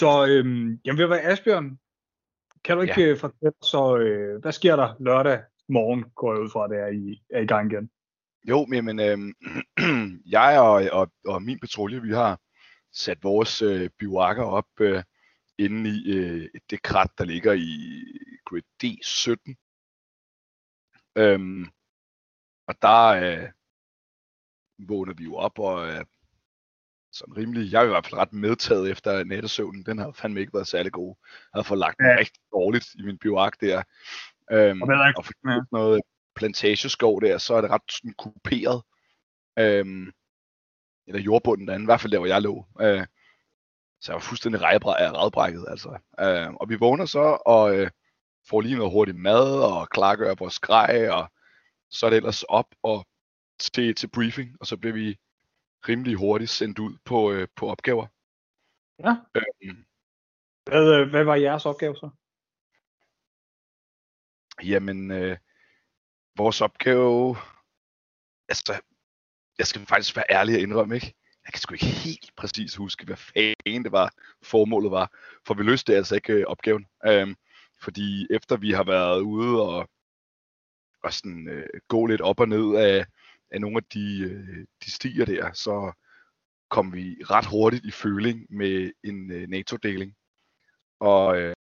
[0.00, 1.78] Så øhm, jamen, ved at være Asbjørn,
[2.64, 3.14] kan du ikke ja.
[3.14, 6.86] fortælle, så øh, hvad sker der lørdag morgen, går jeg ud fra, at det er
[6.86, 7.90] i, er i gang igen?
[8.48, 9.18] Jo, men øh,
[10.36, 12.40] jeg og, og, og min patrulje, vi har
[12.92, 15.02] sat vores øh, bivakker op øh,
[15.58, 18.04] inde i øh, det krat, der ligger i
[18.44, 19.54] grid D17.
[21.16, 21.66] Øhm,
[22.66, 23.48] og der øh,
[24.88, 26.04] vågner vi jo op og er øh,
[27.12, 29.82] sådan rimelig, jeg er i hvert fald ret medtaget efter nattesøvnen.
[29.82, 31.16] Den har fandme ikke været særlig god.
[31.54, 32.16] Jeg har fået lagt ja.
[32.18, 33.82] rigtig dårligt i min bivak der.
[34.52, 35.60] Øhm, og, og for ja.
[35.72, 36.02] noget
[36.34, 38.82] plantageskov der, så er det ret sådan kuperet.
[39.58, 40.12] Øhm,
[41.06, 42.66] eller jordbunden derinde, i hvert fald der, hvor jeg lå.
[42.80, 43.06] Øh,
[44.00, 45.98] så jeg var fuldstændig redbrækket, altså.
[46.20, 47.90] Øh, og vi vågner så, og øh,
[48.48, 51.30] får lige noget hurtigt mad, og klargør vores grej, og
[51.90, 53.06] så er det ellers op og
[53.58, 55.18] til, til briefing, og så bliver vi
[55.88, 58.06] rimelig hurtigt sendt ud på, øh, på opgaver.
[58.98, 59.16] Ja.
[59.34, 59.84] Øhm,
[60.64, 62.10] hvad, øh, hvad var jeres opgave så?
[64.62, 65.36] Jamen, øh,
[66.36, 67.36] vores opgave,
[68.48, 68.80] altså,
[69.58, 71.14] jeg skal faktisk være ærlig og indrømme, ikke?
[71.44, 75.10] Jeg kan sgu ikke helt præcis huske, hvad fanden det var, formålet var.
[75.46, 76.86] For vi løste altså ikke øh, opgaven.
[77.06, 77.36] Øhm,
[77.82, 79.88] fordi efter vi har været ude og,
[81.02, 83.06] og sådan, øh, gå lidt op og ned af,
[83.50, 85.92] af nogle af de, øh, de stiger der, så
[86.70, 90.16] kom vi ret hurtigt i føling med en øh, NATO-deling.
[91.00, 91.54] Og øh,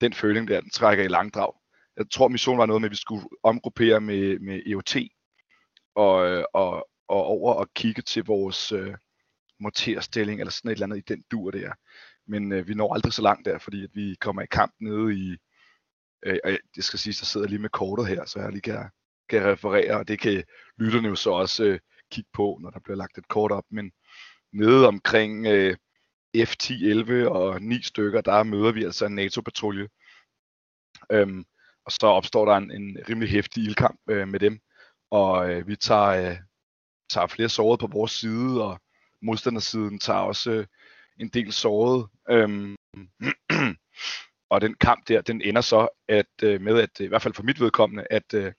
[0.00, 1.52] den føling der, den trækker i langdrag.
[1.96, 4.96] Jeg tror, missionen var noget med, at vi skulle omgruppere med, med EOT
[5.94, 8.94] og, øh, og, og over og kigge til vores øh,
[9.60, 11.72] morterstilling eller sådan et eller andet i den dur der.
[12.26, 15.14] Men øh, vi når aldrig så langt der, fordi at vi kommer i kamp nede
[15.14, 15.36] i,
[16.26, 18.90] øh, og jeg skal sige, der sidder lige med kortet her, så jeg lige kan,
[19.28, 20.44] kan referere, og det kan
[20.78, 21.78] lytterne jo så også øh,
[22.10, 23.92] kigge på, når der bliver lagt et kort op, men
[24.52, 25.76] nede omkring øh,
[26.36, 29.88] F10, 11 og 9 stykker, der møder vi altså en NATO-patrulje.
[31.12, 31.44] Øhm,
[31.84, 34.60] og så opstår der en, en rimelig hæftig ildkamp øh, med dem,
[35.10, 36.36] og øh, vi tager, øh,
[37.10, 38.80] tager flere sårede på vores side, og
[39.22, 40.66] modstandersiden tager også øh,
[41.20, 42.08] en del såret.
[42.30, 42.76] Øhm,
[44.50, 47.42] og den kamp der, den ender så at, øh, med, at i hvert fald for
[47.42, 48.52] mit vedkommende, at øh,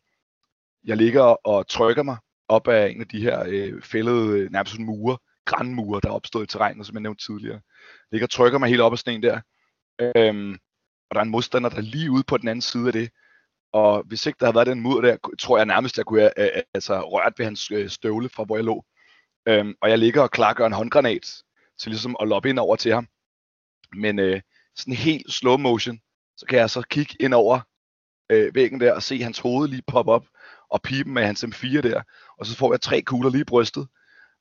[0.87, 2.17] jeg ligger og trykker mig
[2.47, 6.13] op af en af de her øh, fældede, øh, nærmest sådan mure, grænmure, der er
[6.13, 7.55] opstået i terrænet, som jeg nævnte tidligere.
[7.55, 9.41] Jeg ligger og trykker mig helt op af sådan en der.
[9.99, 10.51] Øhm,
[11.09, 13.09] og der er en modstander, der er lige ude på den anden side af det.
[13.73, 16.39] Og hvis ikke der havde været den mur der, tror jeg nærmest, jeg kunne have
[16.39, 18.85] øh, øh, altså, rørt ved hans øh, støvle fra, hvor jeg lå.
[19.47, 21.43] Øhm, og jeg ligger og klargør en håndgranat
[21.79, 23.07] til ligesom at loppe ind over til ham.
[23.93, 24.41] Men øh,
[24.75, 25.99] sådan helt slow motion,
[26.37, 27.59] så kan jeg så kigge ind over
[28.29, 30.25] øh, væggen der og se hans hoved lige poppe op
[30.69, 32.01] og pipen med hans M4 der.
[32.37, 33.87] Og så får jeg tre kugler lige i brystet.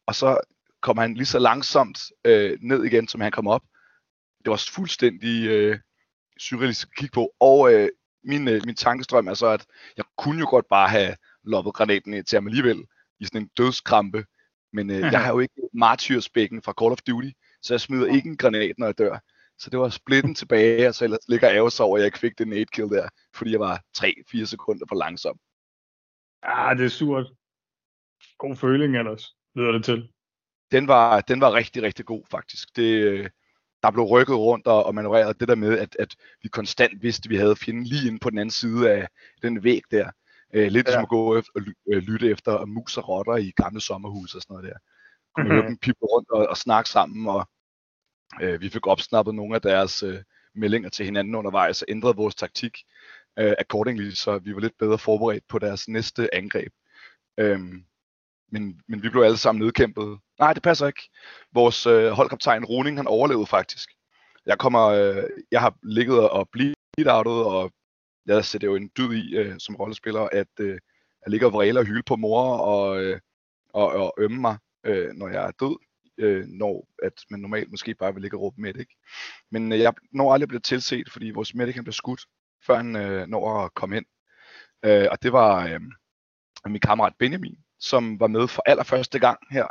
[0.06, 0.38] Og så
[0.82, 3.62] kommer han lige så langsomt øh, ned igen, som han kom op.
[4.44, 5.78] Det var fuldstændig øh,
[6.38, 7.30] surrealistisk at kigge på.
[7.40, 7.88] Og øh,
[8.24, 9.66] min, øh, min tankestrøm er så, at
[9.96, 12.84] jeg kunne jo godt bare have loppet granaten til ham alligevel
[13.20, 14.24] i sådan en dødskrampe.
[14.72, 17.30] Men øh, jeg har jo ikke martyrspækken fra Call of Duty,
[17.62, 19.18] så jeg smider ikke en granat, når jeg dør.
[19.58, 22.38] Så det var splitten tilbage, og så ellers ligger jeg over, at jeg ikke fik
[22.38, 25.38] den 8 kill der, fordi jeg var 3-4 sekunder for langsom.
[26.46, 27.26] Ja, det er surt.
[28.38, 30.08] God føling ellers, lyder det til.
[30.70, 32.76] Den var, den var rigtig, rigtig god faktisk.
[32.76, 33.30] Det, øh,
[33.82, 37.26] der blev rykket rundt og, og manøvreret det der med, at, at vi konstant vidste,
[37.26, 39.08] at vi havde fjenden lige inde på den anden side af
[39.42, 40.10] den væg der.
[40.54, 40.92] Øh, lidt ja.
[40.92, 41.62] som at gå efter, og
[41.92, 44.78] øh, lytte efter mus og rotter i gamle sommerhus og sådan noget der.
[45.34, 45.58] Kunne mm-hmm.
[45.58, 47.48] høre dem pippe rundt og, og snakke sammen, og
[48.40, 50.22] øh, vi fik opsnappet nogle af deres øh,
[50.54, 52.78] meldinger til hinanden undervejs og ændrede vores taktik
[53.38, 56.72] øh, accordingly, så vi var lidt bedre forberedt på deres næste angreb.
[57.38, 57.84] Øhm,
[58.52, 60.18] men, men vi blev alle sammen nedkæmpet.
[60.38, 61.10] Nej, det passer ikke.
[61.52, 63.90] Vores øh, holdkaptajn Roning, han overlevede faktisk.
[64.46, 66.74] Jeg kommer, øh, jeg har ligget og bleed
[67.06, 67.72] outet, og
[68.26, 70.78] jeg sætter jo en dyd i øh, som rollespiller, at øh,
[71.24, 73.20] jeg ligger og vræler og hyle på mor og, øh,
[73.68, 75.76] og, og ømme mig, øh, når jeg er død.
[76.18, 78.88] Øh, når at man normalt måske bare vil ligge og råbe medic.
[79.50, 82.20] Men øh, jeg når aldrig bliver tilset, fordi vores medic han blev skudt,
[82.66, 84.06] før han øh, når at komme ind.
[84.84, 85.80] Øh, og det var øh,
[86.66, 89.66] min kammerat Benjamin, som var med for allerførste gang her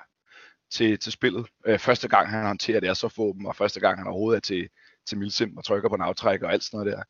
[0.72, 1.48] til, til spillet.
[1.66, 4.42] Øh, første gang han håndterer det er så våben, og første gang han overhovedet er
[4.42, 4.70] til,
[5.08, 7.04] til Milsim og trykker på en aftrækker og alt sådan noget der.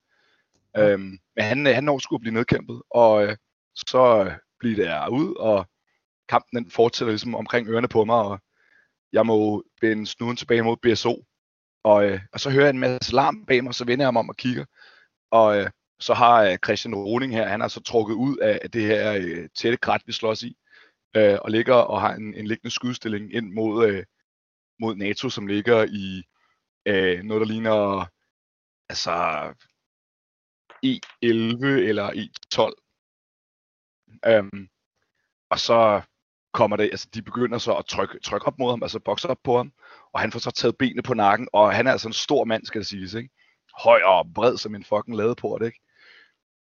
[0.81, 0.91] Ja.
[0.91, 3.37] Øhm, men han, han når skulle blive nedkæmpet, og øh,
[3.75, 5.69] så bliver det ud, og
[6.29, 8.39] kampen den fortsætter ligesom omkring ørerne på mig, og
[9.11, 11.25] jeg må vende snuden tilbage mod BSO.
[11.83, 14.19] Og, øh, og så hører jeg en masse larm bag mig, så vender jeg mig
[14.19, 14.65] om og kigger.
[15.35, 18.71] Og øh, så har øh, Christian Roning her, han har så trukket ud af, af
[18.71, 20.57] det her øh, tætte krat, vi slås i
[21.15, 24.03] øh, og ligger og har en, en liggende skudstilling ind mod, øh,
[24.79, 26.23] mod NATO, som ligger i
[26.85, 28.05] øh, noget, der ligner
[28.89, 29.15] altså
[30.85, 32.71] E11 eller E12.
[34.27, 34.69] Øhm,
[35.49, 36.01] og så
[36.53, 39.39] kommer det, altså de begynder så at trykke, trykke op mod ham, altså bokse op
[39.43, 39.71] på ham,
[40.13, 42.65] og han får så taget benene på nakken, og han er altså en stor mand,
[42.65, 43.29] skal det siges, ikke?
[43.79, 45.79] Høj og bred som en fucking ladeport, ikke?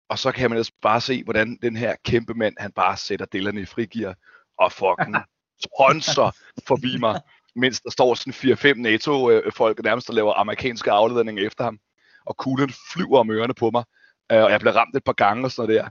[0.10, 3.26] Og så kan man altså bare se, hvordan den her kæmpe mand, han bare sætter
[3.26, 4.16] dillerne i frigear,
[4.58, 5.16] og fucking
[5.78, 6.32] tonser
[6.68, 7.22] forbi mig,
[7.56, 11.80] mens der står sådan 4-5 NATO-folk nærmest der laver amerikanske afledninger efter ham,
[12.26, 13.84] og kuglen flyver om ørerne på mig,
[14.32, 15.90] øh, og jeg bliver ramt et par gange og sådan noget der,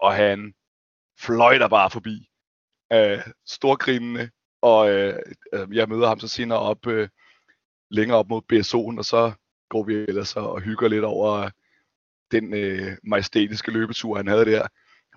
[0.00, 0.54] og han
[1.20, 2.28] fløjter bare forbi,
[2.92, 4.30] øh, storgrinende,
[4.62, 5.18] og øh,
[5.52, 7.08] øh, jeg møder ham så senere op, øh,
[7.90, 9.32] længere op mod BSO'en, og så
[9.70, 11.50] går vi ellers og hygger lidt over
[12.30, 14.66] den øh, majestætiske løbetur, han havde der.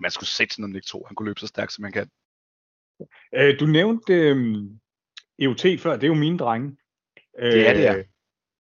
[0.00, 2.10] Man skulle sætte sådan ikke tro, han kunne løbe så stærkt, som han kan.
[3.34, 4.36] Øh, du nævnte øh,
[5.38, 6.76] EOT før, det er jo mine drenge.
[7.38, 8.02] Øh, det er det, ja.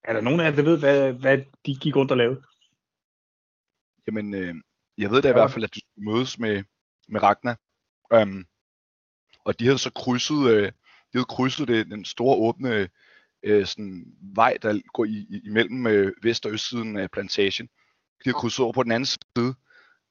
[0.04, 2.42] Er der nogen af jer, der ved, hvad, hvad de gik rundt og lavede?
[4.08, 4.56] Jamen, øh,
[4.98, 6.64] jeg ved da i hvert fald, at du skulle mødes med,
[7.08, 7.58] med Ragnar.
[8.22, 8.46] Um,
[9.46, 10.66] og de havde så krydset, øh,
[11.12, 12.90] de havde krydset det, den store åbne
[13.44, 14.06] øh, sådan,
[14.36, 17.68] vej, der går i, i, imellem øh, vest- og østsiden af plantagen.
[18.24, 19.56] De har krydset over på den anden side,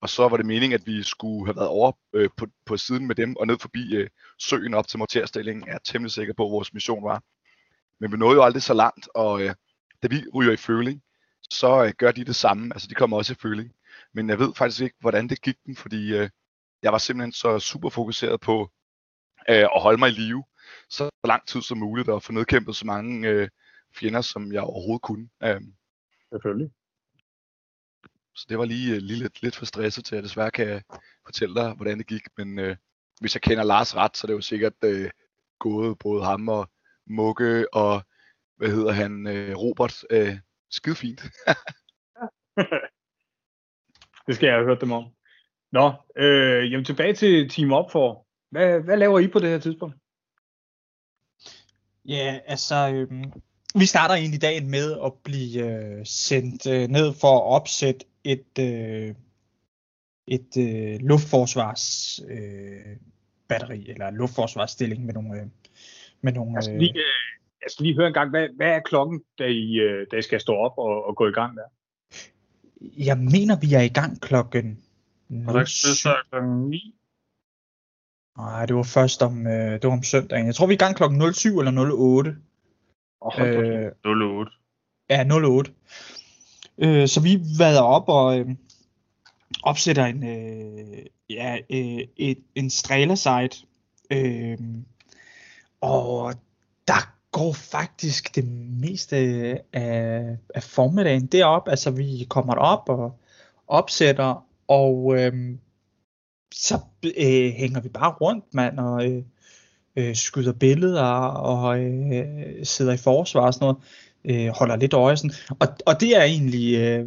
[0.00, 3.06] og så var det meningen, at vi skulle have været over øh, på, på siden
[3.06, 4.08] med dem og ned forbi øh,
[4.38, 5.67] søen op til morterstillingen.
[5.67, 7.23] Jeg er temmelig sikker på, hvor vores mission var.
[8.00, 9.55] Men vi nåede jo aldrig så langt, og øh,
[10.02, 11.02] da vi ryger i føling,
[11.50, 12.75] så øh, gør de det samme.
[12.75, 13.73] Altså de kommer også i føling.
[14.14, 16.28] Men jeg ved faktisk ikke, hvordan det gik dem, fordi øh,
[16.82, 18.70] jeg var simpelthen så super fokuseret på
[19.49, 20.44] øh, at holde mig i live
[20.88, 23.49] så lang tid som muligt og få nedkæmpet så mange øh,
[23.96, 25.28] fjender, som jeg overhovedet kunne.
[25.43, 25.61] Øh.
[26.32, 26.70] Selvfølgelig.
[28.34, 30.82] Så det var lige, øh, lige lidt, lidt for stresset til, at jeg desværre kan
[31.26, 32.23] fortælle dig, hvordan det gik.
[32.37, 32.76] Men øh,
[33.20, 35.11] hvis jeg kender Lars ret, så er det jo sikkert øh,
[35.58, 36.70] gået både ham og
[37.06, 38.02] Mugge og,
[38.56, 40.38] hvad hedder han, øh, Robert, øh,
[40.70, 41.20] skide fint.
[44.26, 45.05] det skal jeg have hørt dem om.
[45.73, 48.26] Nå, øh, jamen tilbage til Team Up for.
[48.50, 49.96] Hvad, hvad laver I på det her tidspunkt?
[52.08, 53.25] Ja, altså, øh,
[53.75, 58.58] vi starter egentlig dagen med at blive øh, sendt øh, ned for at opsætte et,
[58.61, 59.14] øh,
[60.26, 62.97] et øh, luftforsvars øh,
[63.49, 65.41] batteri, eller luftforsvarsstilling med nogle...
[65.41, 65.47] Øh,
[66.20, 67.05] med nogle jeg, skal lige, øh,
[67.62, 70.23] jeg skal lige høre en gang, hvad, hvad er klokken, da I, øh, da I
[70.23, 71.62] skal stå op og, og gå i gang der?
[72.81, 74.82] Jeg mener, vi er i gang klokken...
[75.47, 75.64] Og der
[76.31, 76.96] klokken 9?
[78.37, 80.47] Nej, det var først om, øh, det var om søndagen.
[80.47, 82.37] Jeg tror, vi er i gang klokken 07 eller 08.
[83.21, 84.53] Oh, øh, 08.
[85.11, 85.73] Ja, 08.
[86.79, 88.49] Øh, så vi vader op og øh,
[89.62, 93.67] opsætter en, øh, ja, øh, et, en strælersite.
[94.11, 94.59] Øh,
[95.81, 96.35] og
[96.88, 98.44] der går faktisk det
[98.83, 99.17] meste
[99.73, 101.69] af, af formiddagen derop.
[101.69, 103.19] Altså vi kommer op og
[103.67, 105.59] opsætter, og øh,
[106.56, 109.23] så øh, hænger vi bare rundt, mand, og øh,
[109.97, 112.25] øh, skyder billeder og øh,
[112.62, 113.76] sidder i forsvar og sådan noget.
[114.25, 115.35] Øh, holder lidt øje sådan.
[115.61, 117.06] Og, og det er egentlig, øh,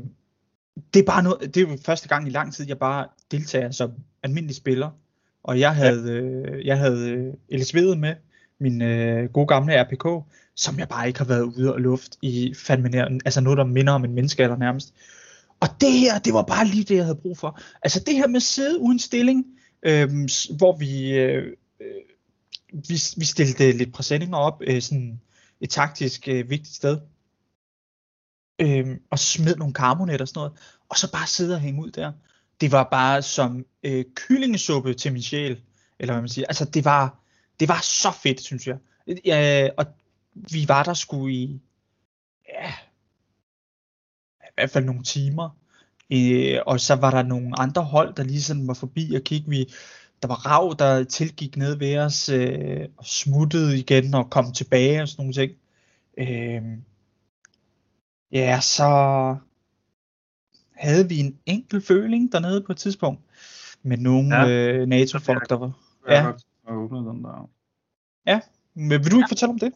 [0.94, 3.72] det er bare noget, det er jo første gang i lang tid, jeg bare deltager
[3.72, 3.92] som
[4.24, 4.90] almindelig spiller.
[5.44, 8.16] Og jeg havde, øh, jeg havde øh, Elisabeth med,
[8.60, 12.54] min øh, gode gamle RPK, som jeg bare ikke har været ude og luft i
[12.58, 14.94] fandme nær, altså noget, der minder om en menneskealder nærmest.
[15.60, 17.60] Og det her, det var bare lige det, jeg havde brug for.
[17.82, 19.46] Altså det her med at sidde uden stilling,
[19.84, 20.10] øh,
[20.58, 22.02] hvor vi, øh, øh,
[22.74, 25.22] vi, vi stillede lidt præsendinger op, øh, sådan
[25.62, 27.00] et taktisk øh, vigtigt sted,
[28.62, 30.54] øh, og smed nogle karmonet og sådan noget,
[30.90, 32.12] og så bare sidde og hænge ud der.
[32.62, 35.62] Det var bare som øh, kyllingesuppe til min sjæl,
[36.00, 36.48] eller hvad man siger.
[36.48, 37.20] Altså det var,
[37.60, 38.78] det var så fedt, synes jeg.
[39.08, 39.86] Øh, og
[40.34, 41.62] vi var der sgu i,
[42.50, 42.74] ja,
[44.60, 45.50] hvert fald nogle timer.
[46.12, 49.50] Øh, og så var der nogle andre hold, der ligesom var forbi og kigge.
[49.50, 49.66] Vi,
[50.22, 55.02] der var rav, der tilgik ned ved os øh, og smuttede igen og kom tilbage
[55.02, 55.52] og sådan nogle ting.
[56.18, 56.62] Øh,
[58.32, 58.90] ja, så
[60.76, 63.22] havde vi en enkelt føling dernede på et tidspunkt
[63.84, 64.50] med nogle ja.
[64.50, 65.72] øh, NATO-folk, der var.
[66.10, 66.32] Ja.
[66.68, 67.50] den der.
[68.26, 68.40] Ja,
[68.74, 69.32] men vil du ikke ja.
[69.32, 69.74] fortælle om det?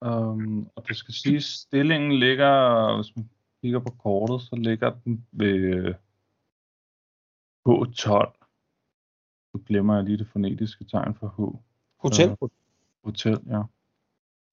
[0.00, 5.26] Um, og det skal sige, stillingen ligger, hvis man kigger på kortet, så ligger den
[5.32, 5.94] ved
[7.68, 8.38] H12.
[9.52, 11.40] Så glemmer jeg lige det fonetiske tegn for H.
[11.98, 12.36] Hotel?
[12.40, 12.48] Uh,
[13.04, 13.62] hotel, ja.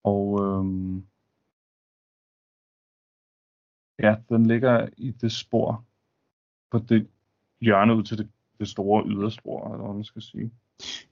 [0.04, 1.06] Og øhm,
[4.00, 5.86] ja, den ligger i det spor
[6.72, 7.08] på det
[7.62, 10.52] hjørne ud til det, det store yderspor, eller hvad man skal sige.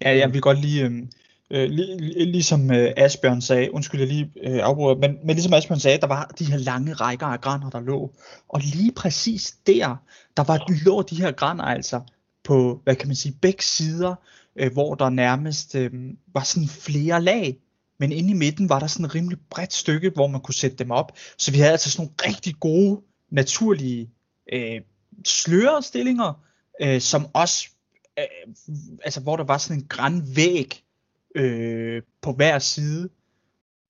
[0.02, 1.08] Ja, jeg vil godt lige, øh,
[1.54, 5.80] øh, lig, ligesom øh, Asbjørn sagde, undskyld jeg lige øh, afbryder, men, men ligesom Asbjørn
[5.80, 8.12] sagde, der var de her lange rækker af graner, der lå.
[8.50, 9.96] Og lige præcis der,
[10.38, 12.02] der var lå de her graner altså
[12.44, 14.16] på, hvad kan man sige, begge sider,
[14.56, 15.92] øh, hvor der nærmest øh,
[16.34, 17.58] var sådan flere lag.
[18.00, 20.78] Men inde i midten var der sådan et rimelig bredt stykke, hvor man kunne sætte
[20.78, 21.12] dem op.
[21.38, 24.10] Så vi havde altså sådan nogle rigtig gode, naturlige
[24.54, 24.82] øh,
[25.26, 26.44] slørestillinger,
[26.82, 27.70] øh, som også,
[28.20, 28.54] øh,
[29.04, 30.83] altså hvor der var sådan en grænvæg
[31.36, 33.10] øh, på hver side.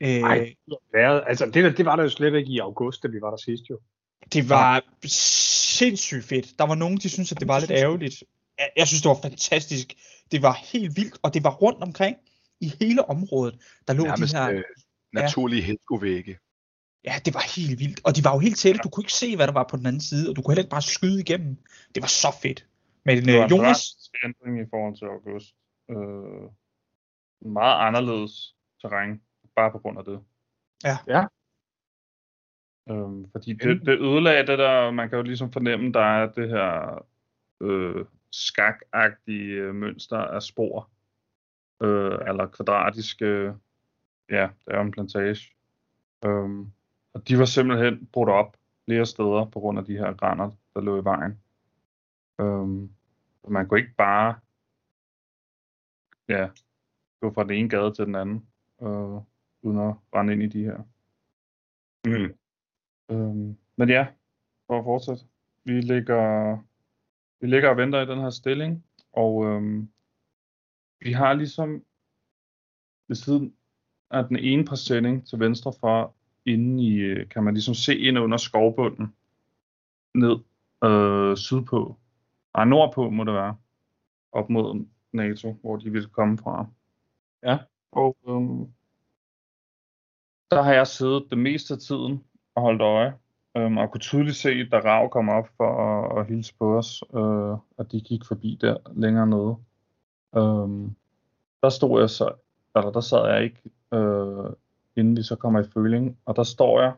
[0.01, 3.21] Øh, Ej, det, altså det, det var der jo slet ikke i august, da vi
[3.21, 3.79] var der sidst jo.
[4.33, 4.85] Det var
[5.77, 6.59] sindssygt fedt.
[6.59, 8.23] Der var nogen, de syntes, at det var lidt ærgerligt.
[8.75, 9.93] Jeg synes, det var fantastisk.
[10.31, 12.17] Det var helt vildt, og det var rundt omkring
[12.59, 13.59] i hele området.
[13.87, 14.51] Der lå Nærmest, de her...
[14.51, 14.63] Øh,
[15.13, 15.65] naturlige ja.
[15.65, 16.37] helskovægge.
[17.05, 18.01] Ja, det var helt vildt.
[18.03, 18.79] Og de var jo helt tætte.
[18.83, 20.63] Du kunne ikke se, hvad der var på den anden side, og du kunne heller
[20.63, 21.57] ikke bare skyde igennem.
[21.95, 22.65] Det var så fedt.
[23.05, 23.81] Men det var øh, Jonas...
[24.13, 25.47] en ændring i forhold til august.
[25.91, 26.49] Øh,
[27.45, 29.21] meget anderledes terræn,
[29.55, 30.23] bare på grund af det.
[30.83, 30.97] Ja.
[31.07, 31.25] ja.
[32.89, 36.49] Øhm, fordi det, det ødelagde det der, man kan jo ligesom fornemme, der er det
[36.49, 37.05] her
[37.61, 40.89] øh, skakagtige øh, mønster af spor,
[41.81, 43.53] øh, eller kvadratiske,
[44.29, 45.55] ja, det er en plantage.
[46.25, 46.71] Øhm,
[47.13, 50.81] og de var simpelthen brudt op flere steder på grund af de her grænder, der
[50.81, 51.39] lå i vejen.
[52.39, 52.91] Øhm,
[53.47, 54.35] man kunne ikke bare
[56.29, 56.49] ja,
[57.23, 58.47] gå fra den ene gade til den anden,
[58.81, 59.21] øh,
[59.61, 60.77] uden at rende ind i de her.
[62.05, 62.35] Mm.
[63.11, 64.07] Øhm, men ja,
[64.67, 65.23] for at fortsætte.
[65.63, 66.57] Vi ligger,
[67.39, 69.89] vi ligger og venter i den her stilling, og øhm,
[70.99, 71.83] vi har ligesom
[73.07, 73.55] ved siden
[74.11, 76.15] af den ene præsending til venstre for,
[76.45, 79.15] inde i, kan man ligesom se ind under skovbunden,
[80.15, 80.35] ned
[80.83, 81.97] øh, sydpå,
[82.57, 83.55] nej nordpå må det være,
[84.31, 86.67] op mod NATO, hvor de vil komme fra.
[87.43, 87.57] Ja.
[87.91, 88.73] Og øhm,
[90.51, 92.23] der har jeg siddet det meste af tiden
[92.55, 93.13] og holdt øje,
[93.57, 97.03] øhm, og kunne tydeligt se, da Rav kom op for at, at hilse på os,
[97.13, 99.55] øh, og de gik forbi der længere nede.
[100.35, 100.95] Øhm,
[101.63, 102.33] der stod jeg så,
[102.75, 103.61] eller der sad jeg ikke,
[103.93, 104.53] øh,
[104.95, 106.93] inden vi så kommer i føling, og der står jeg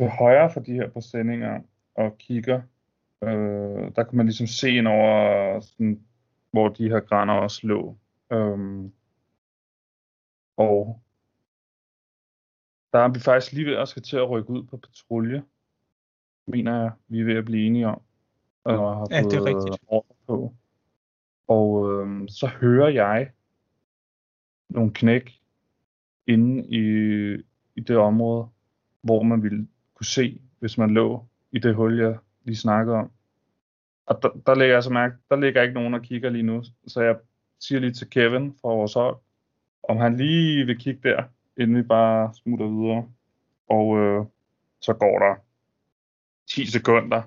[0.00, 1.60] til højre for de her præsendinger
[1.94, 2.62] og kigger.
[3.22, 6.04] Øh, der kan man ligesom se ind over, sådan,
[6.50, 7.96] hvor de her graner også lå.
[8.32, 8.92] Øhm,
[10.56, 11.00] og
[12.92, 15.44] der er vi faktisk lige ved at skal til at rykke ud på patrulje,
[16.46, 18.02] mener jeg, vi er ved at blive enige om.
[18.64, 19.86] Og har ja, det er rigtigt.
[20.26, 20.54] På.
[21.48, 23.32] Og øhm, så hører jeg
[24.68, 25.40] nogle knæk
[26.26, 26.80] inde i,
[27.76, 28.48] i det område,
[29.02, 33.10] hvor man ville kunne se, hvis man lå i det hul, jeg lige snakkede om.
[34.06, 36.62] Og der, der ligger jeg så mærke, der ligger ikke nogen og kigger lige nu,
[36.86, 37.16] så jeg
[37.60, 39.16] siger lige til Kevin fra vores hold,
[39.82, 41.24] om han lige vil kigge der,
[41.56, 43.08] inden vi bare smutter videre.
[43.68, 44.26] Og øh,
[44.80, 45.34] så går der
[46.46, 47.22] 10 sekunder,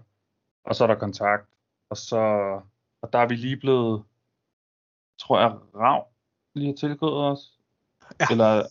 [0.63, 1.50] og så er der kontakt,
[1.90, 2.20] og så
[3.04, 4.04] og der er vi lige blevet,
[5.18, 6.08] tror jeg, Rav
[6.54, 7.60] lige har tilgået os.
[8.20, 8.25] Ja.
[8.32, 8.63] Eller,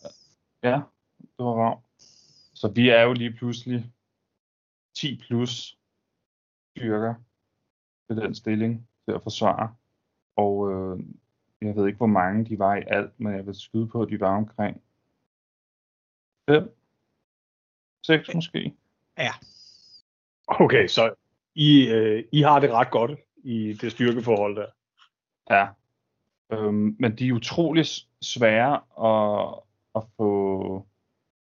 [0.63, 0.83] ja,
[1.19, 1.83] det var Rav.
[2.55, 3.93] Så vi er jo lige pludselig
[4.95, 5.79] 10 plus
[6.71, 7.15] styrker
[8.09, 9.75] ved den stilling til at forsvare.
[10.37, 10.99] Og øh,
[11.67, 14.09] jeg ved ikke, hvor mange de var i alt, men jeg vil skyde på, at
[14.09, 14.83] de var omkring
[16.49, 16.77] 5,
[18.03, 18.75] 6 måske.
[19.19, 19.31] Ja.
[20.47, 21.15] Okay, så
[21.55, 24.67] I, øh, I har det ret godt i det styrkeforhold der.
[25.51, 25.69] Ja.
[26.53, 27.85] Øhm, men de er utrolig
[28.23, 28.75] svære
[29.09, 29.63] at,
[29.95, 30.87] at få,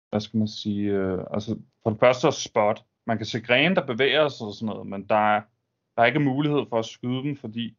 [0.10, 2.86] hvad skal man sige, øh, altså for det første at spot.
[3.06, 5.42] Man kan se grene, der bevæger sig og sådan noget, men der er,
[5.96, 7.78] der er ikke mulighed for at skyde dem, fordi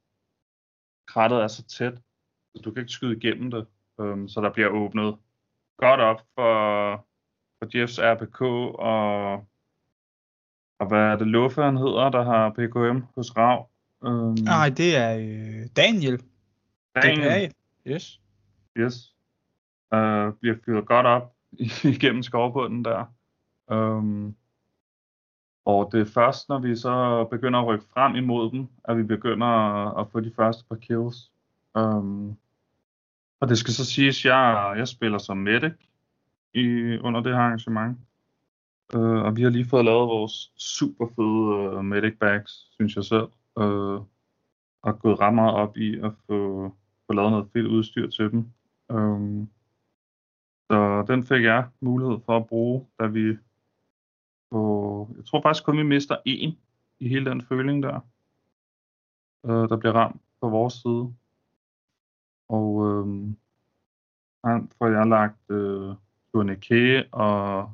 [1.07, 1.99] krattet er så tæt,
[2.65, 3.67] du kan ikke skyde igennem det.
[3.99, 5.17] Um, så der bliver åbnet
[5.77, 6.95] godt op for,
[7.59, 9.33] for Jeffs RPK og,
[10.79, 13.71] og hvad er det, Luffe, han hedder, der har PKM hos Rav?
[14.45, 16.23] Nej, det er øh, Daniel.
[16.95, 17.55] Daniel.
[17.87, 18.21] Yes.
[18.77, 19.15] Yes.
[19.95, 21.35] Uh, bliver fyret godt op
[21.95, 23.05] igennem skovbunden der.
[23.67, 24.37] Um,
[25.65, 29.03] og det er først, når vi så begynder at rykke frem imod dem, at vi
[29.03, 29.47] begynder
[29.99, 31.33] at, få de første par kills.
[31.75, 32.37] Um,
[33.41, 35.73] og det skal så siges, at jeg, jeg spiller som medic
[36.55, 37.99] i, under det her arrangement.
[38.95, 42.97] Uh, og vi har lige fået lavet vores super fede uh, øh, medic bags, synes
[42.97, 43.29] jeg selv.
[43.57, 44.01] Uh,
[44.83, 46.71] og gået ret meget op i at få,
[47.07, 48.47] få lavet noget fedt udstyr til dem.
[48.89, 49.51] Um,
[50.71, 53.37] så den fik jeg mulighed for at bruge, da vi
[54.51, 56.59] og jeg tror faktisk kun, vi mister en
[57.01, 58.01] i hele den føling der,
[59.45, 61.15] øh, der bliver ramt på vores side.
[62.51, 63.07] Og øh,
[64.45, 65.95] Han får jeg lagt øh,
[66.33, 67.71] tourniquet og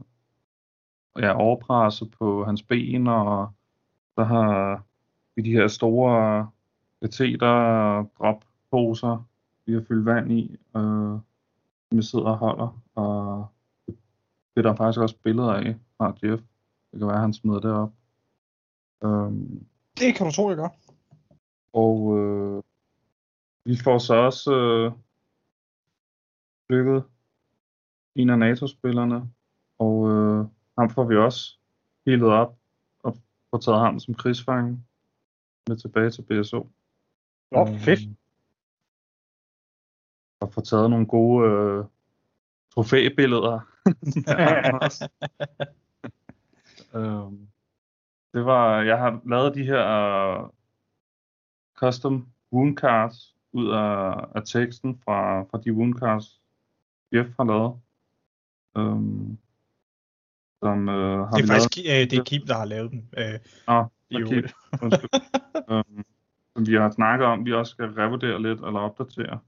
[1.19, 3.49] ja, overpresse på hans ben, og
[4.15, 4.83] så har
[5.37, 6.49] vi de her store
[7.03, 9.25] kateter dropposer,
[9.67, 11.19] vi har fyldt vand i, øh,
[11.89, 13.47] som vi sidder og holder, og
[13.87, 13.97] det
[14.57, 16.43] er der faktisk også billeder af fra Jeff.
[16.93, 17.93] Det kan være, at han smider det op.
[19.01, 19.67] Um,
[19.99, 20.69] Det kan du tro, jeg gør.
[21.73, 22.63] og øh,
[23.67, 24.93] vi får så også øh,
[26.71, 27.05] lykket
[28.15, 29.31] en af NATO-spillerne,
[29.79, 30.45] og øh,
[30.79, 31.59] ham får vi også
[32.07, 32.57] healet op
[33.03, 33.17] og
[33.51, 34.85] får taget ham som krigsfange
[35.69, 36.71] med tilbage til BSO.
[37.51, 38.01] Nå, fedt.
[38.01, 38.17] Øhm,
[40.41, 41.85] Og får taget nogle gode øh,
[42.75, 43.61] trofæbilleder.
[46.97, 47.49] øhm,
[48.33, 49.85] det var, jeg har lavet de her
[50.39, 50.49] uh,
[51.75, 56.41] custom wound cards ud af, af teksten fra, fra de wound cards,
[57.13, 57.81] Jeff har lavet.
[58.77, 59.39] Øhm,
[60.63, 63.03] som, øh, har Det er faktisk øh, det er Kim, der har lavet dem.
[63.19, 64.21] Øh, lavet, okay.
[64.21, 64.55] øvrigt.
[64.83, 65.11] Undskyld.
[65.71, 66.05] øhm,
[66.57, 69.39] som vi har snakket om, vi også skal revurdere lidt eller opdatere.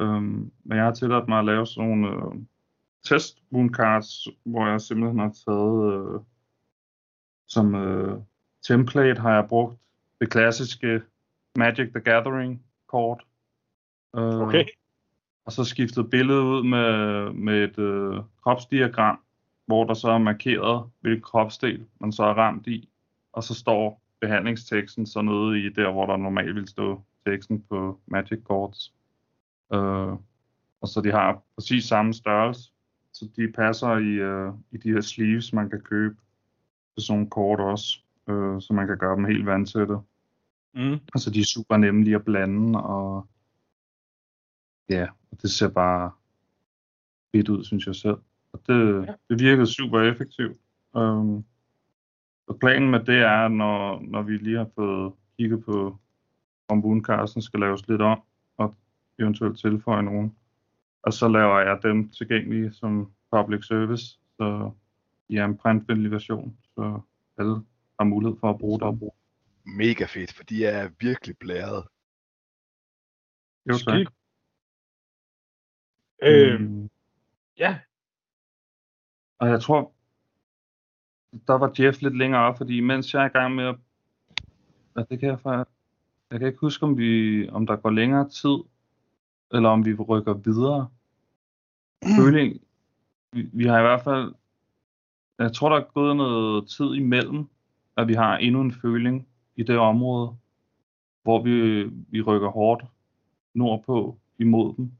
[0.00, 2.40] Øhm, men jeg har tilladt mig at lave sådan nogle øh,
[3.04, 6.20] test wound cards, hvor jeg simpelthen har taget øh,
[7.48, 8.18] som øh,
[8.62, 9.78] template har jeg brugt
[10.20, 11.02] det klassiske
[11.56, 13.24] Magic the Gathering kort.
[14.18, 14.64] Øh, Okay.
[15.44, 19.18] Og så skiftet billedet ud med, med et øh, kropsdiagram,
[19.66, 22.88] hvor der så er markeret, hvilken kropsdel man så er ramt i.
[23.32, 28.00] Og så står behandlingsteksten så nede i der, hvor der normalt vil stå teksten på
[28.06, 28.94] Magic Cards.
[29.74, 30.16] Øh,
[30.80, 32.72] og så de har præcis samme størrelse,
[33.12, 36.16] så de passer i, øh, i de her sleeves, man kan købe
[36.94, 37.98] til sådan nogle kort også,
[38.28, 39.96] øh, så man kan gøre dem helt vandtætte.
[40.74, 40.98] Mm.
[41.14, 43.26] Altså de er super nemme lige at blande, og
[44.88, 46.10] ja, og det ser bare
[47.34, 48.16] fedt ud, synes jeg selv.
[48.52, 49.14] Og det, Ja.
[49.28, 50.56] det virkede super effektivt.
[50.92, 51.44] Um,
[52.46, 55.98] og planen med det er, når, når vi lige har fået kigget på,
[56.68, 58.20] om Woundcasten skal laves lidt om,
[58.56, 58.74] og
[59.18, 60.36] eventuelt tilføje nogen,
[61.02, 64.70] og så laver jeg dem tilgængelige som public service, så
[65.28, 67.00] i er en printvenlig version, så
[67.38, 67.54] alle
[67.98, 69.10] har mulighed for at bruge dem.
[69.64, 71.84] Mega fedt, for de er virkelig blæret.
[73.68, 74.12] Jo, tak.
[76.22, 76.52] Skide.
[76.52, 76.90] Øh, Mm.
[77.58, 77.78] ja,
[79.38, 79.92] Og jeg tror,
[81.46, 83.76] der var Jeff lidt længere op, fordi mens jeg er i gang med at...
[84.96, 85.74] Ja, det kan jeg faktisk...
[86.30, 88.58] Jeg kan ikke huske, om, vi, om der går længere tid,
[89.52, 90.88] eller om vi rykker videre.
[92.20, 92.60] Føling,
[93.32, 94.34] vi, vi har i hvert fald...
[95.38, 97.48] Jeg tror, der er gået noget tid imellem,
[97.96, 100.36] at vi har endnu en føling i det område,
[101.22, 102.84] hvor vi, vi rykker hårdt
[103.54, 104.92] nordpå imod dem.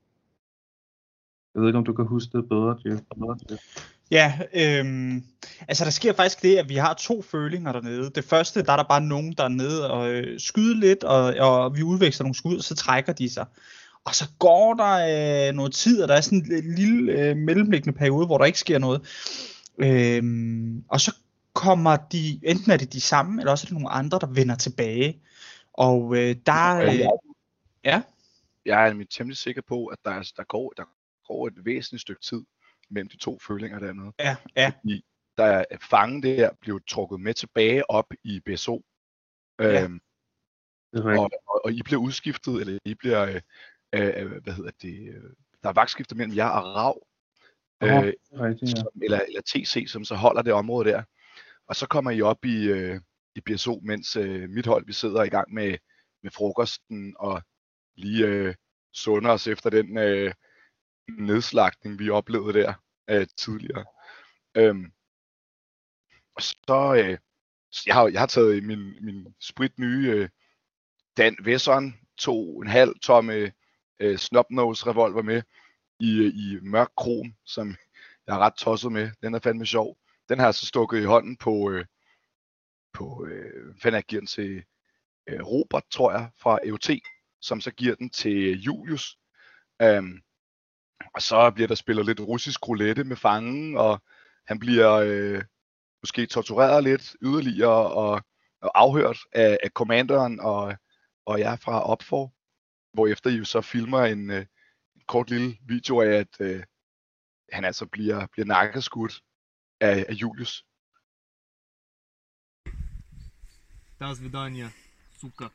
[1.58, 3.00] Jeg ved ikke, om du kan huske det bedre, Jeff.
[3.14, 3.62] Bedre, Jeff.
[4.10, 5.24] Ja, øhm,
[5.68, 8.10] altså der sker faktisk det, at vi har to følinger dernede.
[8.14, 11.34] Det første, der er der bare nogen, der er nede og øh, skyder lidt, og,
[11.34, 13.46] og vi udveksler nogle skud, og så trækker de sig.
[14.04, 17.98] Og så går der øh, noget tid, og der er sådan en lille øh, mellemliggende
[17.98, 19.00] periode, hvor der ikke sker noget.
[19.78, 21.14] Øhm, og så
[21.52, 24.54] kommer de, enten er det de samme, eller også er det nogle andre, der vender
[24.56, 25.20] tilbage.
[25.72, 27.00] Og øh, der, øh,
[27.84, 28.02] ja,
[28.66, 30.84] Jeg er nemlig temmelig sikker på, at der, er, der, går, der
[31.28, 32.42] går et væsentligt stykke tid
[32.90, 34.12] mellem de to følinger dernede.
[34.18, 34.72] ja, ja,
[35.36, 38.84] Der er fangen der blev trukket med tilbage op i BSO.
[39.58, 39.84] Ja.
[39.84, 40.00] Øhm,
[40.92, 43.40] Det er og, og, og I bliver udskiftet, eller I bliver, øh,
[43.94, 45.30] øh, hvad hedder det, øh,
[45.62, 47.06] der er vagtskifte mellem jer og Rav,
[47.82, 48.80] øh, er rigtigt, ja.
[48.80, 51.02] som, eller, eller TC, som så holder det område der.
[51.66, 53.00] Og så kommer I op i, øh,
[53.34, 55.78] i BSO, mens øh, mit hold, vi sidder i gang med,
[56.22, 57.42] med frokosten og
[57.96, 58.54] lige øh,
[58.94, 60.32] sunder os efter den øh,
[61.08, 62.74] nedslagning, vi oplevede der
[63.10, 63.84] øh, tidligere.
[64.54, 64.92] Øhm,
[66.34, 67.18] og så, øh,
[67.70, 70.28] så jeg, har, jeg har taget min, min sprit nye øh,
[71.16, 73.52] Dan Wesson, to en halv tomme
[74.00, 75.42] øh, snopnose revolver med
[76.00, 77.76] i, øh, i mørk krom, som
[78.26, 79.10] jeg er ret tosset med.
[79.22, 79.98] Den er fandme sjov.
[80.28, 81.84] Den har jeg så stukket i hånden på, øh,
[82.92, 84.64] på øh, fanden jeg giver den til
[85.26, 86.90] øh, Robert, tror jeg, fra EOT,
[87.40, 89.18] som så giver den til Julius.
[89.82, 90.22] Um,
[91.15, 94.03] og så bliver der spillet lidt russisk roulette med fangen, og
[94.47, 95.43] han bliver øh,
[96.03, 98.21] måske tortureret lidt yderligere og,
[98.61, 100.75] og afhørt af, af commanderen og,
[101.25, 102.33] og jeg fra Opfor,
[102.93, 104.45] hvorefter I jo så filmer en, øh,
[104.95, 106.63] en kort lille video af, at øh,
[107.51, 109.21] han altså bliver, bliver nakkeskudt
[109.79, 110.65] af, af Julius.
[113.99, 114.71] До свидания,
[115.21, 115.49] сука.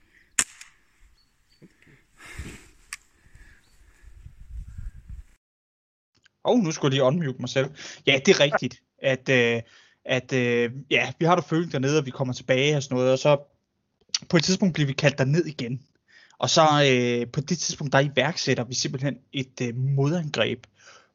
[6.46, 7.70] Åh, oh, nu skulle jeg lige unmute mig selv.
[8.08, 9.62] Ja, det er rigtigt, at, øh,
[10.06, 13.12] at øh, ja, vi har der føling dernede, og vi kommer tilbage og sådan noget,
[13.12, 13.38] og så
[14.30, 15.82] på et tidspunkt bliver vi kaldt derned igen.
[16.38, 20.68] Og så øh, på det tidspunkt, der iværksætter vi simpelthen et øh, modangreb,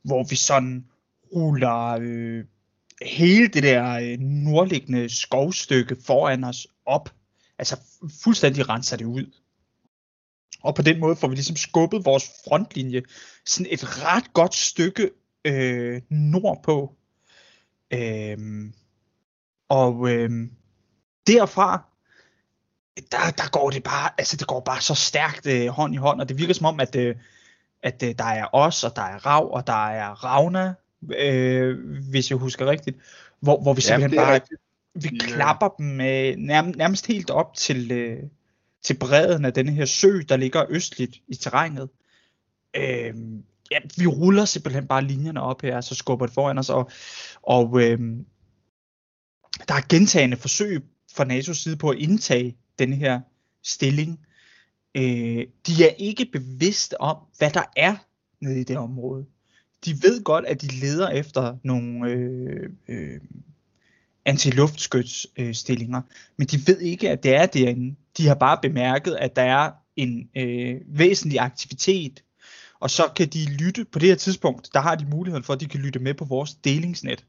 [0.02, 0.84] hvor vi sådan
[1.34, 2.44] ruller øh,
[3.02, 7.14] hele det der øh, nordliggende skovstykke foran os op.
[7.58, 7.76] Altså
[8.22, 9.26] fuldstændig renser det ud.
[10.62, 13.02] Og på den måde får vi ligesom skubbet vores frontlinje
[13.46, 15.10] sådan et ret godt stykke
[15.44, 16.94] øh, nordpå.
[17.92, 18.74] Øhm,
[19.68, 20.30] og øh,
[21.26, 21.82] derfra,
[23.12, 26.20] der, der går det bare, altså det går bare så stærkt øh, hånd i hånd,
[26.20, 27.16] og det virker som om, at, øh,
[27.82, 30.74] at øh, der er os, og der er Rav, og der er Ravna,
[31.18, 31.78] øh,
[32.10, 32.96] hvis jeg husker rigtigt,
[33.40, 34.60] hvor, hvor vi simpelthen Jamen, bare, rigtigt.
[34.94, 38.22] vi øh, klapper dem øh, nærmest, nærmest helt op til, øh,
[38.82, 41.88] til bredden af denne her sø, der ligger østligt i terrænet.
[42.76, 43.14] Øh,
[43.70, 46.90] ja, vi ruller simpelthen bare linjerne op her, så skubber det foran os, og,
[47.42, 47.98] og øh,
[49.68, 50.82] der er gentagende forsøg
[51.14, 53.20] fra NATO's side på at indtage denne her
[53.62, 54.20] stilling.
[54.94, 57.96] Øh, de er ikke bevidste om, hvad der er
[58.40, 59.26] nede i det område.
[59.84, 63.20] De ved godt, at de leder efter nogle øh, øh,
[64.24, 66.02] antiluftskytsstillinger,
[66.36, 67.96] men de ved ikke, at det er derinde.
[68.18, 72.22] De har bare bemærket, at der er en øh, væsentlig aktivitet,
[72.80, 75.60] og så kan de lytte på det her tidspunkt, der har de muligheden for, at
[75.60, 77.24] de kan lytte med på vores delingsnet.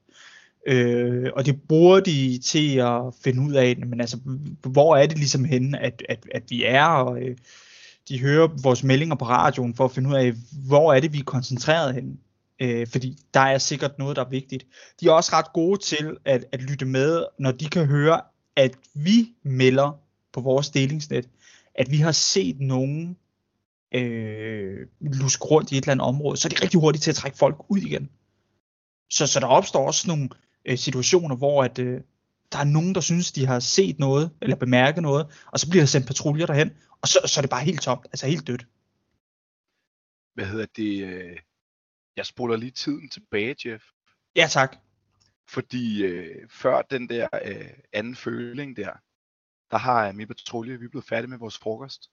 [0.68, 4.18] Øh, og det bruger de til at finde ud af, men altså,
[4.62, 7.38] hvor er det ligesom henne, at, at, at vi er, og øh,
[8.10, 10.34] de hører vores meldinger på radioen for at finde ud af,
[10.68, 12.18] hvor er det, vi er koncentreret henne.
[12.62, 14.66] Øh, fordi der er sikkert noget, der er vigtigt.
[15.02, 18.22] De er også ret gode til at, at lytte med, når de kan høre,
[18.56, 20.00] at vi melder
[20.34, 21.30] på vores delingsnet,
[21.76, 23.18] at vi har set nogen
[23.94, 27.16] øh, luske rundt i et eller andet område, så er de rigtig hurtigt til at
[27.16, 28.10] trække folk ud igen.
[29.10, 30.30] Så, så der opstår også nogle
[30.66, 32.02] øh, situationer, hvor at, øh,
[32.52, 35.82] der er nogen, der synes, de har set noget, eller bemærket noget, og så bliver
[35.82, 38.68] der sendt patruljer derhen, og så, så er det bare helt tomt, altså helt dødt.
[40.34, 41.04] Hvad hedder det?
[41.04, 41.38] øh,
[42.18, 43.84] Jeg spoler lige tiden tilbage, Jeff.
[44.36, 44.78] Ja tak.
[45.48, 48.92] Fordi øh, før den der øh, anden føling der,
[49.72, 52.12] der har øh, min patrulje, vi er blevet færdige med vores frokost.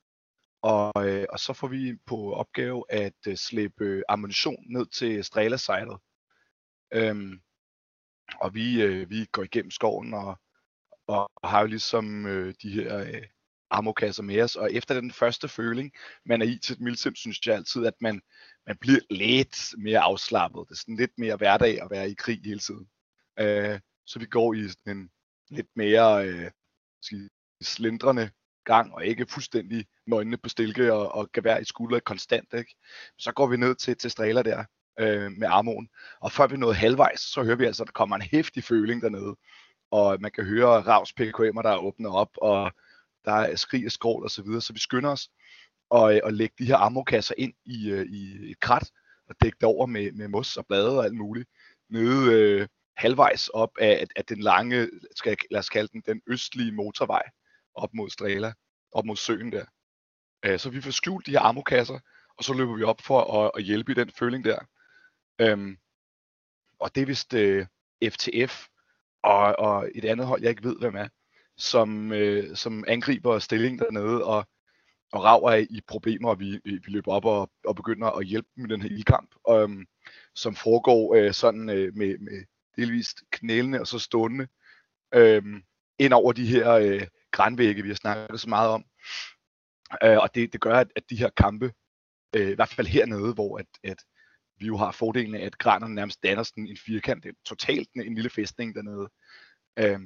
[0.63, 5.25] Og, øh, og så får vi på opgave at øh, slæbe øh, ammunition ned til
[5.25, 5.99] Strela-sejlet.
[6.93, 7.41] Øhm,
[8.41, 10.39] og vi, øh, vi går igennem skoven og,
[11.07, 13.23] og har jo ligesom øh, de her øh,
[13.71, 14.57] armokasser med os.
[14.57, 15.93] Og efter den første føling,
[16.25, 18.21] man er i til et milsim, synes jeg altid, at man,
[18.67, 20.69] man bliver lidt mere afslappet.
[20.69, 22.89] Det er sådan lidt mere hverdag at være i krig hele tiden.
[23.39, 25.11] Øh, så vi går i sådan en
[25.51, 26.51] lidt mere øh,
[27.03, 27.29] skal
[27.63, 28.31] slindrende
[28.65, 32.55] gang, og ikke fuldstændig nøgne på stilke og, og gevær i skulder konstant.
[32.55, 32.75] Ikke?
[33.19, 34.65] Så går vi ned til, til Strela der
[35.01, 35.89] øh, med armoen,
[36.21, 39.03] og før vi nåede halvvejs, så hører vi altså, at der kommer en hæftig føling
[39.03, 39.37] dernede,
[39.91, 42.73] og man kan høre Ravs PKM'er, der åbner op, og
[43.25, 45.29] der er skrig og skrål og så videre, så vi skynder os
[45.91, 48.91] og, og lægge de her armokasser ind i, øh, i et krat,
[49.29, 51.49] og dække det over med, med mos og blade og alt muligt,
[51.91, 56.21] nede øh, halvvejs op af, af den lange, skal jeg, lad os kalde den, den
[56.27, 57.23] østlige motorvej,
[57.77, 58.53] op mod Strela,
[58.93, 59.65] op mod søen der.
[60.45, 61.99] Øh, så vi får skjult de her ammokasser,
[62.39, 64.59] og så løber vi op for at, at hjælpe i den føling der.
[65.39, 65.79] Øhm,
[66.79, 67.67] og det er vist øh,
[68.05, 68.67] FTF
[69.23, 71.09] og, og et andet hold, jeg ikke ved, hvem er,
[71.57, 74.47] som, øh, som angriber stillingen dernede, og,
[75.13, 78.49] og rager af i problemer, og vi, vi løber op og, og begynder at hjælpe
[78.57, 79.87] dem i den her ildkamp, øhm,
[80.35, 82.45] som foregår øh, sådan øh, med, med
[82.77, 84.49] delvist knælende og så stående
[85.15, 85.63] øhm,
[85.99, 88.85] ind over de her øh, grænvægge, vi har snakket så meget om.
[90.05, 91.73] Øh, og det, det gør, at, at de her kampe,
[92.37, 94.05] øh, i hvert fald hernede, hvor at, at
[94.59, 97.89] vi jo har fordelen af, at granerne nærmest danner sådan en firkant, det er totalt
[97.95, 99.09] en, lille fæstning dernede.
[99.79, 100.01] Øh,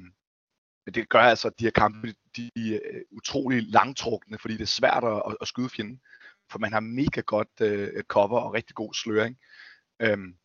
[0.85, 4.53] men det gør altså, at de her kampe, de, de er øh, utrolig langtrukne, fordi
[4.53, 6.01] det er svært at, at skyde fjenden,
[6.51, 9.37] for man har mega godt øh, cover og rigtig god sløring.
[10.01, 10.35] Øhm,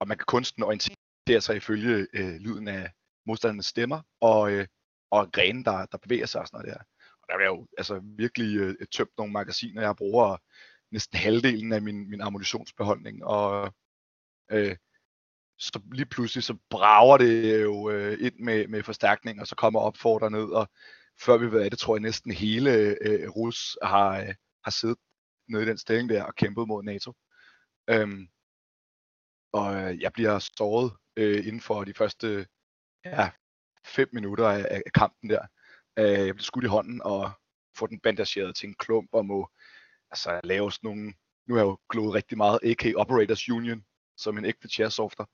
[0.00, 2.90] og man kan kunsten orientere sig ifølge øh, lyden af
[3.26, 4.66] modstandernes stemmer, og, øh,
[5.10, 6.84] og grene, der, der bevæger sig og sådan noget der.
[7.22, 10.36] Og der er jo altså virkelig øh, tømt nogle magasiner, jeg bruger
[10.90, 13.74] næsten halvdelen af min, min ammunitionsbeholdning, og
[14.50, 14.76] øh,
[15.58, 19.80] så lige pludselig så brager det jo øh, ind med, med forstærkning, og så kommer
[19.80, 20.68] opfordrer ned, og
[21.20, 22.70] før vi ved af det, tror jeg næsten hele
[23.02, 24.98] øh, Rus har, øh, har siddet
[25.48, 27.12] nede i den stilling der og kæmpet mod NATO.
[27.90, 28.28] Øhm,
[29.52, 32.46] og øh, jeg bliver såret øh, inden for de første
[33.04, 33.30] ja,
[33.86, 35.46] fem minutter af, af kampen der.
[35.98, 37.30] Øh, jeg blev skudt i hånden og
[37.76, 39.48] få den bandageret til en klump og må
[40.10, 41.12] altså lave sådan nogle,
[41.46, 43.84] nu har jeg jo glået rigtig meget AK Operators Union
[44.16, 45.24] som en ægte chairsofter,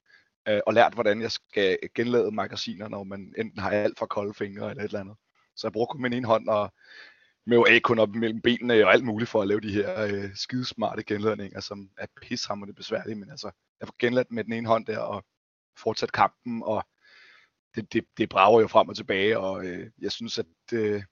[0.48, 4.34] øh, og lært, hvordan jeg skal genlade magasiner, når man enten har alt for kolde
[4.34, 5.16] fingre eller et eller andet.
[5.56, 6.72] Så jeg bruger kun min ene hånd og
[7.46, 10.34] med jo kun op mellem benene og alt muligt for at lave de her øh,
[10.34, 14.86] skidesmarte genladninger, som er pishammerende besværlige, men altså, jeg får genladt med den ene hånd
[14.86, 15.24] der og
[15.78, 16.84] fortsat kampen, og
[17.74, 21.02] det, det, det brager jo frem og tilbage, og øh, jeg synes, at, øh,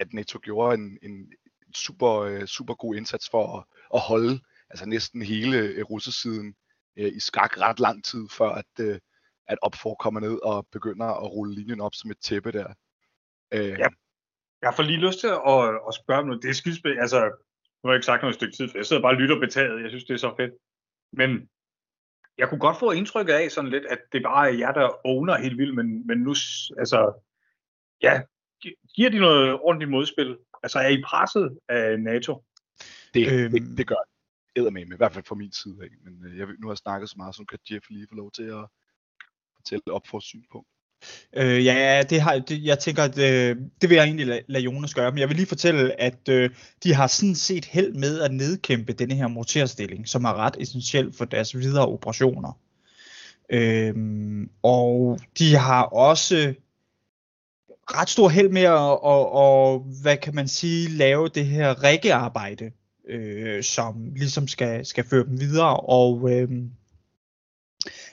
[0.00, 1.32] at Neto gjorde en, en
[1.74, 6.54] super, øh, super god indsats for at, at holde altså næsten hele øh, russesiden
[6.96, 8.98] øh, i skak ret lang tid, før at, øh,
[9.46, 12.74] at opfor kommer ned og begynder at rulle linjen op som et tæppe der.
[13.54, 13.88] Øh, ja.
[14.62, 16.42] Jeg får lige lyst til at, at spørge om noget.
[16.42, 16.98] Det er skidespil.
[17.00, 17.20] Altså,
[17.82, 19.82] nu har jeg ikke sagt noget stykke tid, for jeg sidder bare og lytter betaget.
[19.82, 20.52] Jeg synes, det er så fedt.
[21.12, 21.48] Men
[22.42, 25.38] jeg kunne godt få indtryk af sådan lidt, at det bare er jer, der owner
[25.38, 26.34] helt vildt, men, men nu,
[26.78, 27.12] altså,
[28.02, 28.22] ja,
[28.94, 30.38] giver de noget ordentligt modspil?
[30.62, 32.44] Altså, er I presset af NATO?
[33.14, 33.52] Det, øhm...
[33.52, 33.94] det, det gør
[34.56, 35.88] det med, i hvert fald fra min side af.
[36.04, 38.30] Men øh, jeg, nu har jeg snakket så meget, så kan Jeff lige få lov
[38.30, 38.64] til at
[39.56, 40.68] fortælle op for synspunkt.
[41.36, 44.64] Øh, ja, det har, det, jeg tænker, at øh, det vil jeg egentlig lade, lade
[44.64, 46.50] Jonas gøre, men jeg vil lige fortælle, at øh,
[46.82, 51.12] de har sådan set held med at nedkæmpe denne her morterstilling, som er ret essentiel
[51.12, 52.58] for deres videre operationer.
[53.50, 53.94] Øh,
[54.62, 56.54] og de har også
[57.90, 62.70] ret stor held med at, og, og, hvad kan man sige, lave det her rækkearbejde,
[63.08, 66.48] øh, som ligesom skal, skal føre dem videre, og øh,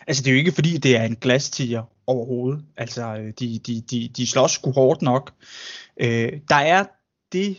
[0.08, 2.66] altså det er jo ikke fordi, det er en glastiger overhovedet.
[2.78, 5.34] Altså, øh, de, de, de, de slås sgu hårdt nok.
[5.98, 6.86] Øh, der er
[7.32, 7.58] det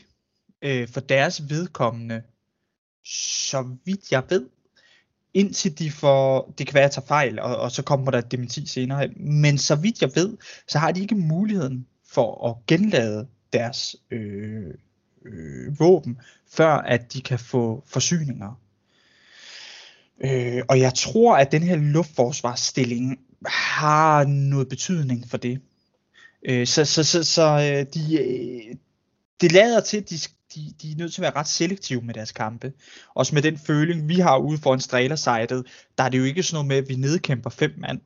[0.63, 2.23] øh, for deres vedkommende,
[3.05, 4.49] så vidt jeg ved,
[5.35, 8.33] indtil de får, det kan være at tage fejl, og, og så kommer der et
[8.33, 10.37] dementi senere, men så vidt jeg ved,
[10.69, 14.75] så har de ikke muligheden for at genlade deres øh,
[15.25, 16.19] øh, våben,
[16.51, 18.61] før at de kan få forsyninger.
[20.25, 25.61] Øh, og jeg tror, at den her luftforsvarsstilling har noget betydning for det.
[26.49, 28.77] Øh, så så, så, så øh, de, øh,
[29.41, 30.17] det lader til, at de,
[30.55, 32.73] de, de er nødt til at være ret selektive med deres kampe.
[33.15, 35.67] Også med den føling, vi har ude for en strælersejtet,
[35.99, 38.01] der er det jo ikke sådan noget med, at vi nedkæmper fem mand.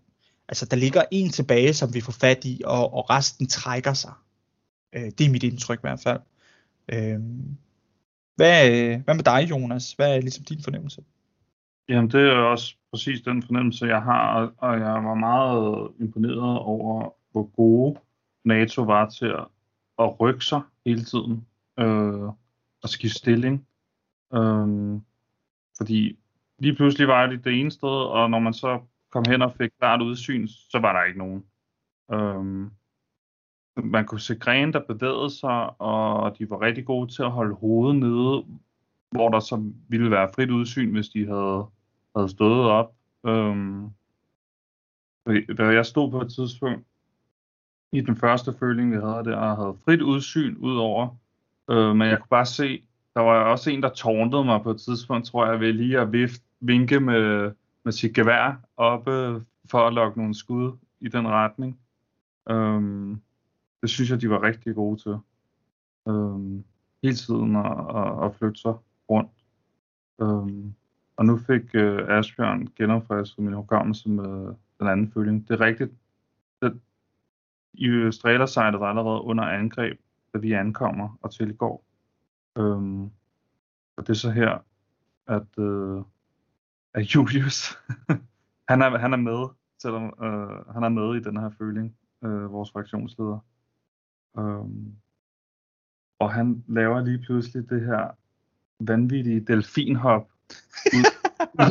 [0.48, 4.12] Altså, der ligger en tilbage, som vi får fat i, og, og resten trækker sig.
[4.92, 6.20] Øh, det er mit indtryk i hvert fald.
[6.88, 7.20] Øh,
[8.36, 9.92] hvad, øh, hvad med dig, Jonas?
[9.92, 11.02] Hvad er ligesom din fornemmelse?
[11.88, 17.10] Jamen, det er også præcis den fornemmelse, jeg har, og jeg var meget imponeret over,
[17.32, 18.00] hvor gode
[18.44, 19.46] NATO var til at,
[19.98, 21.46] at rykke sig hele tiden
[21.78, 22.24] øh,
[22.82, 23.66] og skifte stilling.
[24.34, 25.00] Øh,
[25.76, 26.18] fordi
[26.58, 29.70] lige pludselig var det det ene sted, og når man så kom hen og fik
[29.78, 31.44] klart udsyn, så var der ikke nogen.
[32.12, 32.70] Øh,
[33.84, 37.54] man kunne se grene, der bevægede sig, og de var rigtig gode til at holde
[37.54, 38.44] hovedet nede,
[39.10, 41.66] hvor der så ville være frit udsyn, hvis de havde,
[42.16, 42.94] havde stået op.
[43.26, 43.90] Øhm,
[45.58, 46.86] da jeg stod på et tidspunkt
[47.92, 51.16] i den første føling, vi havde der, og havde frit udsyn ud over,
[51.70, 52.82] øh, men jeg kunne bare se,
[53.14, 56.12] der var også en, der tårnede mig på et tidspunkt, tror jeg, ved lige at
[56.12, 57.52] vift, vinke med,
[57.84, 61.78] med sit gevær oppe for at lokke nogle skud i den retning.
[62.50, 63.20] Øhm,
[63.82, 65.16] det synes jeg, de var rigtig gode til.
[66.08, 66.64] Øhm,
[67.02, 68.74] hele tiden at, at, at flytte sig
[69.10, 69.30] rundt.
[70.20, 70.74] Øhm,
[71.16, 75.48] og nu fik øh, Asbjørn genopfrisket min hukommelse med øh, den anden føling.
[75.48, 75.92] Det er rigtigt.
[76.62, 76.80] Det,
[77.72, 80.00] I øh, Strælersejlet var allerede under angreb,
[80.34, 81.84] da vi ankommer og tilgår.
[82.58, 83.04] Øhm,
[83.96, 84.58] og det er så her,
[85.26, 86.02] at, øh,
[86.94, 87.78] at Julius,
[88.70, 92.52] han, er, han er med, selvom øh, han er med i den her føling, øh,
[92.52, 93.38] vores fraktionsleder.
[94.38, 94.96] Øhm,
[96.18, 98.10] og han laver lige pludselig det her
[98.80, 100.28] vanvittige delfinhop
[100.94, 101.04] ud,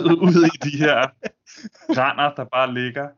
[0.05, 1.07] ud, ud i de her
[1.93, 3.09] grænder, der bare ligger.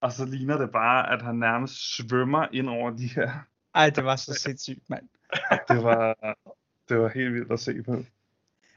[0.00, 3.30] Og så ligner det bare, at han nærmest svømmer ind over de her.
[3.74, 5.08] Ej, det var så sindssygt, mand.
[5.68, 6.16] det, var,
[6.88, 8.04] det var helt vildt at se på.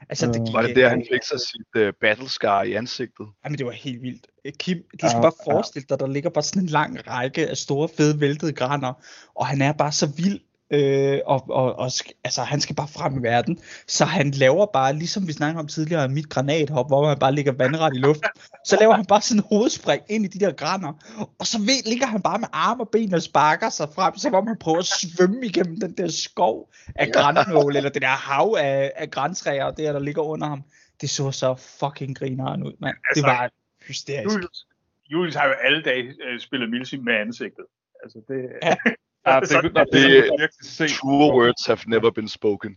[0.08, 3.26] Altså, det gik, var det der, han fik sig sit uh, battle scar i ansigtet?
[3.44, 4.26] Jamen, det var helt vildt.
[4.58, 7.88] Kim, du skal bare forestille dig, der ligger bare sådan en lang række af store,
[7.96, 8.92] fede, væltede grænder,
[9.34, 11.90] og han er bare så vild øh, og, og, og
[12.24, 13.58] altså, han skal bare frem i verden.
[13.86, 17.52] Så han laver bare, ligesom vi snakkede om tidligere, mit granathop, hvor man bare ligger
[17.52, 18.28] vandret i luften,
[18.64, 20.92] så laver han bare sådan en hovedspring ind i de der grænder,
[21.38, 24.28] og så ved, ligger han bare med arme og ben og sparker sig frem, så
[24.28, 28.56] hvor man prøver at svømme igennem den der skov af grænnål, eller det der hav
[28.58, 30.62] af, af græntræer, der, der ligger under ham.
[31.00, 32.96] Det så så fucking grineren ud, mand.
[33.08, 33.50] Altså, det var
[33.86, 34.34] hysterisk.
[34.34, 34.66] Julius,
[35.10, 37.64] Julius har jo alle dage øh, spillet Milsim med ansigtet.
[38.02, 38.50] Altså, det...
[38.62, 38.76] Ja.
[39.28, 42.72] Ja, det, det, det, det, true words have never been spoken.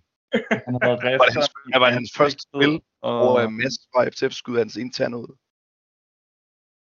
[0.65, 1.49] Han har været var det hans,
[1.83, 3.17] var hans første spil, og...
[3.17, 5.31] hvor uh, Mads fra FTF skudde hans interne ud.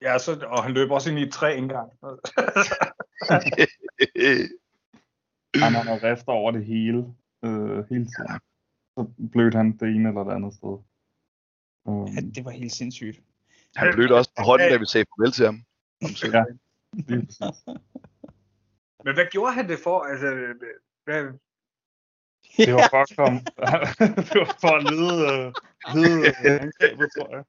[0.01, 1.89] Ja, så, og han løb også ind i et træ engang.
[5.55, 8.39] Han har rift over det hele, øh, hele tiden.
[8.97, 10.77] Så blødte han det ene eller det andet sted.
[11.85, 13.19] Um, Ja, det var helt sindssygt.
[13.75, 15.63] Han blødte også på hånden, da vi sagde farvel til ham.
[16.03, 16.59] Om søndagen.
[16.93, 17.63] lige præcis.
[19.03, 19.99] Men hvad gjorde han det for?
[19.99, 20.27] Altså,
[21.05, 21.23] hvad,
[22.57, 23.39] Det var for at komme,
[24.29, 25.53] det var for at lede, øh,
[25.95, 27.43] lede øh, angrebet, tror jeg.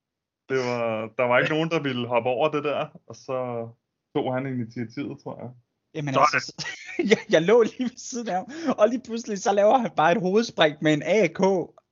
[0.48, 3.68] Det var, der var ikke nogen, der ville hoppe over det der, og så
[4.16, 5.50] tog han initiativet, tror jeg.
[5.94, 6.26] Jamen Sådan.
[6.34, 6.66] altså,
[7.12, 8.46] jeg, jeg lå lige ved siden af ham,
[8.78, 11.40] og lige pludselig så laver han bare et hovedspring med en AK,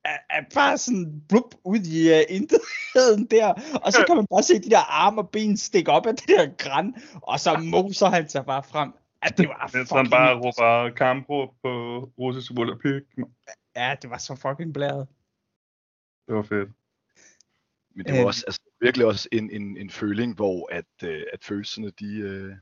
[0.05, 4.43] er, er bare sådan blup, ud i uh, intetheden der, og så kan man bare
[4.43, 8.07] se de der arme og ben stikke op af det der græn, og så moser
[8.09, 8.93] han sig bare frem.
[9.21, 11.69] At det var Mens han fucking, bare råber kampråb på
[12.19, 13.03] russisk Volapyk.
[13.75, 15.07] ja, det var så fucking blæret.
[16.27, 16.69] Det var fedt.
[17.95, 18.25] Men det var Øh.
[18.25, 22.55] også altså, virkelig også en, en, en føling, hvor at, øh, at følelserne de, øh,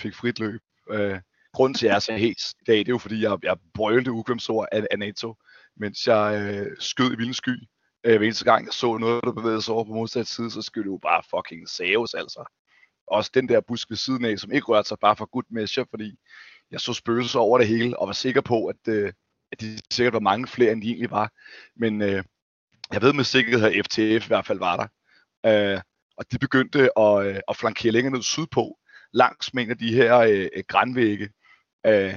[0.00, 0.60] fik frit løb.
[0.90, 1.20] Øh,
[1.52, 3.56] grunden til, at jeg er så hæs i dag, det er jo fordi, jeg, jeg
[3.74, 5.34] brølte ukvemsord af, af NATO,
[5.76, 7.68] mens jeg øh, skød i vildens sky.
[8.04, 10.62] Øh, hver eneste gang, jeg så noget, der bevægede sig over på modsatte side, så
[10.62, 12.44] skød det jo bare fucking saves, altså.
[13.06, 15.86] Også den der busk ved siden af, som ikke rørte sig bare for good measure,
[15.90, 16.18] fordi
[16.70, 19.12] jeg så spøgelser over det hele, og var sikker på, at, øh,
[19.52, 21.32] at de sikkert var mange flere, end de egentlig var.
[21.76, 22.24] Men øh,
[22.92, 24.86] jeg ved med sikkerhed, at FTF i hvert fald var der.
[25.74, 25.80] Øh,
[26.16, 28.78] og de begyndte at, øh, at flankere længere ned sydpå,
[29.12, 31.30] langs med en af de her øh, grænvægge.
[31.86, 32.14] Øh,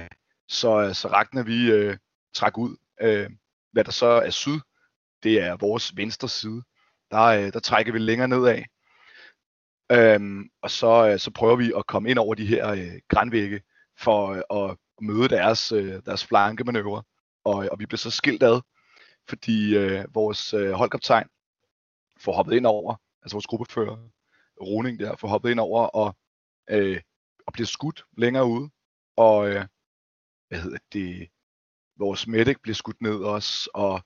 [0.48, 1.96] så, øh, så Ragnar vi øh,
[2.34, 2.76] trak ud.
[3.00, 3.30] Øh,
[3.72, 4.60] hvad der så er syd,
[5.22, 6.62] det er vores venstre side.
[7.10, 8.62] Der, øh, der trækker vi længere nedad.
[9.92, 13.60] Øhm, og så, øh, så prøver vi at komme ind over de her øh, grænvægge
[13.98, 17.02] for øh, at møde deres, øh, deres flankemanøvre.
[17.44, 18.60] Og, øh, og vi bliver så skilt ad,
[19.28, 21.28] fordi øh, vores øh, holdkaptajn
[22.20, 23.96] får hoppet ind over, altså vores gruppefører,
[24.60, 26.16] Roning der, får hoppet ind over og,
[26.70, 27.00] øh,
[27.46, 28.70] og bliver skudt længere ude.
[29.16, 29.64] Og øh,
[30.48, 31.28] hvad hedder det,
[31.98, 34.02] vores medic bliver skudt ned også, og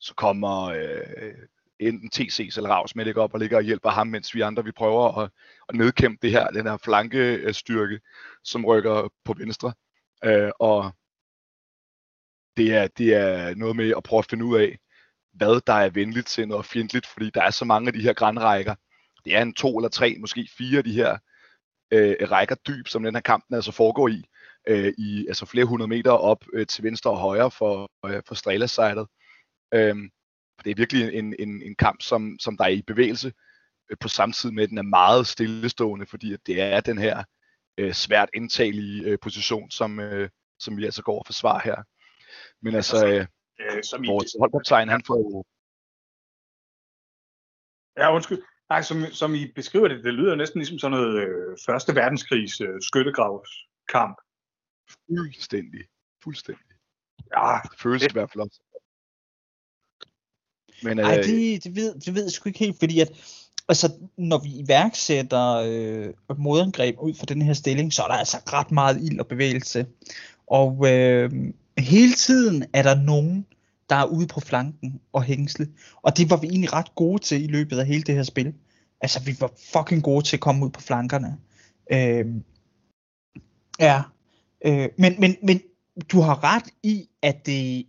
[0.00, 1.34] så kommer øh,
[1.80, 4.72] enten TC's eller Ravs medic op og ligger og hjælper ham, mens vi andre vi
[4.72, 5.30] prøver at,
[5.68, 8.00] at nedkæmpe det her, den her flankestyrke,
[8.44, 9.72] som rykker på venstre.
[10.24, 10.92] Øh, og
[12.56, 14.78] det er, det er noget med at prøve at finde ud af,
[15.32, 18.12] hvad der er venligt til og fjendtligt, fordi der er så mange af de her
[18.12, 18.74] grænrækker.
[19.24, 21.18] Det er en to eller tre, måske fire af de her
[21.90, 24.24] øh, rækker dyb, som den her kamp altså foregår i,
[24.68, 28.34] øh, i altså flere hundrede meter op øh, til venstre og højre for, øh, for
[28.34, 29.06] Strela-sejlet.
[29.74, 30.10] Øhm,
[30.64, 33.32] det er virkelig en, en, en kamp, som, som der er i bevægelse,
[33.90, 36.98] øh, på samme tid med, at den er meget stillestående, fordi at det er den
[36.98, 37.24] her
[37.78, 41.76] øh, svært indtagelige øh, position, som, øh, som vi altså går og forsvarer her.
[42.62, 43.26] Men altså, øh,
[43.60, 45.44] øh, som vores holdkaptajn, han får jo
[47.96, 48.42] ja, undskyld.
[48.70, 52.60] Nej, som, som I beskriver det, det lyder næsten ligesom sådan noget øh, Første Verdenskrigs
[52.60, 54.16] øh, skyttegravskamp.
[55.08, 55.80] fuldstændig,
[56.24, 56.66] fuldstændig.
[57.36, 58.60] Ja, Det føles Det- i hvert fald også.
[60.82, 63.12] Men øh, Ej, det, det, ved, det ved jeg sgu ikke helt, fordi at,
[63.68, 68.36] altså, når vi iværksætter øh, modangreb ud fra den her stilling, så er der altså
[68.52, 69.86] ret meget ild og bevægelse.
[70.46, 71.30] Og øh,
[71.78, 73.46] hele tiden er der nogen,
[73.90, 75.68] der er ude på flanken og hængsle.
[76.02, 78.54] Og det var vi egentlig ret gode til i løbet af hele det her spil.
[79.00, 81.36] Altså, vi var fucking gode til at komme ud på flankerne.
[81.92, 82.26] Øh,
[83.80, 84.02] ja,
[84.64, 85.60] øh, men, men, men
[86.12, 87.86] du har ret i, at det,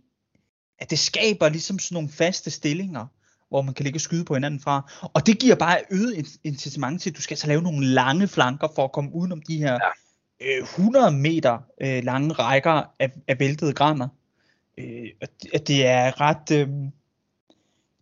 [0.82, 3.06] at det skaber ligesom sådan nogle faste stillinger,
[3.48, 4.92] hvor man kan ligge og skyde på hinanden fra.
[5.14, 8.28] Og det giver bare øget in- incitament til, at du skal altså lave nogle lange
[8.28, 9.78] flanker for at komme udenom de her
[10.40, 10.58] ja.
[10.58, 14.08] øh, 100 meter øh, lange rækker af, af væltede grænder.
[14.78, 16.50] Øh, at, at det er ret...
[16.50, 16.68] Øh,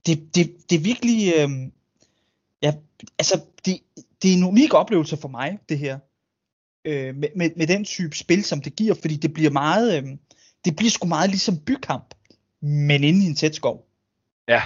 [0.07, 1.33] det, det, det er virkelig...
[1.39, 1.51] Øh,
[2.63, 2.75] ja,
[3.19, 3.81] altså, det,
[4.23, 5.99] det er en unik oplevelse for mig, det her.
[6.85, 10.03] Øh, med, med, med den type spil, som det giver, fordi det bliver meget...
[10.03, 10.09] Øh,
[10.65, 12.15] det bliver sgu meget ligesom bykamp,
[12.63, 13.89] men inde i en tæt skov.
[14.49, 14.63] Ja,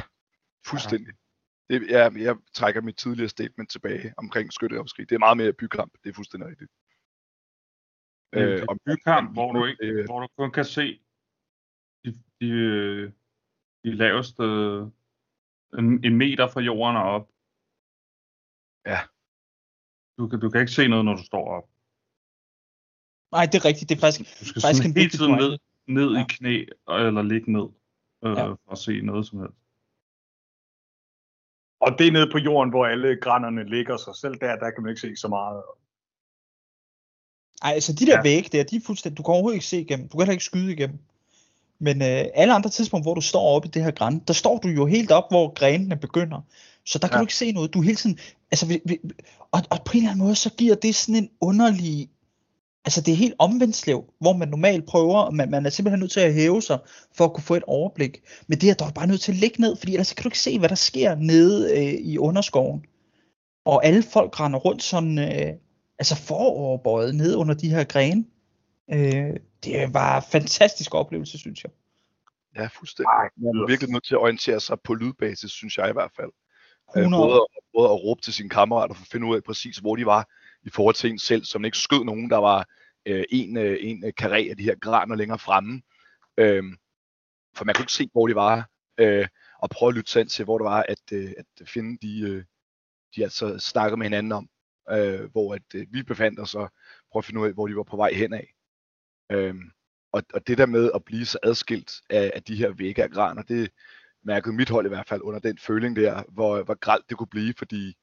[0.67, 1.15] fuldstændig.
[1.71, 5.09] Det, jeg, jeg trækker mit tidligere statement tilbage omkring skytteopskrig.
[5.09, 5.93] Det er meget mere bykamp.
[6.05, 6.71] Det er fuldstændig rigtigt.
[8.33, 11.01] Det en og- bykamp, hvor du, ikke, øh, hvor du kun kan se
[12.05, 13.13] de, de, øh,
[13.85, 14.43] de laveste
[15.79, 17.29] en, en meter fra jorden og op.
[18.87, 18.99] Ja.
[20.19, 21.67] Du kan, du kan ikke se noget, når du står op.
[23.37, 23.89] Nej, det er rigtigt.
[23.89, 25.53] Det er faktisk, Du skal faktisk sådan en hele tiden ned,
[25.99, 26.21] ned Ja.
[26.23, 26.55] i knæ
[26.89, 27.69] eller ligge ned
[28.25, 28.45] øh, Ja.
[28.49, 29.55] for at se noget som helst.
[31.81, 34.83] og det er nede på jorden, hvor alle grænnerne ligger sig selv der, der kan
[34.83, 35.63] man ikke se så meget.
[37.63, 38.23] Ej, altså de der ja.
[38.23, 40.09] vægge der, de er fuldstændig, du kan overhovedet ikke se igennem.
[40.09, 40.99] Du kan heller ikke skyde igennem.
[41.79, 44.59] Men øh, alle andre tidspunkter, hvor du står oppe i det her græn, der står
[44.59, 46.41] du jo helt op, hvor grenene begynder.
[46.87, 47.19] Så der kan Ja.
[47.19, 47.75] du ikke se noget.
[47.75, 48.19] Du er hele tiden,
[48.51, 48.99] altså, vi, vi,
[49.51, 52.11] og, og på en eller anden måde, så giver det sådan en underlig,
[52.85, 56.13] altså det er helt omvendt slev, hvor man normalt prøver, man, man er simpelthen nødt
[56.13, 56.79] til at hæve sig,
[57.17, 58.23] for at kunne få et overblik.
[58.47, 60.23] Men det her, der er du bare nødt til at ligge ned, fordi ellers kan
[60.23, 62.85] du ikke se, hvad der sker nede øh, i underskoven.
[63.65, 65.55] Og alle folk render rundt sådan, øh,
[65.99, 68.25] altså foroverbøjet ned under de her grene.
[68.93, 71.73] Øh, det var en fantastisk oplevelse, synes jeg.
[72.57, 73.11] Ja, fuldstændig.
[73.37, 76.31] Man er virkelig nødt til at orientere sig på lydbasis, synes jeg i hvert fald.
[76.97, 77.23] Øh, 100.
[77.23, 77.41] både,
[77.75, 80.29] både at råbe til sine kammerater for at finde ud af præcis, hvor de var
[80.65, 82.69] i forhold til en selv, som ikke skød nogen, der var
[83.07, 85.83] øh, en, øh, en øh, karé af de her graner længere fremme.
[86.39, 86.65] Øh,
[87.57, 89.27] for man kunne ikke se, hvor de var, øh,
[89.63, 92.45] og prøve at lytte sig til, hvor det var, at, øh, at finde de, øh,
[93.17, 94.49] de altså snakkede med hinanden om,
[94.91, 96.71] øh, hvor at, øh, vi befandt os, og
[97.13, 98.55] prøve at finde ud af, hvor de var på vej hen af.
[99.33, 99.71] Øhm,
[100.13, 103.11] og, og det der med at blive så adskilt af, af de her vægge af
[103.11, 103.71] graner, det
[104.23, 107.27] mærkede mit hold i hvert fald under den føling der, hvor, hvor gralt det kunne
[107.27, 107.97] blive, fordi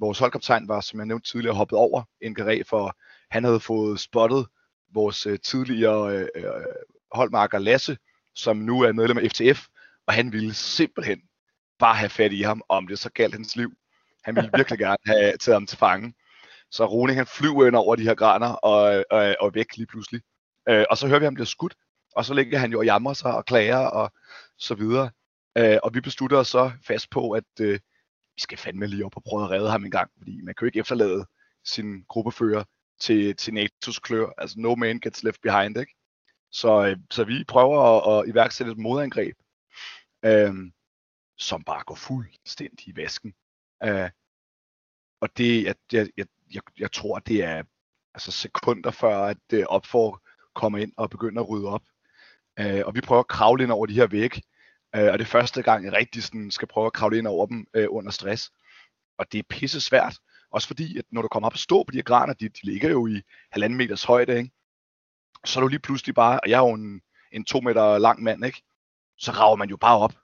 [0.00, 2.96] vores holdkaptajn var, som jeg nævnte tidligere, hoppet over en karé, for
[3.30, 4.46] han havde fået spottet
[4.94, 6.50] vores øh, tidligere øh, øh,
[7.12, 7.98] holdmarker Lasse,
[8.34, 9.66] som nu er medlem af FTF,
[10.06, 11.20] og han ville simpelthen
[11.78, 13.72] bare have fat i ham, om det så galt hans liv.
[14.24, 16.14] Han ville virkelig gerne have taget ham til fange.
[16.70, 20.20] Så Rune han flyver ind over de her graner og, og, og væk lige pludselig.
[20.68, 21.74] Øh, og så hører vi ham blive skudt,
[22.16, 24.12] og så ligger han jo og jammer sig og klager og
[24.58, 25.10] så videre.
[25.58, 27.78] Øh, og vi beslutter os så fast på, at øh,
[28.36, 30.64] vi skal fandme lige op og prøve at redde ham en gang, fordi man kan
[30.64, 31.26] jo ikke efterlade
[31.64, 32.64] sin gruppefører
[33.00, 34.30] til, til NATO's klør.
[34.38, 35.94] Altså no man gets left behind, ikke?
[36.52, 39.36] Så, øh, så vi prøver at, at iværksætte et modangreb,
[40.24, 40.54] øh,
[41.38, 43.34] som bare går fuldstændig i vasken.
[43.84, 44.10] Øh,
[45.20, 47.62] og det, jeg, jeg, jeg, jeg, jeg tror, det er
[48.14, 50.22] altså sekunder før, at øh, opfor
[50.54, 51.82] kommer ind og begynder at rydde op.
[52.58, 54.42] Øh, og vi prøver at kravle ind over de her vægge,
[54.96, 57.46] øh, og det er første gang, jeg rigtig sådan skal prøve at kravle ind over
[57.46, 58.50] dem øh, under stress.
[59.18, 60.18] Og det er pisse svært,
[60.50, 62.60] også fordi, at når du kommer op og stå på de her graner, de, de
[62.62, 63.22] ligger jo i
[63.52, 64.50] halvanden meters højde, ikke?
[65.44, 67.00] så er du lige pludselig bare, og jeg er jo en,
[67.32, 68.62] en to meter lang mand, ikke?
[69.18, 70.14] så rager man jo bare op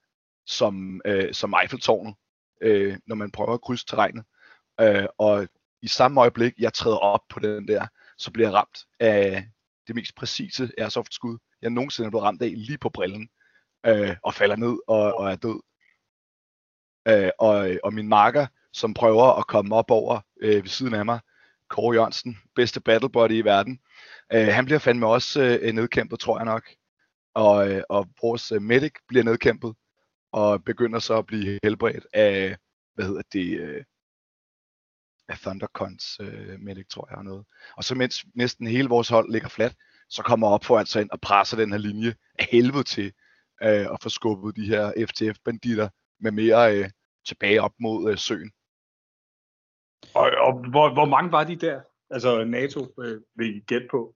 [0.47, 2.15] som, øh, som Eiffeltårnet,
[2.63, 4.25] øh, når man prøver at krydse terrænet.
[4.81, 5.49] Øh, og
[5.83, 7.87] i samme øjeblik, jeg træder op på den der,
[8.19, 9.47] så bliver jeg ramt af
[9.87, 13.29] det mest præcise airsoft-skud, jeg nogensinde er blevet ramt af lige på brillen,
[13.87, 15.61] øh, og falder ned og, og er død.
[17.09, 21.05] Øh, og, og min marker, som prøver at komme op over øh, ved siden af
[21.05, 21.21] mig,
[21.69, 23.81] Kåre Jørgensen, bedste battlebody i verden,
[24.33, 26.69] øh, han bliver fandme også øh, nedkæmpet, tror jeg nok.
[27.35, 29.75] Og, øh, og vores øh, medic bliver nedkæmpet,
[30.33, 32.57] og begynder så at blive helbredt af,
[32.95, 33.85] hvad hedder det, øh,
[35.29, 37.45] af Thundercons øh, medic, tror jeg, og noget.
[37.77, 39.75] Og så mens næsten hele vores hold ligger fladt,
[40.09, 43.13] så kommer op for altså ind og presser den her linje af helvede til
[43.63, 45.89] øh, at få skubbet de her FTF-banditter
[46.21, 46.91] med mere øh,
[47.27, 48.53] tilbage op mod øh, søen.
[50.15, 51.83] Og, og hvor, hvor mange var de der?
[52.11, 54.15] Altså NATO øh, vil I gætte på?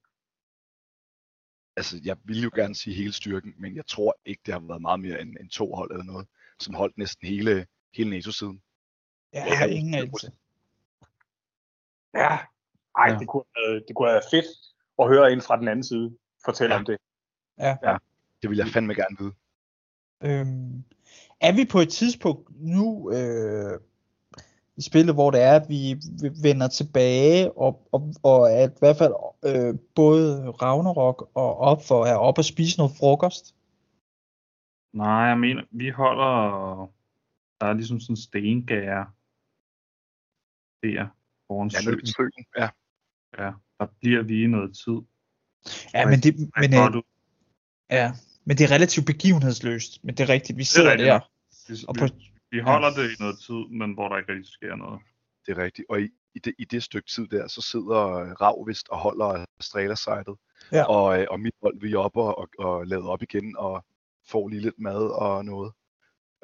[1.77, 4.83] Altså, jeg ville jo gerne sige hele styrken, men jeg tror ikke, det har været
[4.83, 6.29] meget mere end, end to hold eller noget,
[6.61, 8.63] som holdt næsten hele, hele NATO-siden.
[9.33, 10.33] Ja, jeg har ingen anelse.
[12.15, 12.21] Ja.
[12.29, 13.13] Ej, Ja.
[13.13, 13.19] ja.
[13.19, 14.47] Det, kunne, have- det kunne været fedt
[14.99, 16.79] at høre en fra den anden side fortælle Ja.
[16.79, 16.99] om det.
[18.43, 19.34] Det vil jeg fandme gerne vide.
[20.24, 20.84] Øhm,
[21.41, 23.80] er vi på et tidspunkt nu øh,
[24.76, 25.97] i spillet, hvor det er, at vi
[26.43, 29.14] vender tilbage, og, og, og at i hvert fald
[29.45, 33.55] øh, både Ragnarok og Opfor er oppe og spise noget frokost?
[34.93, 36.30] Nej, jeg mener, vi holder...
[37.61, 39.07] Der er ligesom sådan en stengære
[40.82, 41.09] der
[41.47, 42.45] foran er søen.
[42.59, 42.68] Ja,
[43.39, 44.99] Ja, der bliver vi i noget tid.
[45.95, 47.03] Ja, men det, men, Men, øh, du,
[47.91, 48.12] ja,
[48.45, 51.20] men det er relativt begivenhedsløst, men det er rigtigt, vi er sidder rigtigt der.
[51.68, 52.07] vi, Og vi, på,
[52.51, 55.01] vi holder det i noget tid, men hvor der ikke rigtig sker noget.
[55.47, 55.87] det er rigtigt.
[55.89, 58.99] Og i, i, det, i det stykke tid der, så sidder øh, Rav vist og
[58.99, 60.34] holder Strela-sejtet.
[60.72, 60.84] Ja.
[60.84, 63.84] Og, øh, og mit hold, vi er oppe og, og, og lavet op igen og
[64.28, 65.72] får lige lidt mad og noget.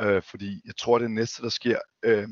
[0.01, 2.29] Øh, fordi jeg tror, det næste, der sker, øh,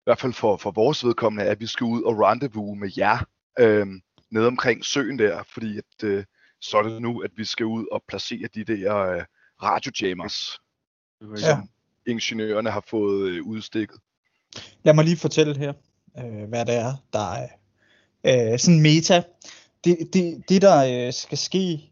[0.00, 2.90] i hvert fald for, for vores vedkommende, er, at vi skal ud og rendezvous med
[2.96, 3.18] jer
[3.58, 3.86] øh,
[4.30, 6.24] nede omkring søen der, fordi at, øh,
[6.60, 9.24] så er det nu, at vi skal ud og placere de der øh,
[9.62, 10.60] radiojammers,
[11.40, 11.58] Ja.
[12.06, 13.96] ingeniørerne har fået øh, udstikket.
[14.82, 15.72] Lad mig lige fortælle her,
[16.18, 17.48] øh, hvad det er, der er
[18.52, 19.22] øh, sådan meta.
[19.84, 21.90] Det, det, det der øh, skal ske,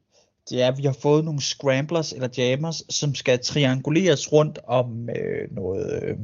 [0.51, 5.11] det er, at vi har fået nogle scramblers eller jammers, som skal trianguleres rundt om
[5.11, 6.17] øh, noget, øh,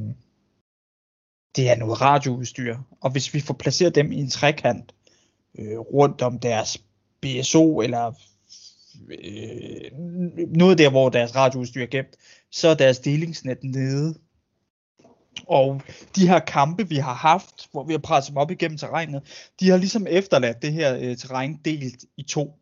[1.55, 2.77] det er noget radioudstyr.
[3.01, 4.95] Og hvis vi får placeret dem i en trekant
[5.59, 6.77] øh, rundt om deres
[7.21, 8.13] BSO eller
[9.23, 9.91] øh,
[10.47, 12.15] noget der, hvor deres radioudstyr er gemt,
[12.51, 14.15] så er deres delingsnet nede.
[15.47, 15.81] Og
[16.15, 19.69] de her kampe, vi har haft, hvor vi har presset dem op igennem terrænet, de
[19.69, 22.59] har ligesom efterladt det her øh, terræn delt i to.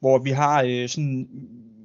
[0.00, 1.28] Hvor vi har øh, sådan,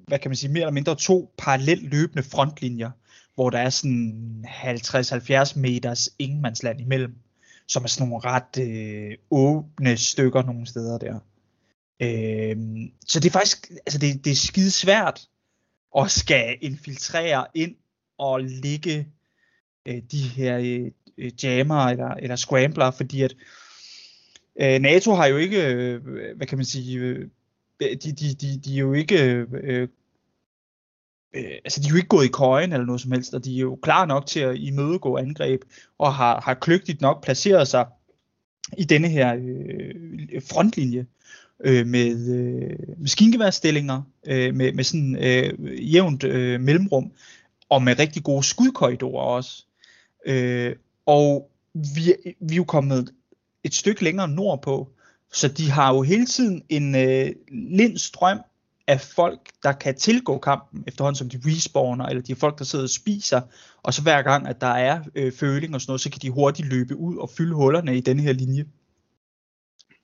[0.08, 2.92] hvad kan man sige, mere eller mindre to parallelt løbende frontlinjer,
[3.36, 7.16] hvor der er sådan 50-70 meters ingenmandsland imellem,
[7.68, 11.20] som er sådan nogle ret øh, åbne stykker nogle steder der.
[12.00, 12.58] Øh,
[13.08, 15.28] så det er faktisk, altså det, det er skide svært
[15.98, 17.76] at skal infiltrere ind
[18.18, 19.08] og ligge
[19.86, 20.58] øh, de her
[21.18, 23.36] øh, jammer eller, eller scrambler, fordi at
[24.62, 26.02] øh, NATO har jo ikke, øh,
[26.36, 27.30] hvad kan man sige, øh,
[27.80, 29.88] de, de, de, de er jo ikke øh,
[31.34, 33.56] øh, altså de er jo ikke gået i køjen eller noget som helst, og de
[33.56, 35.62] er jo klar nok til at imødegå angreb,
[35.98, 37.86] og har, har kløgtigt nok placeret sig
[38.78, 41.06] i denne her øh, frontlinje
[41.64, 47.12] øh, med øh, maskingeværstillinger, øh, med, med sådan øh, jævnt øh, mellemrum,
[47.70, 49.66] og med rigtig gode skudkorridorer også.
[50.26, 53.14] Øh, og vi, vi er jo kommet
[53.64, 54.90] et stykke længere nordpå,
[55.34, 58.40] så de har jo hele tiden en øh, lind strøm
[58.88, 62.66] af folk, der kan tilgå kampen, efterhånden som de respawner, eller de er folk, der
[62.66, 63.42] sidder og spiser,
[63.84, 66.30] og så hver gang, at der er øh, føling og sådan noget, så kan de
[66.30, 68.66] hurtigt løbe ud og fylde hullerne i denne her linje.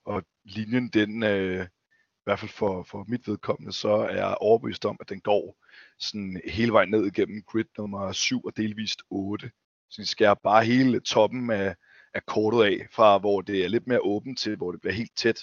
[0.06, 4.86] Og linjen, den, øh, i hvert fald for, for mit vedkommende, så er jeg overbevist
[4.86, 5.58] om, at den går
[6.00, 9.52] sådan hele vejen ned igennem grid nummer 7 og delvist 8.
[9.90, 11.76] Så de skærer bare hele toppen af,
[12.14, 15.18] af kortet af, fra hvor det er lidt mere åbent til, hvor det bliver helt
[15.18, 15.40] tæt,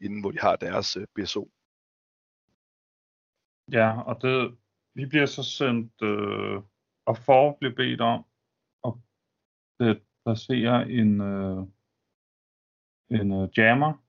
[0.00, 1.50] inden hvor de har deres øh, BSO.
[3.72, 4.56] Ja, og det,
[4.94, 6.62] vi bliver så sendt, øh,
[7.06, 8.24] og for bliver bedt om
[8.84, 8.92] at
[9.80, 11.66] øh, placere en, øh,
[13.10, 14.01] en øh, jammer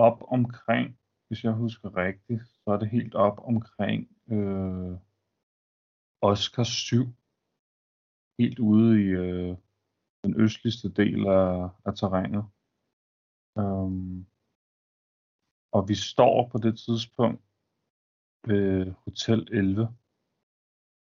[0.00, 0.98] op omkring,
[1.28, 4.96] hvis jeg husker rigtigt, så er det helt op omkring øh,
[6.20, 7.06] Oscar 7,
[8.38, 9.56] helt ude i øh,
[10.24, 12.44] den østligste del af, af terrænet.
[13.56, 14.26] Um,
[15.72, 17.42] og vi står på det tidspunkt
[18.46, 19.88] ved Hotel 11.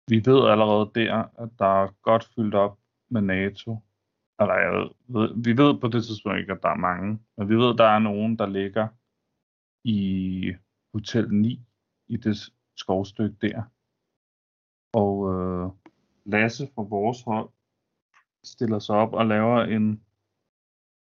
[0.07, 1.13] Vi ved allerede der,
[1.43, 2.79] at der er godt fyldt op
[3.09, 3.86] med NATO.
[4.39, 7.55] Eller jeg ved, vi ved på det tidspunkt ikke, at der er mange, men vi
[7.55, 8.87] ved, at der er nogen, der ligger
[9.83, 10.53] i
[10.93, 11.61] Hotel 9
[12.07, 12.37] i det
[12.75, 13.63] skovstykke der.
[14.93, 15.71] Og øh,
[16.25, 17.49] Lasse fra vores hold
[18.43, 20.03] stiller sig op og laver en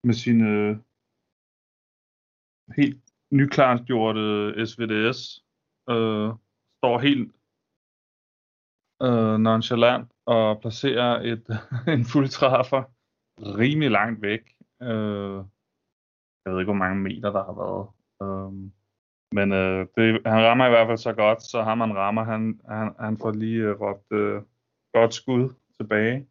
[0.03, 0.83] med sine
[2.75, 5.45] helt nyklartgjorte SVDS
[5.89, 6.29] øh,
[6.77, 7.31] står helt
[9.01, 11.47] øh, nonchalant og placerer et,
[11.95, 12.83] en fuldtræffer
[13.41, 14.55] rimelig langt væk.
[14.81, 15.43] Øh,
[16.45, 17.87] jeg ved ikke, hvor mange meter der har været.
[18.21, 18.71] Øh,
[19.31, 22.61] men øh, det, han rammer i hvert fald så godt, så ham han rammer, han,
[22.69, 24.41] han, han får lige øh, råbt øh,
[24.93, 26.27] godt skud tilbage.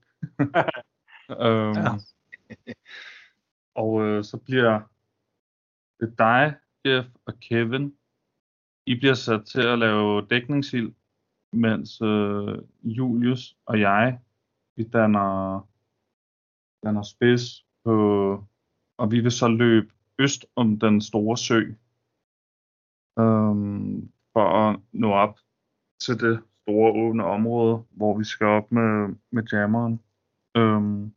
[1.45, 1.93] øhm, ja.
[3.83, 4.81] og øh, så bliver
[6.01, 6.55] det dig,
[6.87, 7.95] Jeff og Kevin,
[8.87, 10.93] i bliver sat til at lave dækningsild,
[11.53, 14.19] mens øh, Julius og jeg,
[14.77, 15.69] vi danner,
[16.85, 17.95] danner spids på,
[18.99, 21.61] og vi vil så løbe øst om den store sø,
[23.19, 25.39] øhm, for at nå op
[26.01, 30.01] til det store åbne område, hvor vi skal op med, med jammeren.
[30.57, 31.15] Øhm,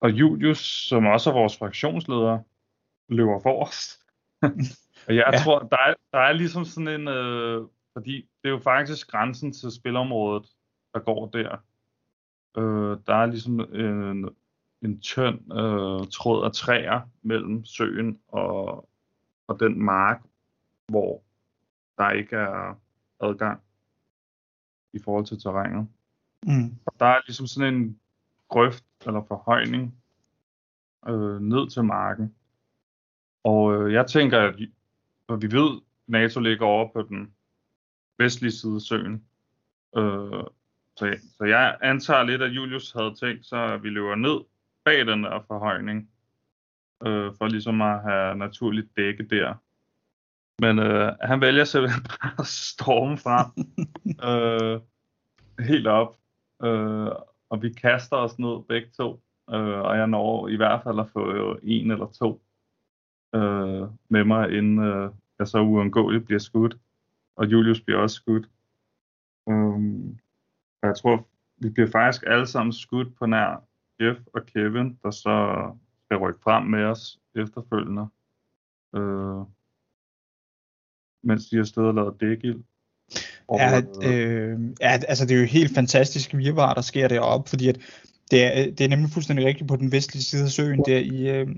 [0.00, 0.58] og Julius,
[0.88, 2.38] som også er vores fraktionsleder,
[3.08, 4.02] løber forrest.
[5.08, 5.38] og jeg ja.
[5.38, 9.52] tror, der er, der er ligesom sådan en, øh, fordi det er jo faktisk grænsen
[9.52, 10.46] til spilområdet,
[10.94, 11.56] der går der.
[12.56, 14.28] Øh, der er ligesom en,
[14.82, 18.88] en tynd øh, tråd af træer mellem søen og,
[19.46, 20.22] og den mark,
[20.88, 21.22] hvor
[21.98, 22.78] der ikke er
[23.20, 23.60] adgang
[24.92, 25.88] i forhold til terrænet.
[26.46, 26.74] Mm.
[26.86, 28.00] Og der er ligesom sådan en
[28.48, 29.94] grøft eller forhøjning
[31.08, 32.34] øh, ned til marken.
[33.44, 34.54] Og øh, jeg tænker, at
[35.26, 37.34] for vi ved, NATO ligger over på den
[38.18, 39.24] vestlige side af søen.
[39.96, 40.44] Øh,
[40.96, 44.40] så, så jeg antager lidt, at Julius havde tænkt sig, at vi løber ned
[44.84, 46.10] bag den der forhøjning,
[47.06, 49.54] øh, for ligesom at have naturligt dække der.
[50.58, 53.50] Men øh, han vælger simpelthen bare at storme frem.
[54.30, 54.80] øh,
[55.66, 56.16] helt op.
[56.62, 57.10] Øh,
[57.50, 59.22] og vi kaster os ned begge to.
[59.50, 62.42] Øh, og jeg når i hvert fald at få en eller to
[63.34, 66.76] øh, med mig, inden øh, jeg så uundgåeligt bliver skudt.
[67.36, 68.48] Og Julius bliver også skudt.
[70.86, 71.28] Og jeg tror,
[71.58, 73.64] vi bliver faktisk alle sammen skudt på nær
[74.00, 75.36] Jeff og Kevin, der så
[76.04, 78.06] skal rykke frem med os efterfølgende.
[78.96, 79.42] Øh,
[81.22, 82.62] mens de har stået og lavet dækild.
[83.52, 87.78] Ja, øh, ja, altså det er jo helt fantastisk virvar, der sker deroppe, fordi at
[88.30, 91.30] det er, det er nemlig fuldstændig rigtigt på den vestlige side af søen, der i
[91.30, 91.48] øh,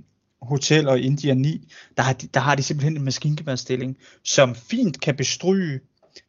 [0.43, 5.01] Hotel og India 9, der har, de, der har de simpelthen en maskingeværstilling, som fint
[5.01, 5.81] kan bestryge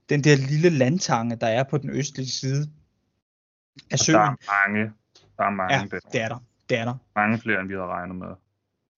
[0.10, 2.70] den der lille landtange, der er på den østlige side
[3.78, 4.16] af og der søen.
[4.16, 4.92] er mange,
[5.38, 6.40] der er mange, Ja, det er der.
[6.70, 6.96] Det er der.
[7.16, 8.28] mange flere, end vi havde regnet med.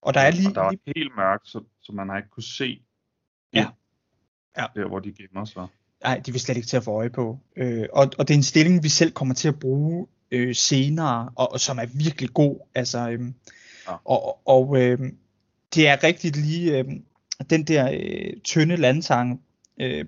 [0.02, 2.28] Og der er lige, og der var lige helt mørkt, så, så man har ikke
[2.30, 2.82] kunne se
[3.54, 3.66] Ja.
[4.58, 4.66] Ja.
[4.74, 5.66] der, hvor de gemmer sig.
[6.02, 7.38] Nej, de vil slet ikke til at få øje på.
[7.56, 11.30] Øh, og, og det er en stilling, vi selv kommer til at bruge øh, senere,
[11.36, 12.60] og, og som er virkelig god.
[12.74, 13.34] Altså, øhm,
[13.88, 13.94] Ja.
[14.04, 15.18] Og, og øhm,
[15.74, 17.04] det er rigtigt lige øhm,
[17.50, 19.42] den der øh, tynde landtang
[19.80, 20.04] øh,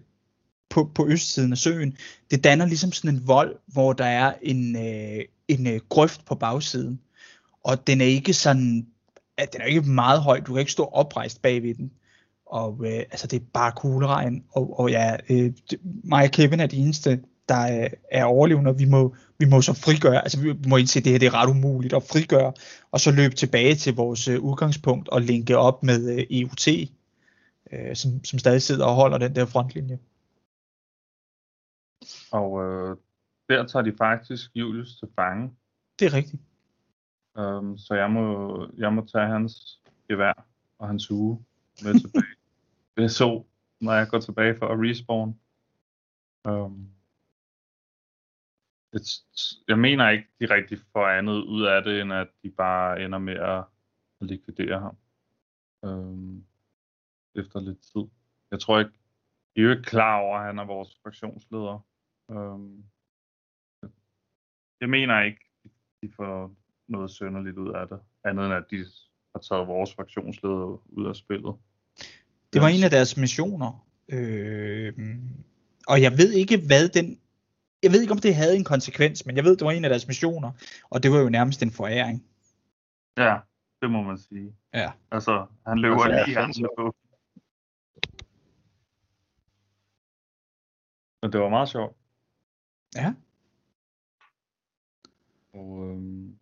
[0.74, 1.96] på, på østsiden af søen.
[2.30, 6.34] Det danner ligesom sådan en vold, hvor der er en, øh, en øh, grøft på
[6.34, 7.00] bagsiden.
[7.64, 8.86] Og den er ikke sådan,
[9.36, 10.40] at den er ikke meget høj.
[10.40, 11.90] Du kan ikke stå oprejst bagved den.
[12.46, 14.44] Og øh, altså det er bare kugleregn.
[14.50, 18.70] Og, og ja, øh, det, mig og Kevin er de eneste, der er, er overlevende,
[18.70, 21.26] og vi må, vi må så frigøre, altså vi må indse, at det her det
[21.26, 22.52] er ret umuligt at frigøre,
[22.92, 26.68] og så løbe tilbage til vores øh, udgangspunkt og linke op med øh, EUT,
[27.72, 29.98] øh, som, som stadig sidder og holder den der frontlinje.
[32.32, 32.96] Og øh,
[33.48, 35.56] der tager de faktisk Julius til fange.
[35.98, 36.42] Det er rigtigt.
[37.34, 40.46] Um, så jeg må, jeg må tage hans gevær
[40.78, 41.44] og hans uge
[41.84, 42.24] med tilbage.
[42.96, 43.44] det er så,
[43.80, 45.40] når jeg går tilbage for at respawn.
[46.44, 46.90] Um,
[48.92, 49.24] et,
[49.68, 53.18] jeg mener ikke, de rigtig får andet ud af det, end at de bare ender
[53.18, 53.64] med at
[54.20, 54.96] likvidere ham.
[55.82, 56.44] Um,
[57.34, 58.04] efter lidt tid.
[58.50, 58.92] Jeg tror ikke,
[59.56, 61.86] de er jo ikke klar over, at han er vores fraktionsleder.
[62.28, 62.84] Um,
[64.80, 65.40] jeg mener ikke,
[66.02, 66.54] de får
[66.88, 68.00] noget sønderligt ud af det.
[68.24, 68.84] Andet end at de
[69.34, 71.54] har taget vores fraktionsleder ud af spillet.
[72.52, 73.86] Det var en af deres missioner.
[74.08, 74.92] Øh,
[75.88, 77.20] og jeg ved ikke, hvad den...
[77.82, 79.90] Jeg ved ikke, om det havde en konsekvens, men jeg ved, det var en af
[79.90, 80.52] deres missioner.
[80.90, 82.26] Og det var jo nærmest en foræring.
[83.16, 83.38] Ja,
[83.82, 84.56] det må man sige.
[84.74, 84.92] Ja.
[85.10, 86.94] Altså, han løber Altså, ja, lige fandme hans på.
[91.22, 91.96] Men det var meget sjovt.
[92.94, 93.14] Ja.
[95.52, 96.38] Og øhm,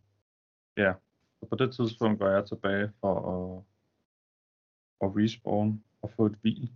[0.77, 0.93] ja,
[1.41, 3.65] så på det tidspunkt går jeg tilbage for at,
[5.01, 6.73] at respawn og få et hvil.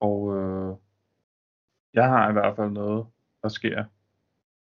[0.00, 0.76] Og øh,
[1.94, 3.06] jeg har i hvert fald noget,
[3.42, 3.84] der sker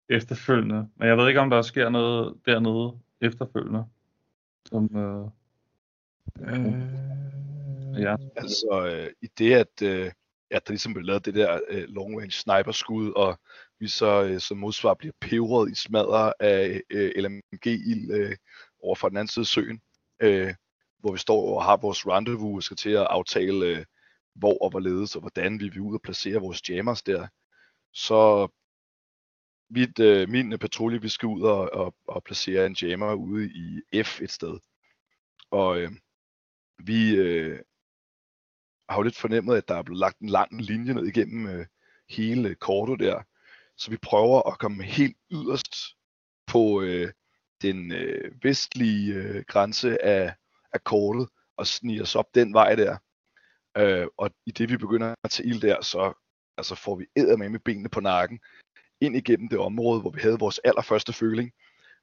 [0.09, 0.89] efterfølgende.
[0.97, 3.85] Men jeg ved ikke, om der sker noget dernede efterfølgende.
[4.67, 5.29] Som, øh,
[6.41, 10.13] Øh, ja, Altså, øh, i det, at, øh,
[10.51, 13.41] at der ligesom blev lavet det der øh, long range sniper-skud, og
[13.81, 18.37] vi så øh, som modsvar bliver peberet i smadret af øh, LMG-ild øh,
[18.83, 19.81] over for den anden side af søen,
[20.23, 20.55] øh,
[20.99, 23.85] hvor vi står og har vores rendezvous og skal til at aftale, øh,
[24.35, 27.29] hvor og hvorledes og hvordan vi vil ud og placere vores jammers der.
[27.93, 28.49] Så
[29.71, 33.51] mit, øh, min øh, patrulje, vi skal ud og, og, og placere en jammer ude
[33.55, 34.59] i F et sted.
[35.51, 35.91] Og øh,
[36.79, 37.61] vi øh,
[38.89, 41.67] har jo lidt fornemmet, at der er blevet lagt en lang linje ned igennem øh,
[42.09, 43.23] hele kortet der.
[43.77, 45.75] Så vi prøver at komme helt yderst
[46.47, 47.13] på øh,
[47.63, 50.35] den øh, vestlige øh, grænse af,
[50.73, 52.97] af kortet og sniger os op den vej der.
[53.77, 56.13] Øh, og i det vi begynder at tage ild der, så
[56.57, 58.41] altså får vi æder med med benene på nakken
[59.01, 61.53] ind igennem det område, hvor vi havde vores allerførste føling.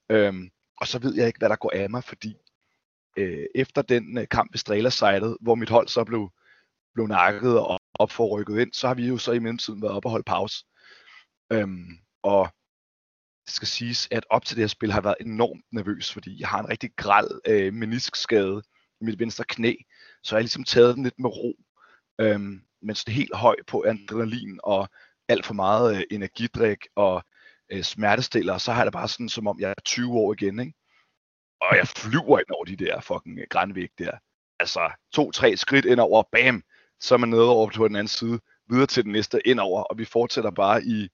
[0.09, 2.35] Øhm, og så ved jeg ikke, hvad der går af mig, fordi
[3.17, 4.89] øh, efter den øh, kamp ved Strela
[5.41, 6.31] hvor mit hold så blev,
[6.93, 9.93] blev nakket og op for rykket ind, så har vi jo så i mellemtiden været
[9.93, 10.65] op og holdt pause.
[11.51, 12.49] Øhm, og
[13.45, 16.39] det skal siges, at op til det her spil har jeg været enormt nervøs, fordi
[16.39, 18.63] jeg har en rigtig græld øh, meniskskade
[19.01, 19.73] i mit venstre knæ,
[20.23, 21.53] så jeg har ligesom taget den lidt med ro,
[22.19, 24.89] øhm, men er helt høj på adrenalin og
[25.27, 27.23] alt for meget øh, energidrik og
[27.71, 30.59] øh, smertestiller, så har jeg det bare sådan, som om jeg er 20 år igen,
[30.59, 30.73] ikke?
[31.61, 34.11] Og jeg flyver ind over de der fucking øh, grænvæg der.
[34.59, 36.63] Altså, to-tre skridt ind over, bam,
[36.99, 38.39] så er man nede over på den anden side,
[38.69, 41.09] videre til den næste ind over, og vi fortsætter bare i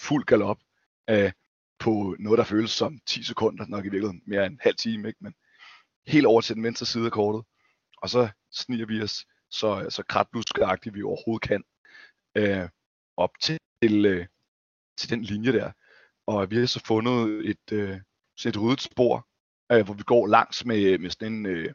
[0.00, 0.58] fuld galop
[1.10, 1.32] øh,
[1.78, 5.08] på noget, der føles som 10 sekunder, nok i virkeligheden mere end en halv time,
[5.08, 5.18] ikke?
[5.20, 5.34] men
[6.06, 7.44] helt over til den venstre side af kortet,
[8.02, 11.64] og så sniger vi os så, så kratbluskeagtigt vi overhovedet kan
[12.36, 12.68] øh,
[13.16, 13.58] op til,
[14.06, 14.26] øh,
[14.98, 15.72] til den linje der.
[16.26, 18.00] Og vi har så fundet et, øh,
[18.36, 19.28] sådan et ryddet spor,
[19.72, 21.72] øh, hvor vi går langs med, med sådan en øh,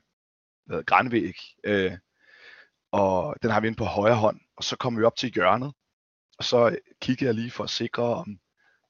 [0.65, 1.35] hvad hedder, grænvæg.
[1.63, 1.97] Øh,
[2.91, 4.39] og den har vi inde på højre hånd.
[4.55, 5.73] Og så kommer vi op til hjørnet.
[6.41, 8.39] Og så kigger jeg lige for at sikre, om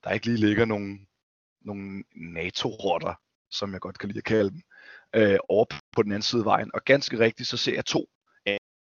[0.03, 0.99] der ikke lige ligger nogle,
[1.61, 3.13] nogle NATO-rotter,
[3.49, 4.61] som jeg godt kan lide at kalde dem,
[5.15, 6.71] øh, over på den anden side af vejen.
[6.73, 8.09] Og ganske rigtigt, så ser jeg to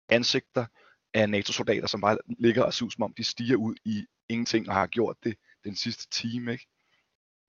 [0.09, 0.65] ansigter
[1.13, 4.75] af NATO-soldater, som bare ligger og ser som om de stiger ud i ingenting og
[4.75, 6.51] har gjort det den sidste time.
[6.51, 6.67] Ikke?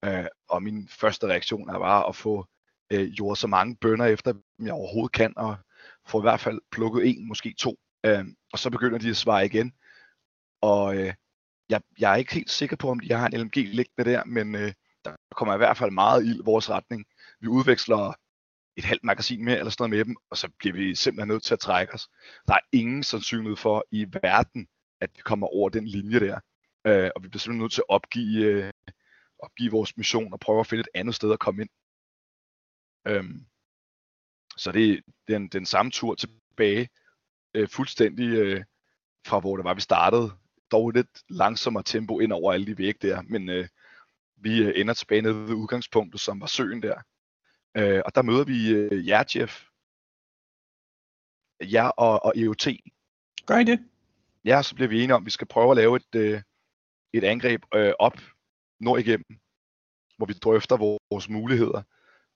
[0.05, 2.47] Øh, og min første reaktion er bare at få
[2.91, 5.57] øh, gjort så mange bønder efter, som jeg overhovedet kan, og
[6.07, 7.79] få i hvert fald plukket en, måske to.
[8.05, 9.73] Øh, og så begynder de at svare igen.
[10.61, 11.13] Og øh,
[11.69, 14.55] jeg, jeg er ikke helt sikker på, om de har en LMG liggende der, men
[14.55, 14.73] øh,
[15.05, 17.05] der kommer i hvert fald meget ild i vores retning.
[17.39, 18.13] Vi udveksler
[18.77, 21.43] et halvt magasin med, eller sådan noget med dem, og så bliver vi simpelthen nødt
[21.43, 22.09] til at trække os.
[22.47, 24.67] Der er ingen sandsynlighed for i verden,
[25.01, 26.39] at vi kommer over den linje der.
[26.87, 28.71] Øh, og vi bliver simpelthen nødt til at opgive, øh,
[29.39, 31.69] opgive vores mission og prøve at finde et andet sted at komme ind.
[33.07, 33.45] Øhm,
[34.57, 36.89] så det er den, den samme tur tilbage,
[37.53, 38.63] øh, fuldstændig øh,
[39.27, 40.31] fra hvor det var, vi startede.
[40.71, 43.67] Dog lidt langsommere tempo ind over alle de vægge der, men øh,
[44.35, 47.01] vi øh, ender tilbage nede ved udgangspunktet, som var søen der.
[47.77, 49.63] Øh, og der møder vi øh, jer, Jeff.
[51.61, 52.67] Jer og, og EOT.
[53.45, 53.79] Gør I det?
[54.45, 56.41] Ja, så bliver vi enige om, at vi skal prøve at lave et, øh,
[57.13, 58.17] et angreb øh, op
[58.79, 59.39] nord igennem,
[60.17, 60.77] hvor vi drøfter
[61.11, 61.81] vores muligheder,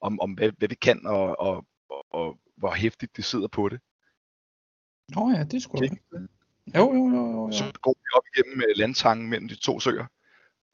[0.02, 3.70] om, om hvad, hvad vi kan, og, og, og, og hvor hæftigt det sidder på
[3.70, 3.80] det.
[5.16, 6.28] Nå ja, det skulle okay.
[6.68, 7.51] Jo, jo, jo, jo, jo.
[7.51, 10.05] Så går vi op igennem øh, landtangen mellem de to søer,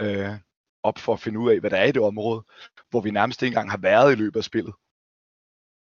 [0.01, 0.39] øh,
[0.83, 2.43] op for at finde ud af, hvad der er i det område,
[2.89, 4.73] hvor vi nærmest ikke engang har været i løbet af spillet.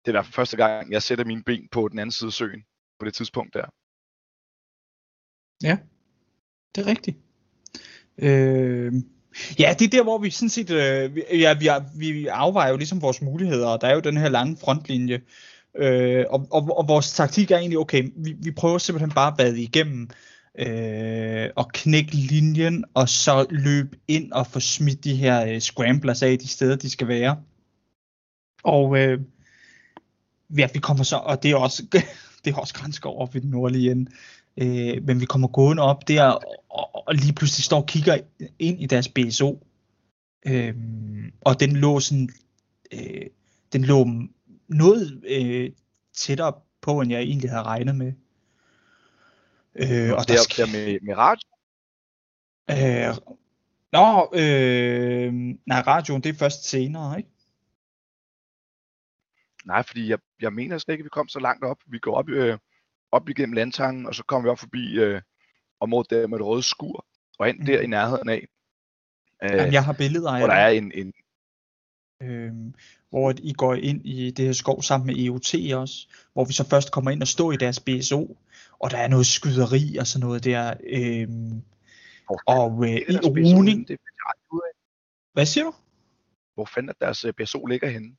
[0.05, 2.27] Det er i hvert fald første gang, jeg sætter mine ben på den anden side
[2.27, 2.63] af søen,
[2.99, 3.65] på det tidspunkt der.
[5.63, 5.77] Ja,
[6.75, 7.17] det er rigtigt.
[8.17, 8.93] Øh,
[9.59, 11.53] ja, det er der, hvor vi sådan set, øh, ja,
[11.97, 15.21] vi, vi afvejer jo ligesom vores muligheder, og der er jo den her lange frontlinje,
[15.77, 19.37] øh, og, og, og vores taktik er egentlig, okay, vi, vi prøver simpelthen bare at
[19.37, 20.09] vade igennem,
[20.59, 26.23] øh, og knække linjen, og så løbe ind og få smidt de her øh, scramblers
[26.23, 27.37] af de steder, de skal være.
[28.63, 29.19] Og øh,
[30.57, 31.83] ja, vi kommer så, og det er også,
[32.45, 34.11] det er også grænskov op ved den nordlige ende,
[34.57, 38.17] øh, men vi kommer gående op der, og, og, og lige pludselig står og kigger
[38.59, 39.67] ind i deres BSO,
[40.45, 40.75] øh,
[41.41, 42.29] og den lå sådan,
[42.91, 43.25] øh,
[43.73, 44.07] den lå
[44.69, 45.71] noget øh,
[46.13, 48.13] tættere på, end jeg egentlig havde regnet med.
[49.75, 51.49] Øh, og der, der, sk- der med, med radio,
[52.71, 53.15] Øh,
[53.91, 55.33] nå, øh,
[55.65, 57.29] nej, radioen, det er først senere, ikke?
[59.65, 61.77] nej, fordi jeg, jeg mener slet ikke, at vi kom så langt op.
[61.87, 62.57] Vi går op, øh,
[63.11, 65.21] op igennem landtangen, og så kommer vi op forbi øh,
[65.79, 67.05] området der med det røde skur,
[67.39, 67.83] og ind der Mhm.
[67.83, 68.47] i nærheden af,
[69.43, 71.13] øh, Jamen, jeg har billeder af hvor der er en, en
[72.23, 72.53] øh,
[73.09, 76.69] hvor I går ind i det her skov sammen med EOT også, hvor vi så
[76.69, 78.37] først kommer ind og står i deres BSO,
[78.79, 80.73] og der er noget skyderi og sådan noget der.
[80.89, 81.27] Øh,
[82.25, 83.13] hvor og øh, i
[85.33, 85.73] hvad siger du?
[86.53, 88.11] Hvor fanden er deres øh, BSO ligger henne?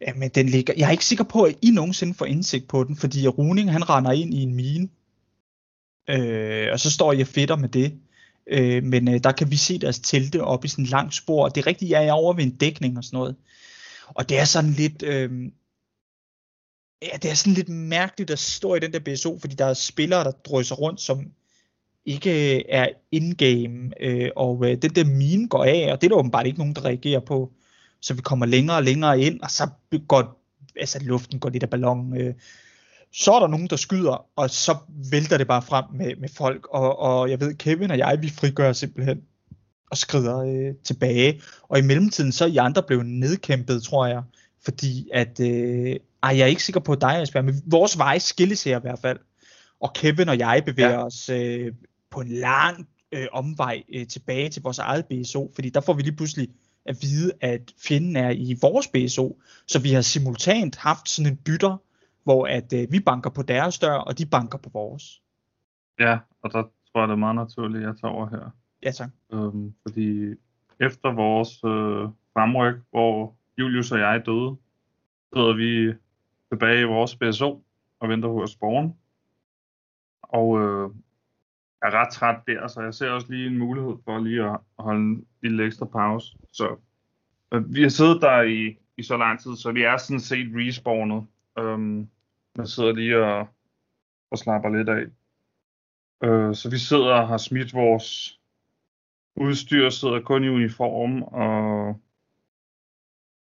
[0.00, 2.96] Jamen, den ligger, jeg er ikke sikker på, at I nogensinde får indsigt på den,
[2.96, 4.88] fordi Runing, han render ind i en mine,
[6.10, 7.98] øh, og så står jeg fedter med det.
[8.46, 11.48] Øh, men øh, der kan vi se deres telte op i sådan en lang spor.
[11.48, 13.36] Det er rigtigt, jeg er over ved en dækning og sådan noget.
[14.14, 15.02] Og det er sådan lidt...
[15.02, 15.30] Øh,
[17.02, 19.74] ja, det er sådan lidt mærkeligt at stå i den der BSO, fordi der er
[19.74, 21.32] spillere, der drysser rundt, som
[22.04, 26.08] ikke øh, er in-game, øh, og øh, den der mine går af, og det er
[26.08, 27.52] der åbenbart ikke nogen, der reagerer på.
[28.00, 29.68] Så vi kommer længere og længere ind, og så
[30.08, 30.42] går
[30.76, 32.20] altså, luften går lidt af ballonen.
[32.20, 32.34] Øh.
[33.12, 34.76] Så er der nogen, der skyder, og så
[35.10, 38.30] vælter det bare frem med, med folk, og, og jeg ved, Kevin og jeg, vi
[38.30, 39.22] frigør simpelthen
[39.90, 41.42] og skrider øh, tilbage.
[41.62, 44.22] Og i mellemtiden, så er I andre blevet nedkæmpet, tror jeg,
[44.64, 48.64] fordi at, øh, ej, jeg er ikke sikker på dig, Asbjørn, men vores veje skilles
[48.64, 49.18] her i hvert fald.
[49.80, 51.04] Og Kevin og jeg bevæger ja.
[51.04, 51.72] os øh,
[52.10, 56.02] på en lang øh, omvej øh, tilbage til vores eget BSO, fordi der får vi
[56.02, 56.48] lige pludselig
[56.86, 61.36] at vide, at fjenden er i vores BSO, så vi har simultant haft sådan en
[61.36, 61.76] bytter,
[62.24, 65.22] hvor at øh, vi banker på deres dør, og de banker på vores.
[66.00, 68.50] Ja, og der tror jeg, det er meget naturligt, at jeg tager over her.
[68.82, 69.10] Ja, tak.
[69.32, 70.34] Øhm, fordi
[70.80, 74.56] efter vores øh, fremryk, hvor Julius og jeg døde,
[75.32, 75.94] sidder vi
[76.48, 77.64] tilbage i vores BSO
[78.00, 78.96] og venter på at spawn.
[80.22, 80.90] Og øh,
[81.82, 85.00] er ret træt der, så jeg ser også lige en mulighed for lige at holde
[85.00, 86.36] en lille ekstra pause.
[86.52, 86.76] Så
[87.52, 90.48] øh, vi har siddet der i, i så lang tid, så vi er sådan set
[90.54, 91.26] respawnet.
[91.58, 92.08] Øhm,
[92.56, 93.48] man sidder lige og,
[94.30, 95.04] og slapper lidt af.
[96.24, 98.35] Øh, så vi sidder og har smidt vores
[99.36, 102.00] udstyr, sidder kun i uniform, og,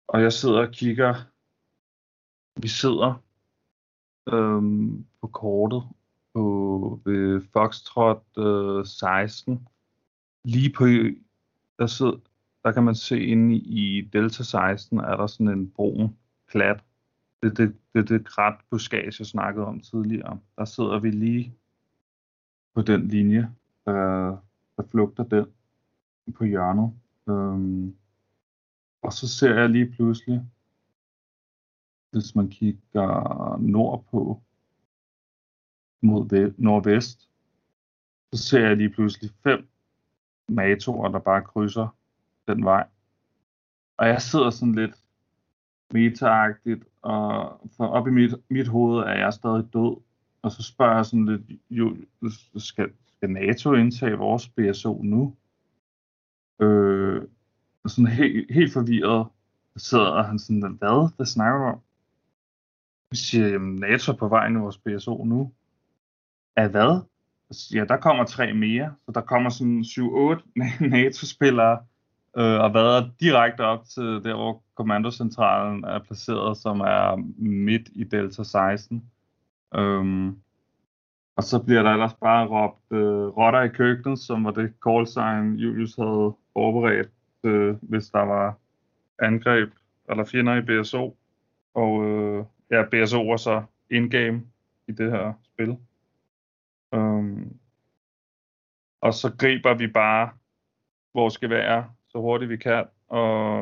[0.08, 1.16] og jeg sidder og kigger.
[2.62, 3.24] Vi sidder
[4.34, 5.84] øhm, på kortet
[6.34, 9.68] på ved Foxtrot øh, 16.
[10.44, 10.86] Lige på,
[11.80, 12.18] der, sidder,
[12.64, 16.18] der kan man se inde i Delta 16, er der sådan en brun
[16.48, 16.84] klat.
[17.42, 20.40] Det er det, det, det krat buskage, jeg snakkede om tidligere.
[20.58, 21.56] Der sidder vi lige
[22.76, 23.50] på den linje,
[23.86, 24.38] der,
[24.78, 25.46] der flugter den
[26.32, 26.94] på hjørnet.
[27.30, 27.96] Øhm,
[29.02, 30.42] og så ser jeg lige pludselig,
[32.12, 34.42] hvis man kigger nordpå
[36.02, 37.30] mod ve- nordvest,
[38.34, 39.68] så ser jeg lige pludselig fem
[40.52, 41.96] NATO'er, der bare krydser
[42.48, 42.88] den vej.
[43.98, 45.04] Og jeg sidder sådan lidt
[45.94, 50.02] metaagtigt, og for op i mit, mit hoved er jeg stadig død.
[50.42, 51.98] Og så spørger jeg sådan lidt, jo,
[52.56, 55.36] skal, skal NATO indtage vores BSO nu?
[56.60, 57.22] Øh,
[57.84, 59.28] og sådan helt, helt forvirret
[59.78, 61.16] sidder han sådan, hvad?
[61.16, 61.80] Hvad snakker du om?
[63.12, 65.52] Jeg siger, jamen NATO er på vej i vores BSO nu.
[66.56, 67.02] Af hvad?
[67.74, 71.80] Ja, der kommer tre mere, så der kommer sådan 7-8 NATO-spillere
[72.38, 78.04] øh, og været direkte op til der, hvor kommandocentralen er placeret, som er midt i
[78.04, 79.12] Delta 16.
[79.76, 80.40] Øhm,
[81.36, 85.08] og så bliver der ellers bare råbt øh, rotter i køkkenet, som var det call
[85.08, 87.10] sign, Julius havde forberedt,
[87.44, 88.58] øh, hvis der var
[89.20, 89.70] angreb
[90.10, 91.18] eller fjender i BSO.
[91.74, 94.42] Og øh, ja, BSO er så in-game
[94.88, 95.78] i det her spil.
[96.92, 97.60] Um,
[99.02, 100.30] og så griber vi bare
[101.14, 103.62] vores gevær så hurtigt vi kan, og,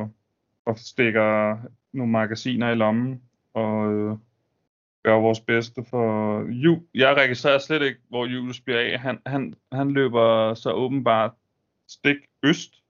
[0.66, 1.58] og stikker
[1.94, 3.22] nogle magasiner i lommen,
[3.54, 4.18] og øh,
[5.04, 6.84] gør vores bedste for Ju.
[6.94, 9.00] Jeg registrerer slet ikke, hvor Julius bliver af.
[9.00, 11.32] Han, han, han løber så åbenbart
[11.88, 12.84] stik øst,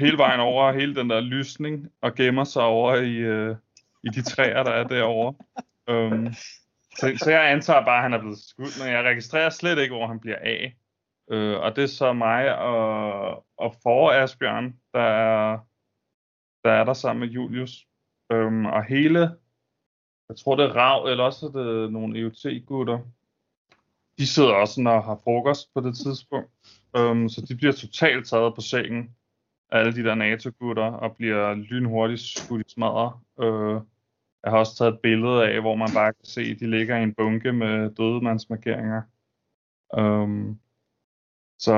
[0.00, 3.56] hele vejen over hele den der lysning, og gemmer sig over i, øh,
[4.04, 5.34] i de træer, der er derovre.
[5.90, 6.32] Um,
[6.94, 9.94] så, så jeg antager bare, at han er blevet skudt, men jeg registrerer slet ikke,
[9.94, 10.76] hvor han bliver af.
[11.30, 15.58] Øh, og det er så mig og, og for Asbjørn, der er,
[16.64, 17.86] der er der sammen med Julius.
[18.32, 19.20] Øhm, og hele,
[20.28, 22.98] jeg tror det er Rav, eller også er det nogle EUT-gutter,
[24.18, 26.50] de sidder også og har frokost på det tidspunkt.
[26.96, 29.16] Øhm, så de bliver totalt taget på sengen
[29.72, 33.12] alle de der NATO-gutter, og bliver lynhurtigt skudt i smadret.
[33.40, 33.80] Øh,
[34.44, 36.96] jeg har også taget et billede af, hvor man bare kan se, at de ligger
[36.96, 39.02] i en bunke med dødemandsmarkeringer.
[39.98, 40.54] Øh,
[41.58, 41.76] så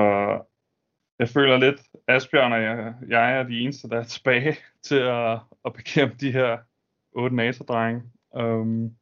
[1.18, 4.57] jeg føler lidt, Asbjørn og jeg, jeg er de eneste, der er tilbage
[4.88, 6.59] til at, at bekæmpe de her
[7.12, 8.03] otte NATO-drenge.
[8.34, 8.97] Um,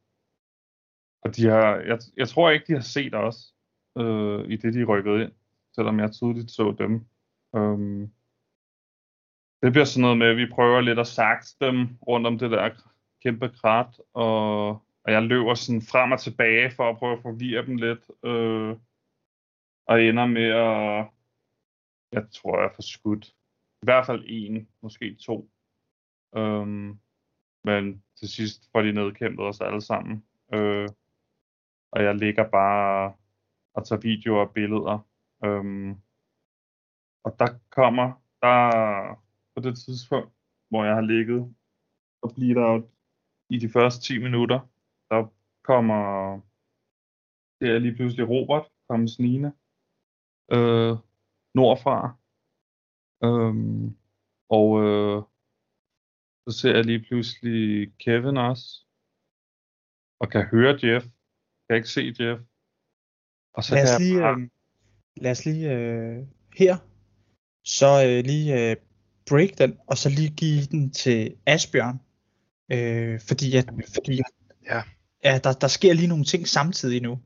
[1.21, 3.53] og de har, jeg, jeg tror ikke, de har set os
[3.97, 5.31] øh, i det, de rykkede ind,
[5.75, 7.05] selvom jeg tydeligt så dem.
[7.53, 8.11] Um,
[9.61, 12.51] det bliver sådan noget med, at vi prøver lidt at sakse dem rundt om det
[12.51, 12.69] der
[13.23, 14.67] kæmpe krat, og,
[15.03, 18.77] og jeg løber sådan frem og tilbage for at prøve at forvirre dem lidt, øh,
[19.87, 21.07] og ender med at,
[22.11, 23.27] jeg tror jeg får skudt,
[23.81, 25.49] i hvert fald en, måske to,
[26.35, 26.99] øhm,
[27.63, 30.89] men til sidst får de nedkæmpet os alle sammen, øh,
[31.91, 33.13] og jeg ligger bare
[33.73, 35.07] og tager videoer og billeder,
[35.45, 35.91] øhm,
[37.23, 39.21] og der kommer, der
[39.55, 40.31] på det tidspunkt,
[40.69, 41.55] hvor jeg har ligget
[42.21, 42.83] og bleed out
[43.49, 44.59] i de første 10 minutter,
[45.09, 45.27] der
[45.63, 46.01] kommer
[47.61, 49.51] det er lige pludselig Robert komme snigende
[50.55, 50.93] øh,
[51.55, 51.97] nordfra.
[53.23, 53.97] Øhm,
[54.49, 55.23] og øh,
[56.43, 58.85] så ser jeg lige pludselig Kevin også,
[60.21, 61.05] og kan høre Jeff.
[61.65, 62.41] Kan ikke se Jeff.
[63.55, 64.41] Og så lad, os lige, bare...
[64.41, 64.49] øh,
[65.23, 66.17] lad os lige øh,
[66.61, 66.75] her,
[67.77, 68.75] så øh, lige øh,
[69.31, 71.99] break den, og så lige give den til Asbjørn.
[72.71, 74.21] Øh, fordi at, fordi,
[74.65, 74.81] ja.
[75.23, 77.19] Ja, der, der sker lige nogle ting samtidig nu.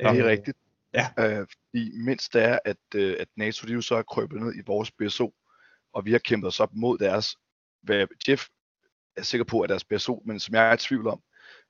[0.00, 0.56] Ja, det er øh, rigtigt.
[0.94, 1.08] Ja.
[1.18, 4.54] Øh, fordi mindst det er, at, øh, at NATO de jo så er krøbet ned
[4.54, 5.34] i vores BSO,
[5.92, 7.36] og vi har kæmpet os op mod deres,
[7.82, 8.42] hvad Jeff
[9.16, 11.22] er sikker på, at deres BSO, men som jeg er i tvivl om,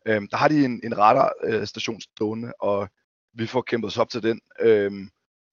[0.06, 2.88] øh, der har de en, en radarstation øh, stående, og
[3.32, 4.92] vi får kæmpet os op til den, øh,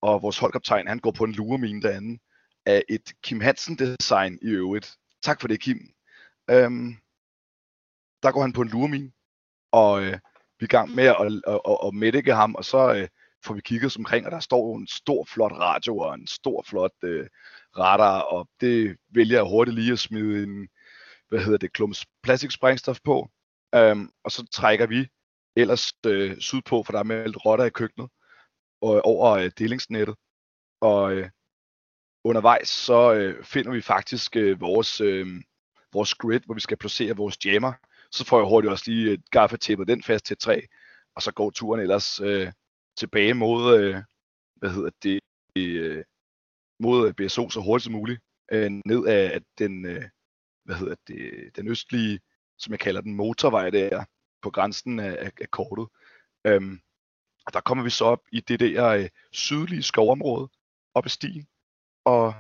[0.02, 2.20] og vores holdkaptajn, han går på en luremine derinde,
[2.66, 4.96] af et Kim Hansen design i øvrigt.
[5.24, 5.80] Tak for det, Kim.
[6.50, 6.96] Øhm,
[8.24, 9.12] der går han på en luremine,
[9.72, 10.14] og øh,
[10.60, 11.16] vi er i gang med at,
[11.48, 13.08] at, at, at medikke ham, og så øh,
[13.46, 16.28] får vi kigget os omkring, og der står jo en stor, flot radio og en
[16.28, 17.28] stor, flot øh,
[17.78, 20.68] radar, og det vælger jeg hurtigt lige at smide en,
[21.30, 23.30] hvad hedder det, klums plastiksprængstof på,
[23.76, 25.08] øhm, og så trækker vi
[25.56, 28.10] ellers øh, sydpå, for der er meldt rotter i køkkenet,
[28.82, 30.16] og over øh, delingsnettet,
[30.82, 31.30] og øh,
[32.26, 35.28] undervejs så øh, finder vi faktisk øh, vores, øh,
[35.94, 37.74] vores grid, hvor vi skal placere vores jammer,
[38.12, 40.62] så får jeg hurtigt også lige et gaffetæppet den fast til træ,
[41.16, 42.52] og så går turen ellers øh,
[42.98, 43.96] tilbage mod, øh,
[44.56, 45.20] hvad hedder det,
[45.58, 46.04] øh,
[46.80, 48.22] mod øh, BSO så hurtigt som muligt,
[48.52, 50.04] øh, ned af den, øh,
[50.66, 52.20] hvad hedder det, den østlige,
[52.58, 54.06] som jeg kalder den motorvej der,
[54.42, 55.88] på grænsen af, af, af kortet.
[56.48, 56.80] Øhm,
[57.46, 60.50] Og der kommer vi så op i det der øh, sydlige skovområde,
[60.94, 61.48] op ad stien.
[62.06, 62.34] Og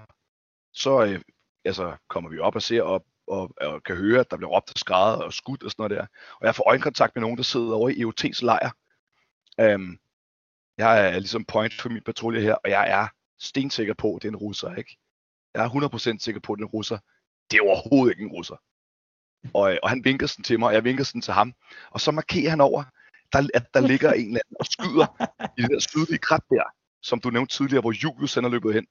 [0.73, 1.21] så øh,
[1.65, 4.71] altså, kommer vi op og ser op, og, og kan høre, at der bliver råbt
[4.71, 6.07] og skrevet og skudt og sådan noget der.
[6.39, 8.71] Og jeg får øjenkontakt med nogen, der sidder over i EOT's lejr.
[9.59, 9.97] Øhm,
[10.77, 13.07] jeg er ligesom point for min patrulje her, og jeg er
[13.39, 14.97] stensikker på, at det er en russer, ikke?
[15.53, 15.69] Jeg er
[16.15, 16.97] 100% sikker på, at det er en russer.
[17.51, 18.55] Det er overhovedet ikke en russer.
[19.53, 21.53] Og, øh, og han vinker sådan til mig, og jeg vinker sådan til ham.
[21.91, 22.83] Og så markerer han over,
[23.33, 25.07] der, at der ligger en eller anden og skyder
[25.57, 26.63] i det der sydlige krat der,
[27.01, 28.87] som du nævnte tidligere, hvor Julius han er løbet hen.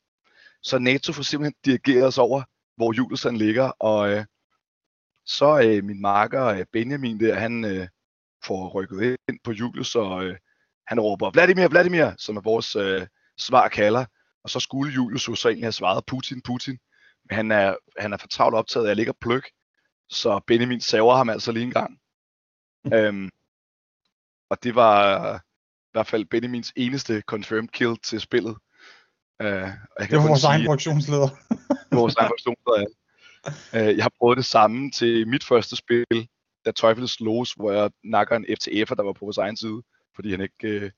[0.64, 2.42] Så NATO får simpelthen dirigeret os over,
[2.76, 4.24] hvor Julius han ligger, og øh,
[5.26, 7.88] så øh, min marker øh, Benjamin der, han øh,
[8.44, 10.36] får rykket ind på Julius, og øh,
[10.86, 13.06] han råber, Vladimir, Vladimir, som er vores øh,
[13.38, 14.04] svar kalder,
[14.44, 16.78] og så skulle Julius jo så egentlig have svaret Putin, Putin,
[17.28, 19.50] men han er, han er for travlt optaget af at ligge og pløk,
[20.08, 22.00] så Benjamin saver ham altså lige en gang.
[22.94, 23.30] øhm,
[24.50, 28.56] og det var i hvert fald Benjamins eneste confirmed kill til spillet.
[29.40, 31.28] Uh, jeg kan det var vores egen produktionsleder.
[32.00, 33.90] vores egen produktionsleder, ja.
[33.90, 36.28] Uh, jeg har prøvet det samme til mit første spil,
[36.64, 39.82] da Teufel Slows, hvor jeg nakker en FTF'er, der var på vores egen side,
[40.14, 40.90] fordi han ikke uh,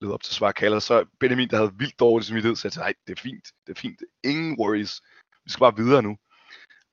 [0.00, 0.78] led op til svar kalder.
[0.78, 4.02] Så Benjamin, der havde vildt dårligt jeg sagde, nej, det er fint, det er fint,
[4.24, 5.00] ingen worries,
[5.44, 6.16] vi skal bare videre nu.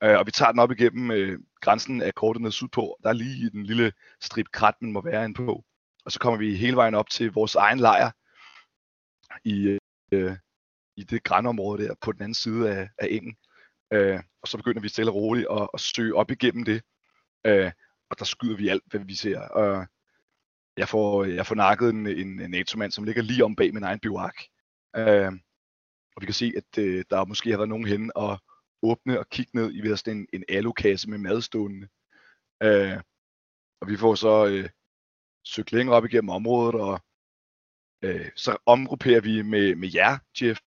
[0.04, 2.96] Uh, og vi tager den op igennem uh, grænsen af kortet sydpå.
[3.02, 5.64] Der er lige den lille strip krat, man må være inde på.
[6.04, 8.10] Og så kommer vi hele vejen op til vores egen lejr
[9.44, 9.78] i,
[10.12, 10.36] uh,
[10.96, 13.36] i det grænområde der på den anden side af, af engen.
[13.92, 16.82] Øh, og så begynder vi stille og roligt at, at søge op igennem det.
[17.46, 17.72] Øh,
[18.10, 19.40] og der skyder vi alt, hvad vi ser.
[19.40, 19.86] Og
[20.76, 23.82] jeg får, jeg får nakket en, en, en NATO-mand, som ligger lige om bag min
[23.82, 24.36] egen bivark.
[24.96, 25.32] Øh,
[26.16, 28.38] og vi kan se, at øh, der måske har været nogen henne og
[28.82, 31.88] åbne og kigge ned i sådan en, en alukasse med madstående.
[32.62, 33.00] Øh,
[33.80, 34.68] og vi får så øh,
[35.44, 37.00] søgt længere op igennem området, og
[38.02, 40.60] øh, så omgrupperer vi med, med jer, Jeff.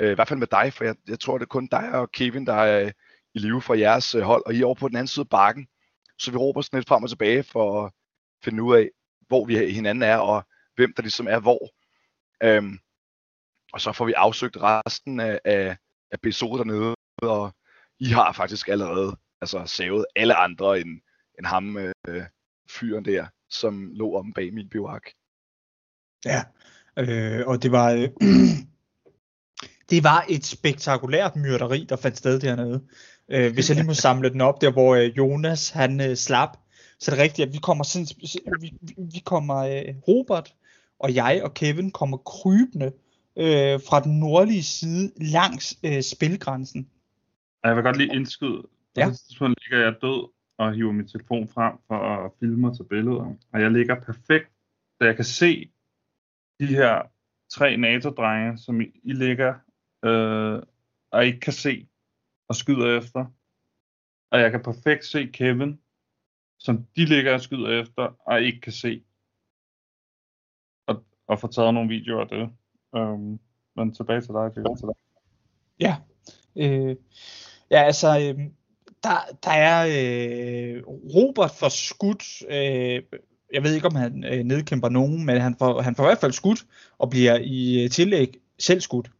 [0.00, 2.12] Øh, I hvert fald med dig, for jeg, jeg tror, det er kun dig og
[2.12, 2.92] Kevin, der er øh,
[3.34, 5.28] i live fra jeres øh, hold, og I er over på den anden side af
[5.28, 5.68] bakken.
[6.18, 7.92] Så vi råber sådan lidt frem og tilbage for at
[8.44, 8.90] finde ud af,
[9.28, 10.42] hvor vi hinanden er, og
[10.74, 11.70] hvem der ligesom er hvor.
[12.42, 12.78] Øhm,
[13.72, 15.76] og så får vi afsøgt resten af, af,
[16.10, 17.54] af episoder dernede, og
[17.98, 21.00] I har faktisk allerede altså, savet alle andre end,
[21.38, 22.24] end ham, øh,
[22.70, 25.02] fyren der, som lå om bag min bivak.
[26.26, 26.42] Ja,
[26.98, 28.08] øh, og det var, øh,
[29.90, 32.82] det var et spektakulært myrderi, der fandt sted dernede.
[33.28, 36.58] Øh, hvis jeg lige må samle den op, der hvor øh, Jonas han øh, slap,
[36.98, 38.06] så er det rigtigt, at vi kommer, sådan,
[38.60, 40.54] vi, vi kommer øh, Robert
[40.98, 42.92] og jeg og Kevin kommer krybende
[43.36, 46.90] øh, fra den nordlige side langs øh, spilgrænsen.
[47.64, 48.62] Jeg vil godt lige indskyde.
[48.96, 49.12] Ja.
[49.12, 53.34] Så ligger jeg død og hiver min telefon frem for at filme og tage billeder.
[53.52, 54.50] Og jeg ligger perfekt,
[54.98, 55.70] så jeg kan se
[56.60, 57.02] de her
[57.50, 59.54] tre NATO-drenge, som I, I ligger
[60.04, 60.62] øh,
[61.10, 61.88] og ikke kan se
[62.48, 63.26] og skyder efter.
[64.30, 65.80] Og jeg kan perfekt se Kevin,
[66.58, 69.04] som de ligger og skyder efter og ikke kan se.
[70.86, 72.50] Og, og få taget nogle videoer af det.
[72.92, 73.40] Um,
[73.76, 74.94] men tilbage til dig, tilbage til dig.
[75.80, 75.96] Ja.
[76.56, 76.96] Øh,
[77.70, 78.50] ja, altså, øh,
[79.02, 82.42] der, der er øh, Robert for skudt.
[82.50, 83.20] Øh,
[83.52, 86.20] jeg ved ikke, om han øh, nedkæmper nogen, men han får, han får i hvert
[86.20, 86.64] fald skudt
[86.98, 89.10] og bliver i øh, tillæg selv skudt.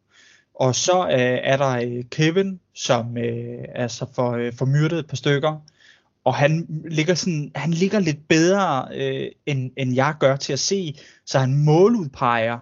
[0.54, 5.06] Og så øh, er der øh, Kevin, som øh, altså får, øh, får myrdet et
[5.06, 5.62] par stykker.
[6.24, 10.58] Og han ligger, sådan, han ligger lidt bedre, øh, end, end jeg gør til at
[10.58, 12.58] se, så han måludpeger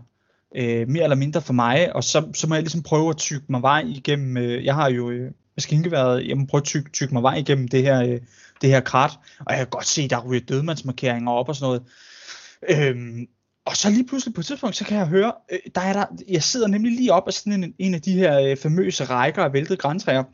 [0.56, 3.46] øh, mere eller mindre for mig, og så, så må jeg ligesom prøve at tykke
[3.48, 7.14] mig vej igennem, øh, jeg har jo øh, maskingeværet, jeg må prøve at tykke, tykke
[7.14, 8.20] mig vej igennem det her, øh,
[8.60, 11.82] det her krat, og jeg kan godt se, der ryger dødmandsmarkeringer op og sådan noget.
[12.68, 13.26] Øhm,
[13.64, 16.06] og så lige pludselig på et tidspunkt, så kan jeg høre, øh, der er der,
[16.28, 19.44] jeg sidder nemlig lige op af sådan en, en af de her øh, famøse rækker
[19.44, 20.24] af væltede græntræer.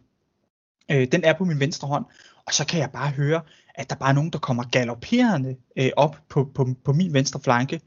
[0.91, 2.05] Øh, den er på min venstre hånd,
[2.47, 3.41] og så kan jeg bare høre,
[3.75, 7.41] at der bare er nogen, der kommer galopperende øh, op på, på, på min venstre
[7.41, 7.81] flanke.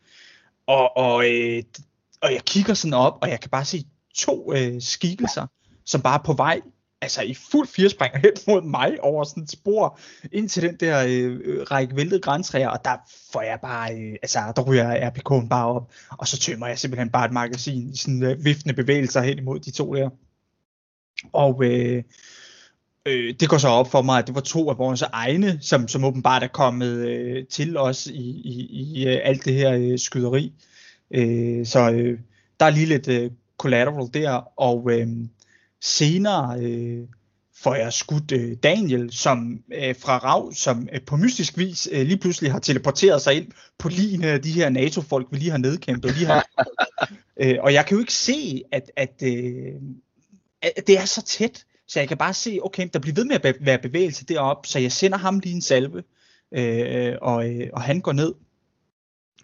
[0.68, 1.64] Og, og øh,
[2.24, 5.48] og jeg kigger sådan op, og jeg kan bare se to øh, skikkelser,
[5.86, 6.62] som bare er på vej,
[7.04, 10.00] altså i fuld firespring hen mod mig over sådan et spor,
[10.32, 12.96] ind til den der øh, øh, række væltede græntræer, og der
[13.34, 17.10] får jeg bare, øh, altså der ryger RPK'en bare op, og så tømmer jeg simpelthen
[17.10, 20.10] bare et magasin i sådan øh, viftende bevægelser hen imod de to der.
[21.34, 22.04] Og øh,
[23.06, 25.88] øh, det går så op for mig, at det var to af vores egne, som,
[25.88, 30.00] som åbenbart er kommet øh, til os i, i, i øh, alt det her øh,
[30.00, 30.54] skyderi.
[31.12, 32.20] Øh, så øh,
[32.60, 35.08] der er lige lidt øh, collateral der, og øh,
[35.84, 37.08] senere, øh,
[37.56, 42.06] får jeg skudt øh, Daniel som øh, fra Rav, som øh, på mystisk vis øh,
[42.06, 45.58] lige pludselig har teleporteret sig ind på lige af de her NATO-folk, vi lige har
[45.58, 46.16] nedkæmpet.
[46.18, 46.48] Lige har,
[47.42, 49.74] øh, og jeg kan jo ikke se, at, at, øh,
[50.62, 53.36] at det er så tæt, så jeg kan bare se, okay, der bliver ved med
[53.36, 56.04] at be- være bevægelse deroppe, så jeg sender ham lige en salve,
[56.54, 58.34] øh, og, øh, og han går ned.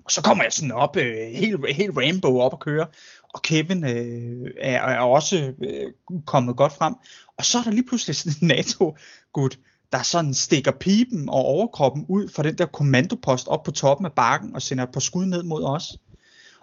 [0.06, 2.88] Og så kommer jeg sådan op, øh, helt, helt rainbow op og køre,
[3.34, 5.92] og Kevin øh, er, er også øh,
[6.26, 6.96] kommet godt frem.
[7.38, 9.60] Og så er der lige pludselig sådan en NATO-gut,
[9.92, 14.14] der sådan stikker pipen og overkroppen ud fra den der kommandopost op på toppen af
[14.14, 15.98] bakken og sender et par skud ned mod os.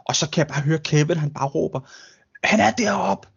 [0.09, 1.81] Og så kan jeg bare høre Kevin, han bare råber,
[2.45, 3.29] han er deroppe!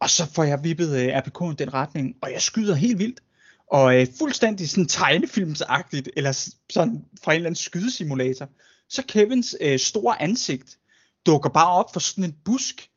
[0.00, 3.20] Og så får jeg vippet øh, RPK'en den retning, og jeg skyder helt vildt.
[3.70, 8.48] Og øh, fuldstændig sådan tegnefilmsagtigt, eller sådan fra en eller anden skydesimulator.
[8.88, 10.78] Så Kevins øh, store ansigt
[11.26, 12.88] dukker bare op for sådan en busk,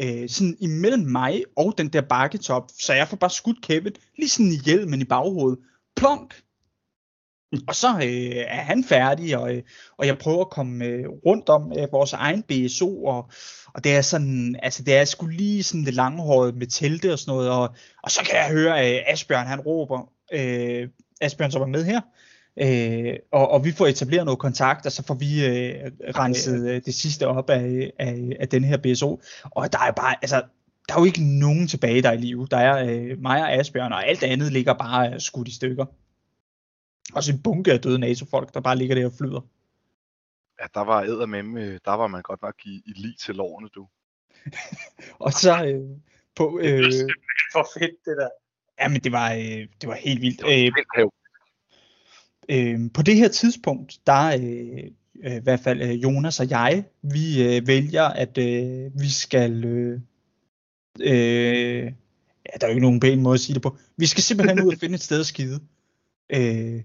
[0.00, 4.28] øh, sådan imellem mig og den der bakketop, så jeg får bare skudt Kevin, lige
[4.28, 5.58] sådan i hjelmen i baghovedet.
[5.96, 6.34] Plonk!
[7.68, 9.62] Og så øh, er han færdig, og, øh,
[9.98, 13.30] og jeg prøver at komme øh, rundt om øh, vores egen BSO, og,
[13.74, 17.18] og det er sådan, altså det er sgu lige sådan det langhårede med telte og
[17.18, 20.88] sådan noget, og, og så kan jeg høre, at øh, Asbjørn han råber, øh,
[21.20, 22.00] Asbjørn som er med her,
[22.62, 26.82] øh, og, og vi får etableret noget kontakt, og så får vi øh, renset øh,
[26.84, 30.42] det sidste op af, af, af den her BSO, og der er bare, altså,
[30.88, 32.46] der er jo ikke nogen tilbage, der er i live.
[32.50, 35.86] Der er øh, mig og Asbjørn, og alt andet ligger bare øh, skudt i stykker.
[37.14, 39.40] Og så en bunke af døde NATO-folk, der bare ligger der og flyder.
[40.60, 43.68] Ja, der var æder med, der var man godt nok i, i lige til lårene,
[43.74, 43.86] du.
[45.26, 45.98] Og så øh,
[46.36, 46.58] på...
[46.62, 46.92] Øh,
[47.52, 48.28] For fedt, det der.
[48.80, 50.38] ja, men det var, øh, det var helt vildt.
[50.38, 51.12] Det var Øh, vildt hav
[52.48, 54.90] øh, på det her tidspunkt, der øh,
[55.24, 59.64] øh, i hvert fald øh, Jonas og jeg, vi øh, vælger, at øh, vi skal...
[59.64, 60.00] Øh,
[61.00, 61.84] øh,
[62.46, 63.76] ja, der er jo ikke nogen pæn måde at sige det på.
[63.96, 65.60] Vi skal simpelthen ud og finde et sted at skide.
[66.30, 66.82] Øh,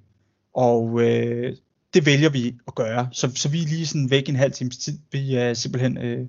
[0.54, 1.58] og øh,
[1.94, 3.10] det vælger vi at gøre.
[3.12, 5.00] Så, så vi er lige sådan væk en halv times tid.
[5.12, 6.28] Vi er simpelthen øh,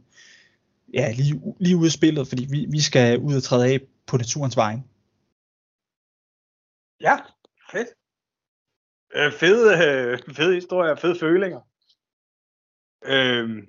[0.94, 4.16] ja, lige, lige ude af spillet, fordi vi, vi skal ud og træde af på
[4.16, 4.78] naturens vej.
[7.00, 7.16] Ja,
[7.72, 7.88] fedt.
[9.14, 11.60] Øh, fede, øh, fede historier, fede følinger.
[13.04, 13.62] Øh,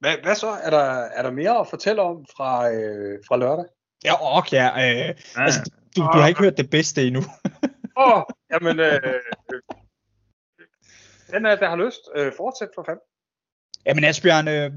[0.00, 0.48] hvad, hvad så?
[0.48, 0.84] Er der,
[1.16, 3.64] er der mere at fortælle om fra, øh, fra lørdag?
[4.04, 7.20] Ja, og ja, øh, Ja, altså, du, du har ikke hørt det bedste endnu.
[7.96, 8.22] Åh, oh,
[8.52, 9.20] jamen, øh, øh,
[11.30, 12.00] den er, der har lyst.
[12.16, 13.02] Øh, fortsæt for fanden.
[13.86, 14.70] Jamen Asbjørn, øh,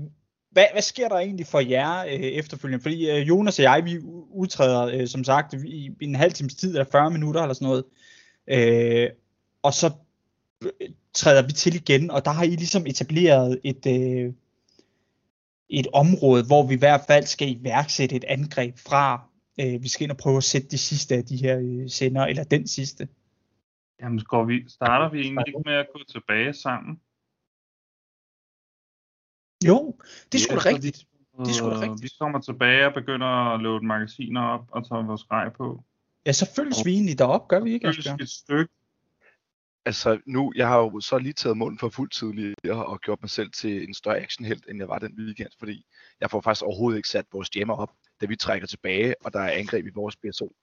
[0.52, 2.84] hvad, hvad sker der egentlig for jer øh, efterfølgende?
[2.84, 4.00] Fordi øh, Jonas og jeg, vi
[4.30, 7.68] udtræder, øh, som sagt, i, i en halv times tid, eller 40 minutter eller sådan
[7.68, 7.84] noget.
[8.48, 9.10] Øh,
[9.64, 9.92] og så
[11.14, 14.34] træder vi til igen, og der har I ligesom etableret et, øh,
[15.70, 19.22] et område, hvor vi i hvert fald skal iværksætte et angreb fra.
[19.60, 22.26] Øh, vi skal ind og prøve at sætte de sidste af de her øh, sender,
[22.26, 23.08] eller den sidste.
[24.02, 27.00] Jamen, går vi, starter vi egentlig ikke med at gå tilbage sammen?
[29.68, 29.96] Jo,
[30.32, 31.08] det er sgu da rigtigt.
[31.38, 32.04] Det er sgu da øh, rigtigt.
[32.04, 35.84] Vi kommer tilbage og begynder at loade magasiner op og tage vores grej på.
[36.26, 38.22] Ja, så følges vi egentlig derop, gør vi ikke, Asbjørn?
[38.22, 38.74] et stykke.
[39.86, 43.30] Altså nu, jeg har jo så lige taget munden for fuld tidligere og gjort mig
[43.30, 45.86] selv til en større actionhelt, end jeg var den weekend, fordi
[46.22, 49.40] jeg får faktisk overhovedet ikke sat vores jammer op, da vi trækker tilbage, og der
[49.40, 50.56] er angreb i vores BSO.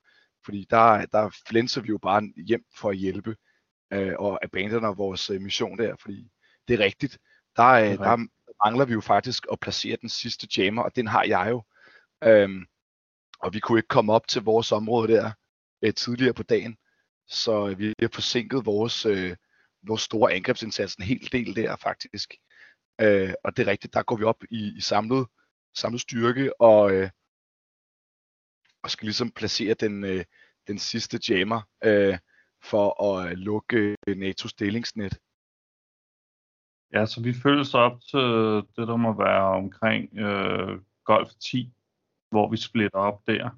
[0.45, 3.37] Fordi der, der flænser vi jo bare hjem for at hjælpe,
[3.93, 6.31] øh, og abandoner vores øh, mission der, fordi
[6.69, 7.19] det er rigtigt.
[7.57, 8.27] Der, øh, er der
[8.65, 11.63] mangler vi jo faktisk at placere den sidste jammer, og den har jeg jo.
[12.25, 12.67] Øhm,
[13.41, 15.33] og vi kunne ikke komme op til vores område der
[15.83, 16.77] øh, tidligere på dagen,
[17.31, 19.37] så øh, vi har forsinket vores, øh,
[19.83, 22.35] vores store angrebsindsats en hel del der faktisk.
[23.01, 25.27] Øh, og det er rigtigt, der går vi op i, i samlet,
[25.75, 27.11] samlet styrke og, øh,
[28.83, 30.25] og skal ligesom placere den, øh,
[30.67, 32.19] den sidste jammer øh,
[32.63, 35.19] for at øh, lukke øh, NATO's delingsnet.
[36.93, 38.21] Ja, så vi følges op til
[38.77, 41.73] det, der må være omkring øh, Golf 10,
[42.31, 43.51] hvor vi splitter op der.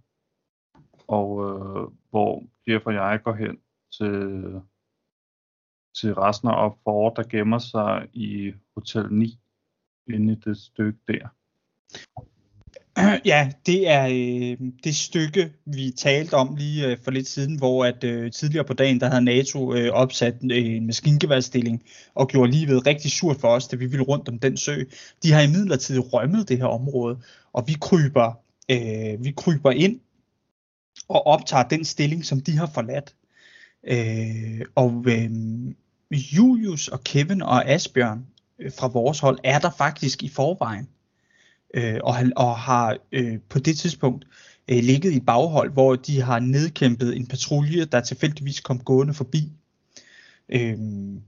[1.08, 3.61] Og øh, hvor Jeff og jeg går hen
[3.98, 4.42] til,
[6.00, 9.38] til resten af op for, der gemmer sig i Hotel 9,
[10.08, 11.28] inde i det stykke der.
[13.24, 17.84] Ja, det er øh, det stykke, vi talte om lige øh, for lidt siden, hvor
[17.84, 21.82] at øh, tidligere på dagen, der havde NATO øh, opsat øh, en maskingeværstilling
[22.14, 24.84] og gjorde livet rigtig surt for os, da vi ville rundt om den sø.
[25.22, 27.18] De har imidlertid rømmet det her område,
[27.52, 28.32] og vi kryber,
[28.70, 30.00] øh, vi kryber ind
[31.08, 33.14] og optager den stilling, som de har forladt.
[33.86, 35.30] Øh, og øh,
[36.10, 38.26] Julius og Kevin og Asbjørn
[38.58, 40.88] øh, fra vores hold er der faktisk i forvejen
[41.74, 44.26] øh, og, og har øh, på det tidspunkt
[44.68, 49.52] øh, ligget i baghold, hvor de har nedkæmpet en patrulje, der tilfældigvis kom gående forbi.
[50.48, 51.22] Øhm,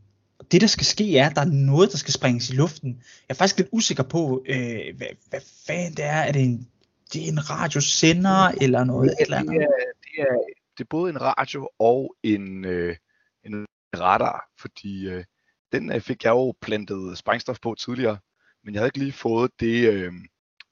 [0.52, 2.90] det der skal ske er, at der er noget, der skal springes i luften.
[3.28, 6.20] Jeg er faktisk lidt usikker på, øh, hvad, hvad fanden det er.
[6.28, 6.68] Er det en,
[7.12, 9.10] det er en radiosender eller noget?
[9.10, 9.54] Det, eller andet?
[9.54, 9.66] er,
[10.02, 10.36] det, er,
[10.78, 12.96] det er både en radio og en, øh,
[13.44, 15.24] en radar, fordi øh,
[15.72, 18.18] den øh, fik jeg jo plantet sprængstof på tidligere,
[18.64, 20.12] men jeg havde ikke lige fået det, øh,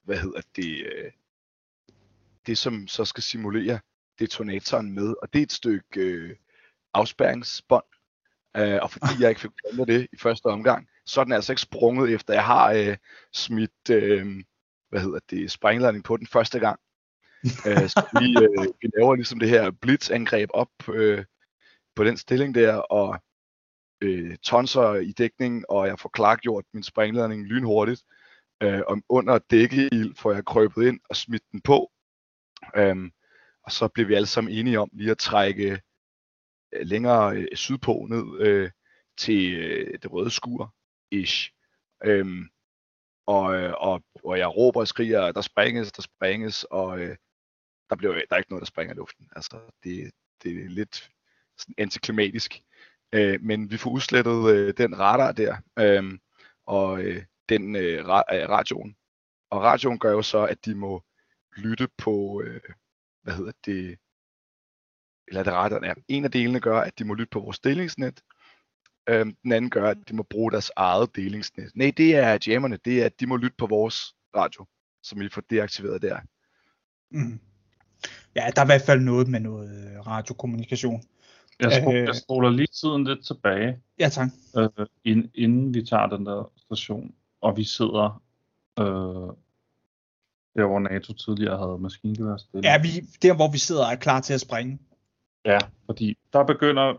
[0.03, 1.11] hvad hedder det, øh,
[2.45, 3.79] det som så skal simulere
[4.19, 6.35] detonatoren med, og det er et stykke øh,
[6.93, 7.83] afspærringsbånd,
[8.57, 11.51] øh, og fordi jeg ikke fik plantet det i første omgang, så er den altså
[11.51, 12.97] ikke sprunget efter jeg har øh,
[13.33, 14.43] smidt, øh,
[14.89, 16.79] hvad hedder det, sprængladning på den første gang
[17.43, 21.25] øh, så vi, øh, vi laver ligesom det her blitzangreb op øh,
[21.95, 23.23] på den stilling der, og
[24.01, 28.03] øh, tonser i dækning, og jeg får klargjort min sprængladning lynhurtigt.
[28.63, 31.91] Øh, og under dækkeild får jeg krøbet ind og smidt den på.
[32.75, 33.11] Øhm,
[33.63, 35.81] og så bliver vi alle sammen enige om lige at trække
[36.73, 38.71] øh, længere øh, sydpå ned øh,
[39.17, 40.73] til øh, det røde skur.
[41.11, 41.51] Ish.
[42.05, 42.49] Øhm,
[43.25, 47.15] og, øh, og, og jeg råber og skriger, der springes, der springes, og øh,
[47.89, 49.29] der, bliver, der er ikke noget, der springer i luften.
[49.35, 50.11] Altså, det,
[50.43, 51.09] det er lidt
[51.57, 52.63] sådan antiklimatisk.
[53.13, 56.19] Øh, men vi får udslettet øh, den radar der, øh,
[56.65, 58.95] og øh, den øh, ra- øh, radioen.
[59.49, 61.03] Og radioen gør jo så, at de må
[61.57, 62.61] lytte på, øh,
[63.21, 63.99] hvad hedder det,
[65.27, 65.93] eller det radaren er.
[66.07, 68.23] En af delene gør, at de må lytte på vores delingsnet.
[69.09, 71.71] Øh, den anden gør, at de må bruge deres eget delingsnet.
[71.75, 72.77] Nej, det er jammerne.
[72.77, 74.65] Det er, at de må lytte på vores radio,
[75.03, 76.19] som vi får deaktiveret der.
[77.11, 77.39] Mm.
[78.35, 81.01] Ja, der er i hvert fald noget med noget øh, radiokommunikation.
[81.59, 82.05] Jeg, spol- Øh.
[82.05, 84.29] jeg spoler lige tiden lidt tilbage, Ja, tak.
[84.57, 88.21] øh, inden, inden vi tager den der station, og vi sidder
[88.79, 89.33] øh,
[90.55, 92.69] der, hvor NATO tidligere havde maskingevær stille.
[92.69, 92.87] Ja, vi,
[93.21, 94.79] der hvor vi sidder er klar til at springe.
[95.45, 96.93] Ja, fordi der begynder,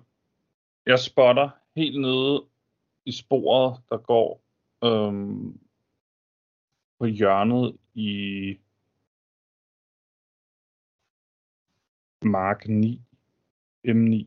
[0.86, 2.44] jeg spotter helt nede
[3.06, 4.42] i sporet, der går
[4.84, 5.58] øhm,
[7.00, 8.58] på hjørnet i
[12.24, 13.00] Mark 9,
[13.88, 14.26] M9,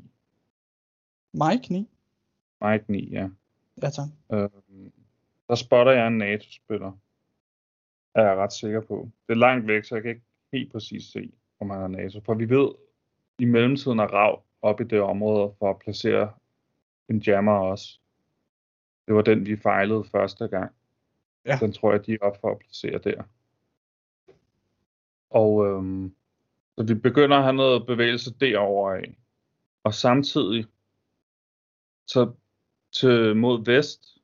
[1.34, 1.90] Mike 9.
[2.62, 3.30] Mike 9, ja.
[3.82, 4.08] Ja, tak.
[4.34, 4.92] Øhm,
[5.48, 6.92] der spotter jeg en NATO-spiller,
[8.16, 9.10] er jeg ret sikker på.
[9.28, 12.22] Det er langt væk, så jeg kan ikke helt præcis se, om han er NATO.
[12.22, 12.70] For vi ved,
[13.40, 16.34] i mellemtiden er Rav op i det område for at placere
[17.10, 18.00] en jammer også.
[19.08, 20.72] Det var den, vi fejlede første gang.
[21.46, 21.58] Ja.
[21.62, 23.24] Den tror jeg, de er op for at placere der.
[25.30, 26.16] Og øhm,
[26.78, 29.18] så vi begynder at have noget bevægelse derovre af.
[29.84, 30.66] Og samtidig,
[32.08, 32.32] så
[32.92, 34.18] til mod vest,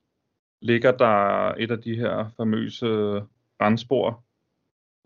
[0.61, 3.21] ligger der et af de her famøse
[3.59, 4.23] brandspor,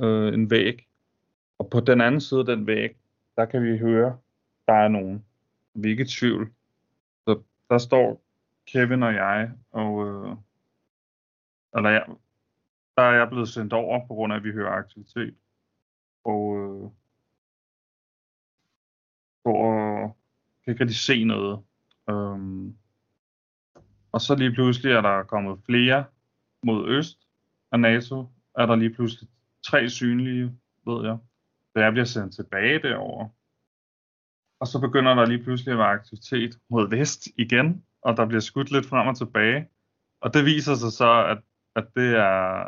[0.02, 0.88] øh, en væg.
[1.57, 2.95] Og på den anden side af den væg,
[3.36, 4.18] der kan vi høre,
[4.68, 5.26] der er nogen.
[5.74, 6.53] Vi er ikke i tvivl.
[7.28, 8.22] Så der står
[8.68, 10.36] Kevin og jeg, og øh,
[11.76, 12.06] eller jeg,
[12.98, 15.36] der er jeg blevet sendt over, på grund af, at vi hører aktivitet.
[16.24, 16.66] Og øh,
[19.48, 20.18] øh, og
[20.64, 21.60] kan ikke rigtig se noget.
[22.10, 22.76] Øhm,
[24.11, 26.06] og så lige pludselig er der kommet flere
[26.64, 27.18] mod øst
[27.72, 28.26] af NATO.
[28.56, 29.30] Er der lige pludselig
[29.65, 30.44] tre synlige,
[30.86, 31.18] ved jeg.
[31.74, 33.30] Så jeg bliver sendt tilbage derover.
[34.60, 38.41] Og så begynder der lige pludselig at være aktivitet mod vest igen, og der bliver
[38.41, 39.69] skudt lidt frem og tilbage.
[40.22, 41.38] Og det viser sig så, at,
[41.76, 42.68] at det er,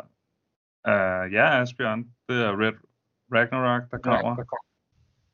[0.88, 2.74] uh, ja, Asbjørn, det er Red
[3.32, 4.30] Ragnarok, der kommer.
[4.30, 4.69] Ja, der kommer.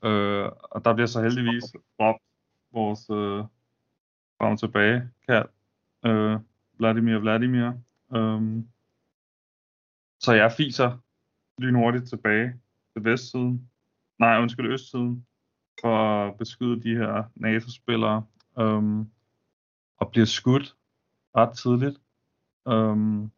[0.06, 1.64] Øh, og der bliver så heldigvis
[2.00, 2.22] råbt
[2.72, 3.44] vores øh,
[4.38, 5.48] frem tilbage kald,
[6.06, 6.38] øh,
[6.78, 7.72] Vladimir Vladimir.
[8.08, 8.68] Um,
[10.20, 10.98] så jeg fiser
[11.58, 12.60] lynhurtigt tilbage
[12.92, 13.70] til vestsiden,
[14.18, 15.26] nej undskyld østsiden,
[15.80, 18.24] for at beskyde de her NATO-spillere,
[18.56, 19.10] um,
[19.96, 20.76] og bliver skudt
[21.36, 22.00] ret tidligt,
[22.64, 23.32] um,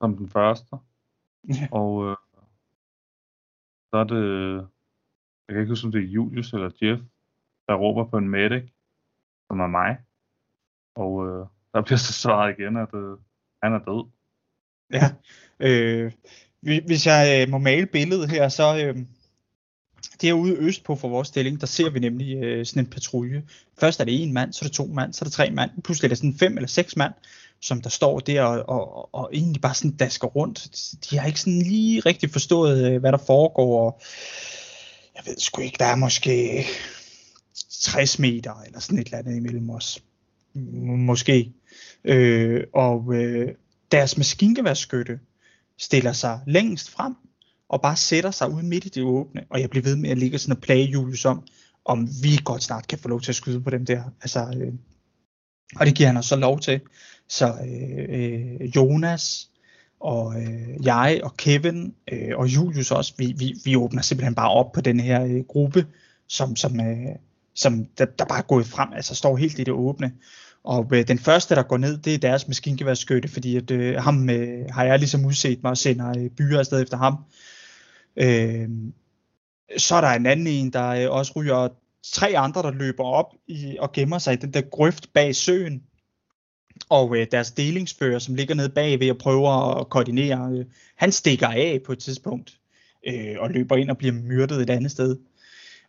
[0.00, 0.76] som den første.
[1.72, 2.16] Og øh,
[3.90, 4.68] så er det,
[5.52, 7.02] jeg kan ikke huske, om det er Julius eller Jeff,
[7.68, 8.64] der råber på en medic,
[9.50, 9.96] som er mig.
[10.96, 13.16] Og øh, der bliver så svaret igen, at øh,
[13.62, 14.10] han er død.
[14.92, 15.06] Ja.
[15.60, 16.12] Øh,
[16.60, 18.96] hvis jeg øh, må male billedet her, så øh,
[20.22, 23.42] derude østpå for vores stilling, der ser vi nemlig øh, sådan en patrulje.
[23.80, 25.70] Først er det en mand, så er det to mand, så er det tre mand.
[25.84, 27.12] Pludselig er det sådan fem eller seks mand,
[27.60, 30.68] som der står der og, og, og egentlig bare sådan dasker rundt.
[31.10, 33.86] De har ikke sådan lige rigtig forstået, øh, hvad der foregår.
[33.86, 34.00] Og
[35.16, 36.64] jeg ved sgu ikke, der er måske
[37.82, 40.02] 60 meter eller sådan et eller andet imellem os.
[40.84, 41.52] Måske.
[42.04, 43.54] Øh, og øh,
[43.92, 45.20] deres maskingeværskytte
[45.78, 47.14] stiller sig længst frem
[47.68, 50.18] og bare sætter sig ude midt i det åbne, og jeg bliver ved med at
[50.18, 51.46] ligge sådan og plage Julius om,
[51.84, 54.02] om vi godt snart kan få lov til at skyde på dem der.
[54.20, 54.72] Altså, øh,
[55.76, 56.80] og det giver han os så lov til.
[57.28, 59.50] Så øh, øh, Jonas
[60.02, 64.50] og øh, jeg og Kevin øh, og Julius også, vi, vi, vi åbner simpelthen bare
[64.50, 65.86] op på den her øh, gruppe,
[66.28, 67.06] som, som, øh,
[67.54, 70.12] som der, der bare er gået frem, altså står helt i det åbne.
[70.64, 74.30] Og øh, den første, der går ned, det er deres maskingeværsskytte, fordi at, øh, ham
[74.30, 77.16] øh, har jeg ligesom udset mig og sender øh, byer afsted efter ham.
[78.16, 78.68] Øh,
[79.76, 81.68] så er der en anden en, der øh, også ryger
[82.12, 85.82] tre andre, der løber op i, og gemmer sig i den der grøft bag søen.
[86.88, 90.64] Og øh, deres delingsfører, som ligger nede bagved og prøver at koordinere, øh,
[90.96, 92.58] han stikker af på et tidspunkt
[93.06, 95.16] øh, og løber ind og bliver myrdet et andet sted.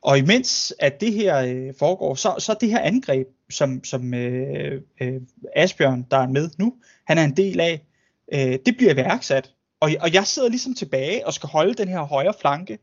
[0.01, 4.81] Og imens at det her øh, foregår, så, så det her angreb, som, som øh,
[5.01, 5.21] øh,
[5.55, 6.73] Asbjørn, der er med nu,
[7.07, 7.85] han er en del af,
[8.33, 9.51] øh, det bliver værksat.
[9.79, 12.79] Og, og jeg sidder ligesom tilbage og skal holde den her højre flanke.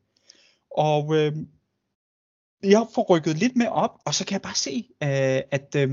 [0.70, 1.32] Og øh,
[2.62, 5.90] jeg får rykket lidt med op, og så kan jeg bare se, øh, at øh,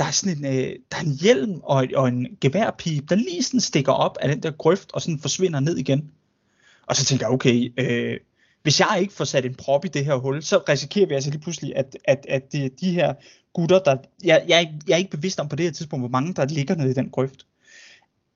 [0.00, 3.42] der er sådan en, øh, der er en hjelm og, og en geværpipe, der lige
[3.42, 6.10] sådan stikker op af den der grøft, og sådan forsvinder ned igen.
[6.86, 8.18] Og så tænker jeg, okay, øh,
[8.62, 11.30] hvis jeg ikke får sat en prop i det her hul, så risikerer vi altså
[11.30, 13.14] lige pludselig, at, at, at de, de her
[13.52, 16.34] gutter, der, jeg, jeg, jeg er ikke bevidst om på det her tidspunkt, hvor mange
[16.34, 17.46] der ligger nede i den grøft.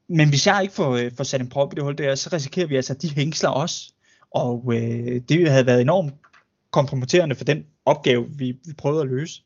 [0.08, 2.30] Men hvis jeg ikke får, øh, får sat en prop i det hul der, så
[2.32, 3.94] risikerer vi altså, at de hængsler os.
[4.30, 6.14] Og øh, det havde været enormt
[6.70, 9.42] kompromitterende for den opgave, vi, vi prøvede at løse.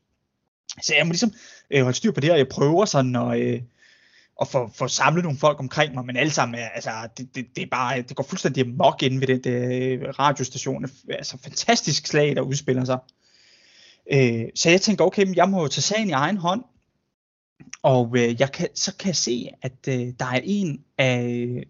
[0.83, 1.33] Så jeg må ligesom
[1.71, 3.61] øh, holde styr på det, og jeg prøver sådan at, øh,
[4.41, 7.45] at få, få samlet nogle folk omkring mig, men alle sammen, er, altså, det, det,
[7.55, 10.89] det, er bare, det går fuldstændig mok ind ved den der radiostation.
[11.09, 12.99] Altså fantastisk slag, der udspiller sig.
[14.13, 16.63] Øh, så jeg tænker, okay, men jeg må tage sagen i egen hånd,
[17.81, 21.63] og øh, jeg kan, så kan jeg se, at øh, der er en af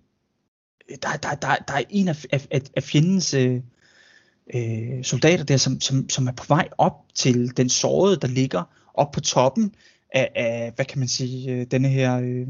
[0.89, 3.61] der, der, der, der er en af, af, af fjendens øh,
[4.55, 8.63] øh, soldater der, som, som, som er på vej op til den sårede, der ligger
[8.93, 9.75] op på toppen
[10.13, 12.47] af, af hvad kan man sige, øh, denne her øh,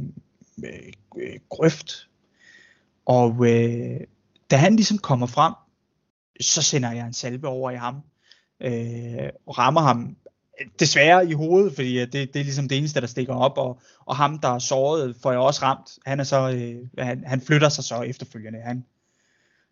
[1.17, 2.09] øh, grøft.
[3.05, 3.99] Og øh,
[4.51, 5.53] da han ligesom kommer frem,
[6.41, 7.95] så sender jeg en salve over i ham,
[8.61, 10.15] øh, og rammer ham
[10.61, 13.57] øh, desværre i hovedet, fordi øh, det, det er ligesom det eneste, der stikker op,
[13.57, 15.99] og, og ham, der er såret, får jeg også ramt.
[16.05, 18.59] Han er så, øh, han, han flytter sig så efterfølgende.
[18.59, 18.85] Han,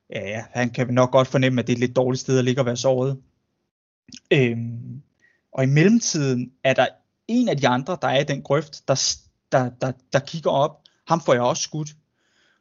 [0.10, 2.46] ja, ja, han kan nok godt fornemme, at det er et lidt dårligt sted at
[2.46, 3.22] ligge og være såret.
[4.32, 5.02] Øhm,
[5.52, 6.88] og i mellemtiden er der
[7.28, 9.16] en af de andre, der er i den grøft, der,
[9.52, 10.82] der, der, der kigger op.
[11.08, 11.90] Ham får jeg også skudt.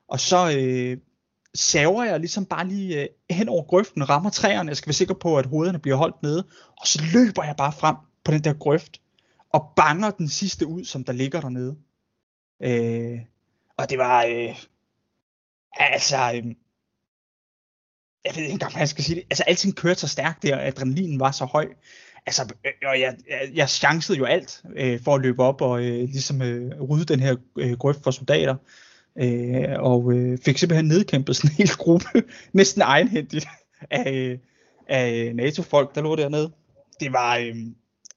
[0.08, 0.98] Og så øh,
[1.54, 4.68] saver jeg ligesom bare lige øh, hen over grøften, rammer træerne.
[4.68, 6.46] Jeg skal være sikker på, at hovederne bliver holdt nede.
[6.80, 9.00] Og så løber jeg bare frem på den der grøft,
[9.52, 11.76] og banger den sidste ud, som der ligger dernede.
[12.62, 13.20] Øh,
[13.76, 14.56] og det var, øh,
[15.72, 16.54] altså, øh,
[18.24, 19.24] jeg ved ikke engang, hvad jeg skal sige det.
[19.30, 21.68] Altså, alting kørte så stærkt der, adrenalinen var så høj.
[22.26, 25.84] Altså, øh, og jeg, jeg, jeg chancede jo alt øh, for at løbe op og
[25.84, 28.56] øh, ligesom øh, rydde den her øh, grøft for soldater.
[29.18, 32.06] Øh, og øh, fik simpelthen nedkæmpet sådan en hel gruppe,
[32.52, 33.46] næsten egenhændigt,
[33.90, 34.38] af, øh,
[34.88, 36.52] af NATO-folk, der lå dernede.
[37.00, 37.56] Det var, øh,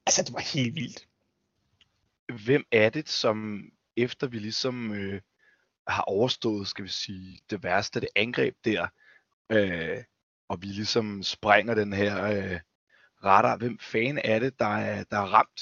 [0.05, 1.07] altså, det var helt vildt.
[2.45, 3.63] Hvem er det, som
[3.97, 5.21] efter vi ligesom øh,
[5.87, 8.87] har overstået, skal vi sige, det værste, det angreb der,
[9.49, 10.03] øh,
[10.49, 12.59] og vi ligesom sprænger den her øh,
[13.25, 15.61] radar, hvem fan er det, der er, der er ramt,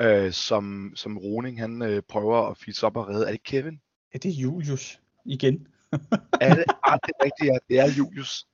[0.00, 3.26] øh, som, som Roning han øh, prøver at fisse op og redde?
[3.26, 3.80] Er det Kevin?
[4.14, 5.66] Ja, det er Julius igen.
[6.40, 6.64] er det?
[6.84, 7.58] Ah, det er rigtigt, ja.
[7.68, 8.46] Det er Julius.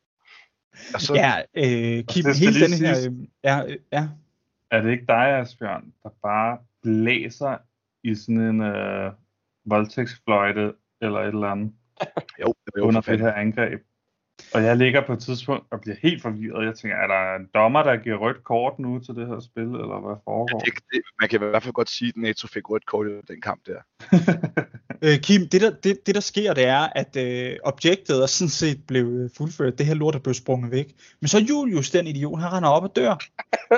[0.95, 2.97] Og så, ja, øh, Kim, hele den her...
[3.11, 4.09] Øh, ja, øh, ja.
[4.71, 7.59] Er det ikke dig, Asbjørn, der bare blæser
[8.03, 9.13] i sådan en øh,
[9.65, 11.73] voldtægtsfløjte eller et eller andet?
[12.41, 13.81] jo, det er jo under det her angreb.
[14.55, 16.67] Og jeg ligger på et tidspunkt og bliver helt forvirret.
[16.67, 19.63] Jeg tænker, er der en dommer, der giver rødt kort nu til det her spil,
[19.63, 20.63] eller hvad foregår?
[20.65, 23.07] Ja, det, det, man kan i hvert fald godt sige, at NATO fik rødt kort
[23.07, 23.81] i den kamp der.
[25.03, 28.49] øh, Kim, det der, det, det der sker, det er, at øh, objektet er sådan
[28.49, 29.79] set blev øh, fuldført.
[29.79, 30.95] Det her lort er blevet sprunget væk.
[31.21, 33.19] Men så Julius, den idiot, han render op og dør.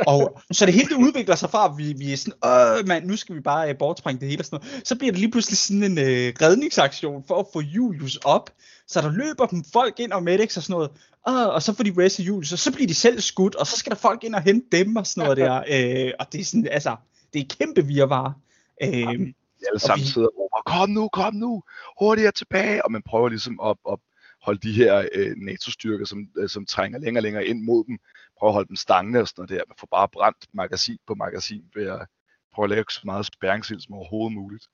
[0.06, 3.06] og så det hele det udvikler sig fra, at vi, vi er sådan, øh, mand,
[3.06, 4.86] nu skal vi bare øh, bortspringe det hele og sådan noget.
[4.88, 8.50] Så bliver det lige pludselig sådan en øh, redningsaktion for at få Julius op.
[8.88, 10.90] Så der løber dem folk ind og medics og sådan noget.
[11.26, 13.76] Og, og så får de race Julius, og så bliver de selv skudt, og så
[13.76, 15.62] skal der folk ind og hente dem og sådan noget der.
[16.06, 16.96] Øh, og det er sådan, altså,
[17.32, 18.34] det er kæmpe virvar.
[18.82, 19.34] Øh, Jamen,
[19.66, 20.08] alle sammen vi...
[20.08, 21.62] sidder og råber, kom nu, kom nu,
[22.00, 22.84] hurtigere tilbage.
[22.84, 23.98] Og man prøver ligesom at, at
[24.42, 27.98] holde de her øh, NATO-styrker, som, øh, som trænger længere og længere ind mod dem,
[28.38, 29.64] prøve at holde dem stangende og sådan noget der.
[29.68, 32.06] Man får bare brændt magasin på magasin ved at
[32.54, 34.64] prøve at lave så meget spærringsild som overhovedet muligt.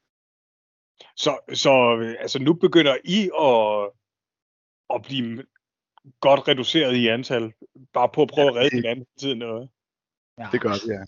[1.17, 1.73] Så, så
[2.21, 3.91] altså nu begynder I at,
[4.95, 5.45] at blive
[6.21, 7.53] godt reduceret i antal.
[7.93, 9.43] Bare på at prøve at redde hinanden tiden.
[9.43, 9.69] Og...
[10.39, 10.93] Ja, Det gør vi, ja.
[10.93, 11.05] ja,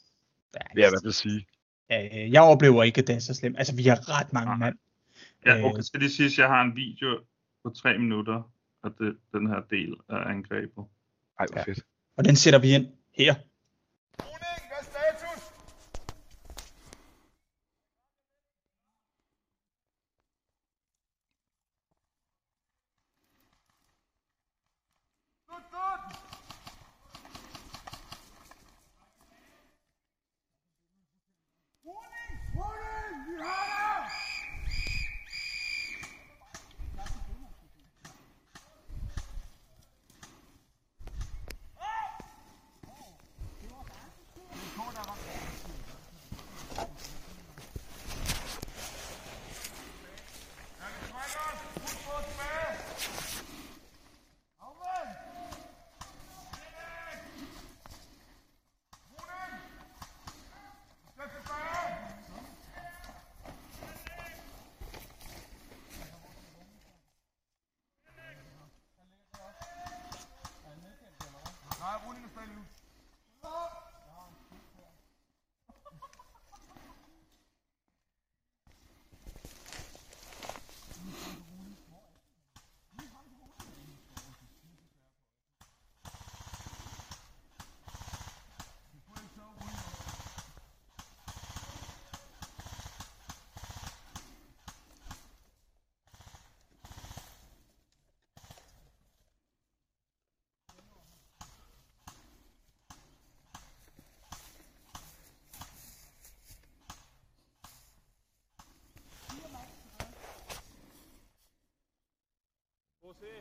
[0.53, 1.47] Det er jeg i hvert fald sige.
[1.93, 3.59] Øh, jeg oplever ikke, at det er så slemt.
[3.59, 4.57] Altså, vi har ret mange Nej.
[4.59, 4.79] mand.
[5.47, 5.65] Ja, Øh.
[5.65, 7.21] okay, skal lige sige, at jeg har en video
[7.65, 8.53] på tre minutter
[8.85, 10.85] af det, den her del af angrebet.
[11.41, 11.65] Ej, hvor Ja.
[11.65, 11.81] fedt.
[12.17, 12.87] Og den sætter vi ind
[13.19, 13.35] her.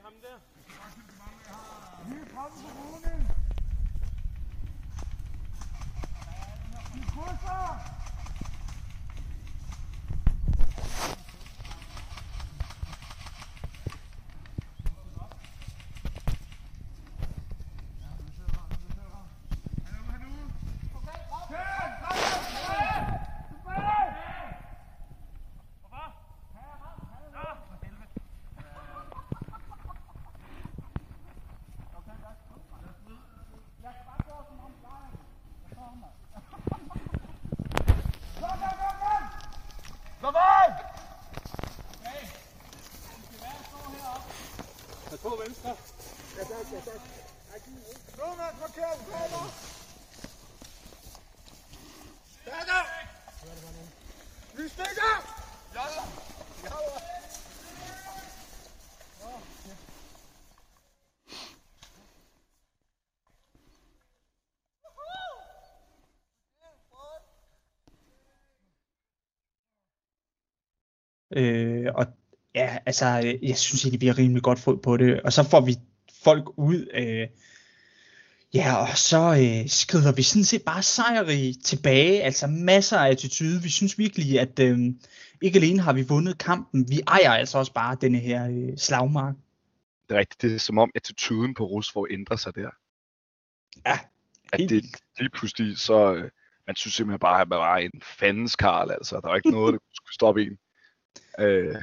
[0.05, 0.39] haben wir.
[2.07, 3.27] Hier kommen Drohnen.
[6.93, 7.94] Die Kurser!
[71.35, 72.05] Øh, og
[72.55, 73.05] ja, altså,
[73.41, 75.21] jeg synes egentlig, vi har rimelig godt fod på det.
[75.21, 75.75] Og så får vi
[76.23, 76.87] folk ud.
[76.93, 77.27] Øh,
[78.53, 82.23] ja, og så øh, skrider vi sådan set bare sejrige tilbage.
[82.23, 83.63] Altså masser af attitude.
[83.63, 84.79] Vi synes virkelig, at øh,
[85.41, 89.35] ikke alene har vi vundet kampen, vi ejer altså også bare denne her øh, slagmark.
[90.09, 90.41] Det er rigtigt.
[90.41, 92.69] Det er som om attituden på Rus får ændre sig der.
[93.85, 93.99] Ja,
[94.53, 94.85] At det
[95.19, 96.13] lige pludselig så...
[96.13, 96.29] Øh,
[96.67, 99.15] man synes simpelthen bare, at man var en fandens karl, altså.
[99.15, 100.57] Der var ikke noget, der skulle stoppe en.
[101.39, 101.75] Øh,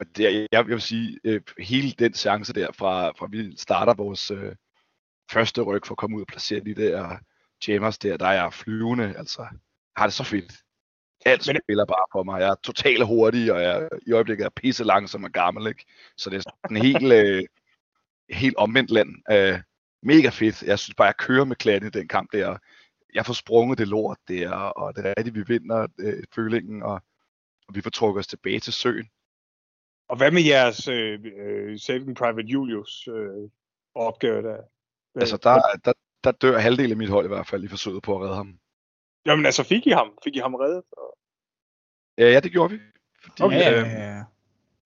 [0.00, 3.94] og det, jeg, jeg vil sige, øh, hele den chance der, fra, fra vi starter
[3.94, 4.54] vores øh,
[5.30, 7.18] første ryg for at komme ud og placere de der
[7.68, 9.46] jammers der, der er flyvende, altså.
[9.96, 10.52] Har det så fedt.
[11.26, 12.40] Alt Men- spiller bare for mig.
[12.40, 15.84] Jeg er totalt hurtig, og jeg i øjeblikket er pisse langsom og gammel, ikke?
[16.16, 17.42] Så det er sådan helt, øh,
[18.30, 19.08] helt omvendt land.
[19.30, 19.60] Øh,
[20.02, 20.62] mega fedt.
[20.62, 22.58] Jeg synes bare, jeg kører med klatten i den kamp der.
[23.14, 27.02] Jeg får sprunget det lort der, og det er rigtigt, vi vinder øh, følingen, og,
[27.68, 29.10] og vi får trukket os tilbage til søen.
[30.08, 33.50] Og hvad med jeres øh, øh, Saving Private Julius øh,
[33.94, 34.62] opgave der?
[35.14, 35.92] Altså, der, der,
[36.24, 38.58] der dør halvdelen af mit hold i hvert fald i forsøget på at redde ham.
[39.26, 40.18] Jamen altså, fik I ham?
[40.24, 40.82] Fik I ham reddet?
[40.92, 41.18] Og...
[42.18, 42.80] Ja, ja det gjorde vi.
[43.22, 43.56] Fordi, Okay.
[43.56, 44.22] Ja, øh, ja.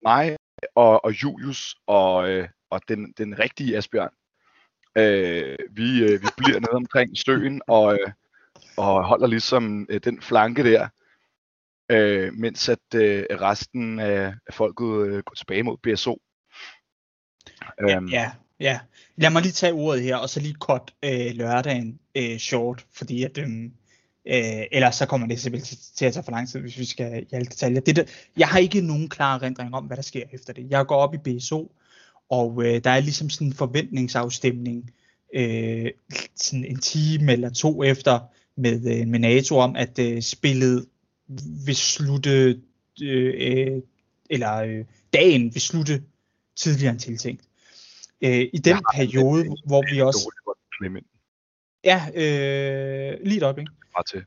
[0.03, 0.37] mig
[0.75, 4.13] og, og Julius og, øh, og den, den rigtige Asbjørn,
[4.97, 8.13] øh, vi, øh, vi bliver nede omkring søen og, øh,
[8.77, 10.89] og holder ligesom øh, den flanke der,
[11.91, 16.21] øh, mens at øh, resten af, folket øh, går tilbage mod BSO.
[17.89, 18.31] Ja, Øhm, ja,
[18.61, 18.81] ja.
[19.17, 23.25] Lad mig lige tage ordet her, og så lige kort øh, lørdagen øh, short, fordi
[23.25, 23.73] at, øhm,
[24.27, 26.85] øh, ellers så kommer det simpelthen til, til at tage for lang tid, hvis vi
[26.85, 27.81] skal i alle detaljer.
[27.81, 28.05] Det, der,
[28.37, 30.71] jeg har ikke nogen klar erindring om, hvad der sker efter det.
[30.71, 31.73] Jeg går op i BSO,
[32.31, 34.91] og øh, der er ligesom sådan en forventningsafstemning,
[35.35, 35.91] øh,
[36.37, 38.21] sådan en time eller to efter
[38.57, 40.87] med, øh, med NATO om, at øh, spillet
[41.67, 42.61] vil slutte,
[43.03, 43.83] øh, øh,
[44.31, 46.03] eller øh, dagen vil slutte
[46.57, 47.43] tidligere end tiltænkt.
[48.21, 50.31] Øh, I den periode, hvor vi også...
[51.85, 53.67] Ja, øh, lige et øjeblik.
[53.95, 54.25] Bare til.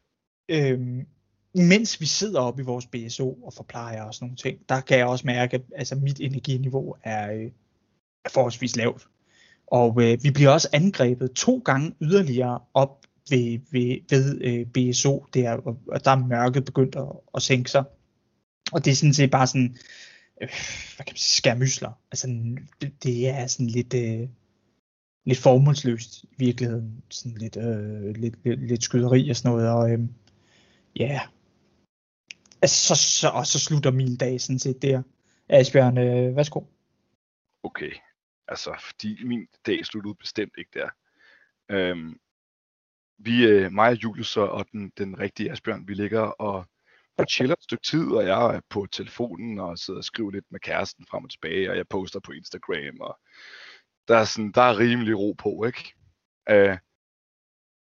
[0.49, 1.07] Øhm,
[1.53, 4.97] mens vi sidder oppe i vores BSO og forplejer og sådan nogle ting, der kan
[4.97, 7.51] jeg også mærke, at altså, mit energiniveau er, øh,
[8.25, 9.07] er forholdsvis lavt.
[9.67, 15.25] Og øh, vi bliver også angrebet to gange yderligere op ved, ved, ved øh, BSO,
[15.33, 17.83] der, og, og der er mørket begyndt at, at sænke sig.
[18.71, 19.77] Og det er sådan set bare sådan,
[20.41, 20.49] øh,
[20.95, 21.91] hvad kan man sige, skærmysler.
[22.11, 22.27] Altså,
[22.81, 24.29] det, det er sådan lidt, øh,
[25.25, 27.03] lidt formålsløst i virkeligheden.
[27.09, 29.69] Sådan lidt, øh, lidt, lidt, lidt skyderi og sådan noget.
[29.69, 29.99] Og øh,
[30.95, 31.21] ja, yeah.
[32.61, 35.01] altså, så, så, og så slutter min dag sådan set der.
[35.49, 36.61] Asbjørn, øh, værsgo.
[37.63, 37.91] Okay,
[38.47, 40.89] altså, fordi min dag sluttede bestemt ikke der.
[41.69, 42.19] Øhm,
[43.25, 46.65] vi, øh, mig og Julius og den, den rigtige Asbjørn, vi ligger og,
[47.17, 50.45] og chiller et stykke tid, og jeg er på telefonen og sidder og skriver lidt
[50.51, 53.19] med kæresten frem og tilbage, og jeg poster på Instagram, og
[54.07, 55.93] der er, sådan, der er rimelig ro på, ikke?
[56.49, 56.77] Øh,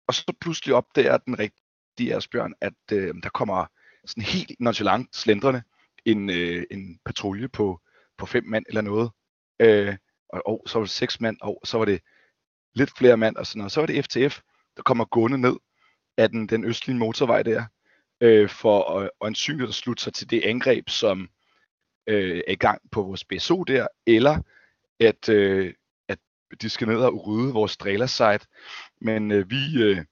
[0.07, 3.65] og så pludselig opdager den rigtige Asbjørn, at øh, der kommer
[4.05, 5.63] sådan helt nonchalant slendrende
[6.05, 7.81] en, øh, en patrulje på,
[8.17, 9.11] på fem mand eller noget.
[9.59, 9.97] Øh,
[10.29, 12.01] og, og så var det seks mand, og så var det
[12.73, 13.71] lidt flere mand, og sådan noget.
[13.71, 14.41] Så var det FTF,
[14.81, 15.55] kommer gående ned
[16.17, 17.65] af den, den østlige motorvej der,
[18.21, 21.29] øh, for at ansynligt at slutte sig til det angreb, som
[22.07, 24.39] øh, er i gang på vores BSO der, eller
[24.99, 25.73] at, øh,
[26.07, 26.19] at
[26.61, 27.77] de skal ned og rydde vores
[28.07, 28.47] site.
[29.01, 30.05] Men øh, vi, øh,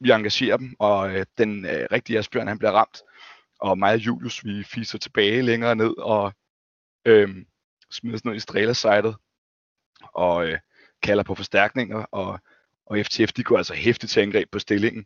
[0.00, 3.02] vi engagerer dem, og øh, den øh, rigtige Asbjørn, han bliver ramt,
[3.60, 6.32] og mig og Julius, vi fiser tilbage længere ned, og
[7.04, 7.28] øh,
[7.90, 9.16] smider sådan noget i stralersejtet,
[10.12, 10.58] og øh,
[11.02, 12.40] kalder på forstærkninger, og,
[12.90, 15.04] og FTF, de går altså hæftigt til angreb på stillingen.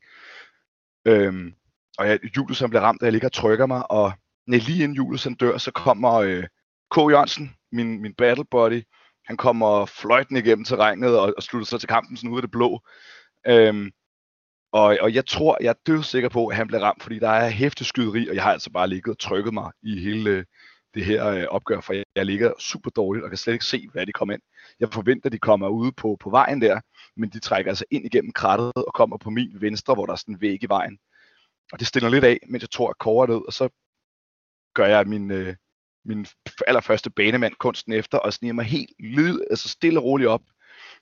[1.06, 1.54] Øhm,
[1.98, 4.12] og jeg, Julius han bliver ramt, og jeg ligger og trykker mig, og
[4.46, 6.44] nej, lige inden Julius han dør, så kommer øh,
[6.90, 6.96] K.
[6.96, 8.82] Jørgensen, min, min battle buddy,
[9.24, 12.50] han kommer fløjten igennem terrænet og, og slutter sig til kampen sådan ud af det
[12.50, 12.80] blå.
[13.46, 13.90] Øhm,
[14.72, 17.50] og, og jeg tror, jeg er sikker på, at han bliver ramt, fordi der er
[17.50, 20.44] hæftig skyderi, og jeg har altså bare ligget og trykket mig i hele øh,
[20.94, 23.88] det her øh, opgør, for jeg, jeg ligger super dårligt og kan slet ikke se,
[23.92, 24.42] hvad de kommer ind.
[24.80, 26.80] Jeg forventer, at de kommer ude på, på vejen der,
[27.16, 30.16] men de trækker altså ind igennem krattet og kommer på min venstre, hvor der er
[30.16, 30.98] sådan en væg i vejen.
[31.72, 33.68] Og det stiller lidt af, mens jeg tror, at koger ned, og så
[34.74, 35.54] gør jeg min, øh,
[36.04, 36.26] min
[36.66, 40.42] allerførste banemand kunsten efter, og sniger mig helt lyd, altså stille og roligt op.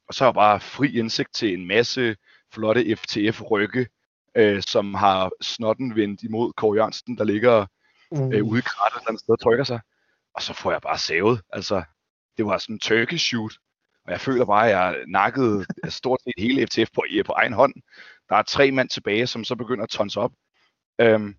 [0.08, 2.16] Og så er jeg bare fri indsigt til en masse
[2.52, 3.86] flotte FTF-rykke,
[4.34, 7.66] øh, som har snotten vendt imod Kåre Jørgensen, der ligger
[8.10, 8.34] uh.
[8.34, 9.80] øh, ude i krattet et sted og trykker sig.
[10.34, 11.40] Og så får jeg bare savet.
[11.52, 11.82] Altså,
[12.36, 13.52] det var sådan en turkey shoot.
[14.04, 17.74] Og jeg føler bare, at jeg nakkede stort set hele FTF på, på egen hånd.
[18.28, 20.32] Der er tre mand tilbage, som så begynder at tonse op.
[21.00, 21.34] Øhm,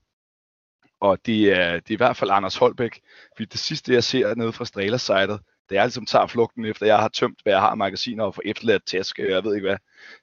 [1.00, 3.02] og det er, det er i hvert fald Anders Holbæk.
[3.36, 5.40] Fordi det sidste, jeg ser nede fra Strela-sitet,
[5.70, 8.36] det er ligesom tager flugten efter, jeg har tømt, hvad jeg har af magasiner og
[8.36, 9.78] får efterladt tæsk, jeg ved ikke hvad.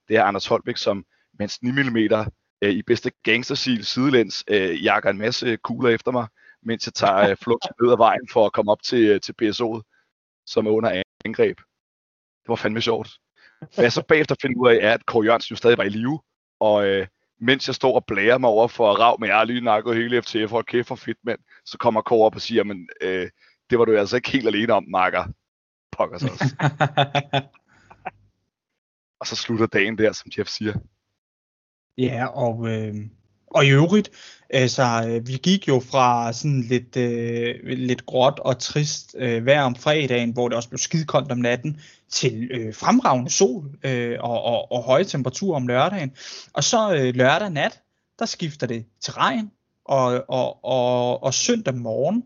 [0.08, 1.04] Det er Anders Holbæk, som
[1.40, 2.24] en 9 mm
[2.62, 6.26] øh, i bedste gangstersil sidelæns øh, jakker en masse kugler efter mig,
[6.62, 9.34] mens jeg tager øh, flugt ned ad vejen for at komme op til, øh, til
[9.42, 9.82] PSO'et,
[10.46, 11.56] som er under angreb.
[12.42, 13.10] Det var fandme sjovt.
[13.74, 15.88] Hvad jeg så bagefter finder ud af, er, at Kåre Jørgensen jo stadig var i
[15.88, 16.20] live,
[16.60, 17.06] og øh,
[17.40, 20.22] mens jeg står og blærer mig over for rav, men jeg har lige nakket hele
[20.22, 23.30] FTF, og kæft for fedt mand, så kommer Kåre op og siger, men øh,
[23.70, 25.24] det var du altså ikke helt alene om, Marker.
[25.92, 26.56] Pokker så også.
[29.20, 30.74] og så slutter dagen der, som Jeff siger.
[31.98, 32.94] Ja, og, øh,
[33.46, 34.10] og i øvrigt,
[34.50, 39.76] altså, vi gik jo fra sådan lidt, øh, lidt gråt og trist øh, vejr om
[39.76, 41.80] fredagen, hvor det også blev skidekoldt om natten,
[42.10, 46.12] til øh, fremragende sol øh, og, og, og høje temperaturer om lørdagen.
[46.52, 47.80] Og så øh, lørdag nat,
[48.18, 49.50] der skifter det til regn,
[49.84, 52.24] og, og, og, og søndag morgen,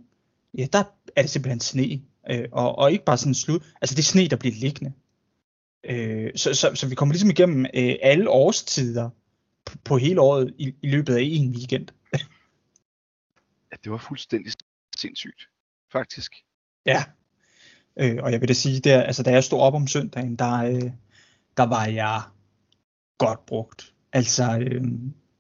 [0.59, 0.83] ja, der
[1.17, 2.01] er det simpelthen sne.
[2.31, 4.93] Øh, og, og ikke bare sådan slut, altså det er sne, der bliver liggende.
[5.85, 9.11] Øh, så, så, så vi kommer ligesom igennem øh, alle årstider
[9.65, 11.89] på, på hele året i, i løbet af en weekend.
[13.73, 14.53] ja, det var fuldstændig
[14.97, 15.49] sindssygt,
[15.93, 16.33] faktisk.
[16.87, 17.05] Ja,
[17.97, 20.53] øh, og jeg vil da sige, der, altså, da jeg stod op om søndagen, der,
[20.53, 20.91] øh,
[21.57, 22.23] der var jeg
[23.19, 23.93] godt brugt.
[24.13, 24.83] Altså, øh,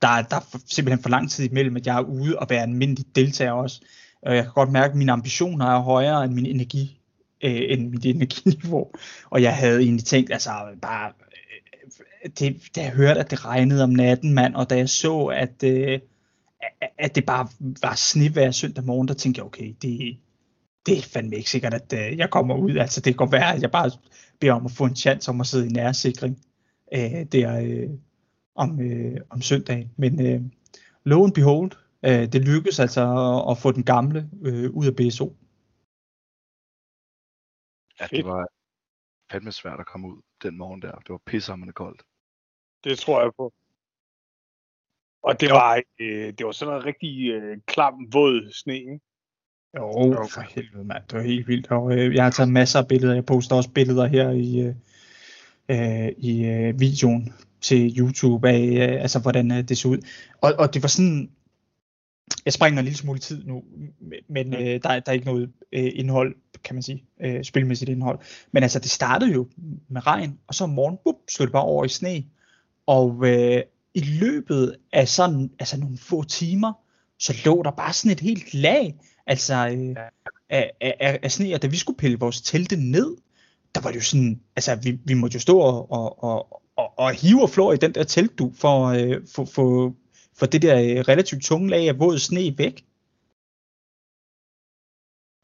[0.03, 2.71] der, der er simpelthen for lang tid imellem, at jeg er ude og være en
[2.71, 3.81] almindelig deltager også.
[4.23, 7.01] Og jeg kan godt mærke, at mine ambitioner er højere end min energi,
[7.45, 8.91] øh, end mit energiniveau.
[9.31, 10.51] Og jeg havde egentlig tænkt, altså
[10.83, 11.13] bare
[12.39, 15.63] det, da jeg hørte, at det regnede om natten, mand, og da jeg så, at,
[15.65, 16.01] øh,
[16.99, 17.49] at det bare
[17.83, 20.19] var snevejr søndag morgen, der tænkte jeg, okay, det,
[20.87, 22.77] det er fandme ikke sikkert, at øh, jeg kommer ud.
[22.77, 23.91] Altså, det kan godt være, at jeg bare
[24.41, 26.39] beder om at få en chance om at sidde i nærsikring
[26.95, 27.91] øh, der øh,
[28.55, 29.93] om, øh, om søndagen.
[29.97, 30.41] Men øh,
[31.05, 31.73] lo and behold,
[32.05, 35.37] øh, det lykkedes altså at, at få den gamle øh, ud af BSO.
[38.01, 38.47] Ja, det var
[39.31, 40.93] fandme svært at komme ud den morgen der.
[40.93, 42.03] Det var pissehammerende koldt.
[42.85, 43.53] Det tror jeg på.
[45.23, 49.01] Og det var, øh, det var sådan noget rigtig øh, klam, våd sne, ikke?
[49.77, 51.71] Jo, for helvede mand, det var helt vildt.
[51.71, 53.15] Og, øh, jeg har taget masser af billeder.
[53.15, 54.75] Jeg poster også billeder her i, øh,
[55.69, 59.99] øh, i øh, videoen til YouTube af, øh, altså hvordan øh, det så ud.
[60.41, 61.31] Og, og det var sådan,
[62.45, 63.65] jeg springer en lille smule tid nu,
[64.29, 66.35] men øh, der, der er ikke noget øh, indhold,
[66.65, 68.19] kan man sige, øh, spilmæssigt indhold.
[68.53, 69.49] Men altså, det startede jo
[69.89, 72.25] med regn, og så om morgenen, bup, slog det bare over i sne.
[72.87, 73.63] Og øh,
[73.95, 76.73] i løbet af sådan, altså nogle få timer,
[77.19, 79.97] så lå der bare sådan et helt lag, altså øh,
[80.49, 83.17] af, af, af, sne, og da vi skulle pille vores telte ned,
[83.75, 86.99] der var det jo sådan, altså vi, vi måtte jo stå og, og, og, og,
[86.99, 89.97] og hive og flå i den der teltdu, for, øh, for, for,
[90.35, 92.85] for det der øh, relativt tunge lag af våd sne væk.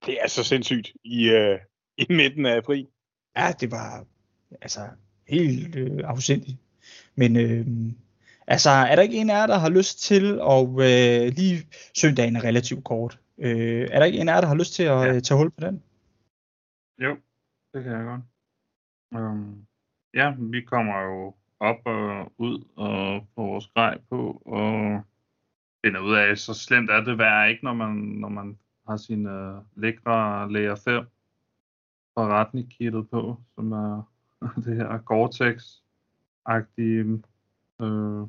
[0.06, 1.58] Det er så sindssygt i, øh,
[1.98, 2.86] i midten af april.
[3.36, 4.06] Ja, det var
[4.62, 4.88] altså
[5.28, 6.56] helt øh, afsindigt.
[7.20, 7.66] Men øh,
[8.46, 10.24] altså, er der ikke en af jer, der har lyst til
[10.54, 11.56] at øh, lige
[11.94, 13.18] søndagen er relativt kort.
[13.38, 15.12] Øh, er der ikke en af jer, der har lyst til at Ja.
[15.12, 15.20] ja.
[15.20, 15.82] tage hul på den?
[16.98, 17.16] Jo,
[17.74, 18.22] det kan jeg godt.
[19.22, 19.66] Um,
[20.14, 25.02] ja, vi kommer jo op og ud og får vores grej på, og
[25.84, 28.58] finder ud af, så slemt er det vejr ikke, når man, når man
[28.88, 31.04] har sin uh, lækre Layer 5
[32.14, 34.02] forretning-kittet på, som er
[34.64, 34.98] det her
[36.48, 37.22] Gore-Tex-agtige
[37.82, 38.26] øh,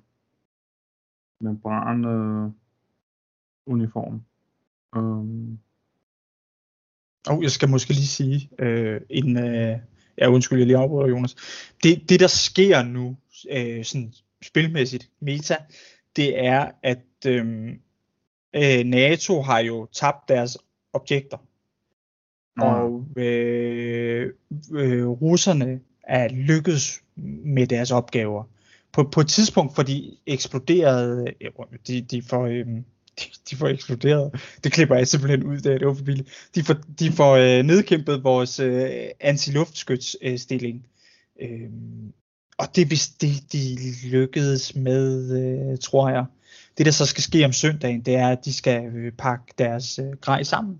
[1.41, 2.51] membran øh,
[3.65, 4.21] uniform.
[4.95, 5.59] Um,
[7.27, 9.79] Og jeg skal måske lige sige, øh, inden, øh,
[10.17, 11.35] ja undskyld, jeg lige afbryder Jonas.
[11.83, 13.17] Det, det der sker nu,
[13.51, 14.13] øh, sådan
[14.43, 15.55] spilmæssigt, meta,
[16.15, 17.69] det er, at øh,
[18.55, 20.57] øh, NATO har jo tabt deres
[20.93, 21.37] objekter.
[22.61, 24.33] Og øh,
[24.71, 27.01] øh, russerne er lykkedes
[27.45, 28.43] med deres opgaver.
[28.91, 31.25] På, på et tidspunkt, for de eksploderede,
[31.87, 32.85] de, de får, øhm,
[33.19, 36.29] de, de får eksploderet, det klipper jeg simpelthen ud, det, det var for billigt.
[36.55, 40.85] De får, de får øh, nedkæmpet vores øh, antiluftskytsstilling.
[41.41, 41.69] Øh,
[42.57, 46.25] og det er vist det, de lykkedes med, øh, tror jeg.
[46.77, 49.99] Det, der så skal ske om søndagen, det er, at de skal øh, pakke deres
[49.99, 50.79] øh, grej sammen,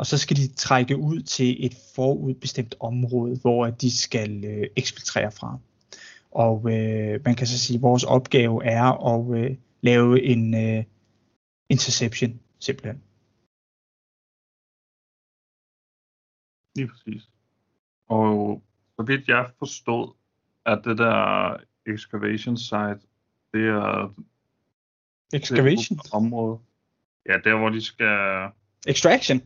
[0.00, 5.32] og så skal de trække ud til et forudbestemt område, hvor de skal øh, eksfiltrere
[5.32, 5.58] fra.
[6.30, 10.84] Og øh, man kan så sige, at vores opgave er at øh, lave en øh,
[11.68, 13.02] interception, simpelthen.
[16.76, 17.28] Lige præcis.
[18.08, 18.62] Og
[18.96, 20.12] så vidt jeg forstod,
[20.66, 21.56] at det der
[21.86, 23.00] excavation site,
[23.52, 24.14] det er
[25.32, 25.98] Excavation?
[25.98, 26.58] det område.
[27.28, 28.48] Ja, der hvor de skal
[28.86, 29.42] Extraction?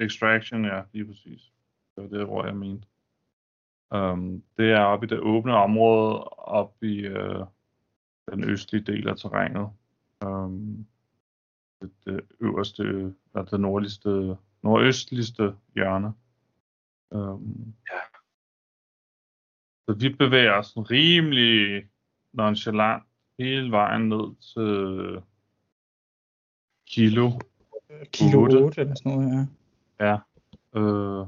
[0.00, 1.52] Extraction, ja, lige præcis.
[1.96, 2.88] Det var det, hvor jeg mente.
[3.94, 7.46] Um, det er oppe i det åbne område, oppe i uh,
[8.30, 9.68] den østlige del af terrænet.
[10.26, 10.86] Um,
[11.80, 16.12] det, det øverste, eller det nordligste, nordøstligste hjørne.
[17.10, 17.98] Um, Ja.
[19.88, 21.86] Så vi bevæger os sådan rimelig
[22.32, 23.02] nonchalant
[23.38, 25.22] hele vejen ned til
[26.86, 27.30] Kilo
[28.12, 28.56] Kilo Otte.
[28.56, 29.46] 8 eller sådan noget, ja.
[30.02, 30.18] Ja.
[30.76, 31.26] Øh,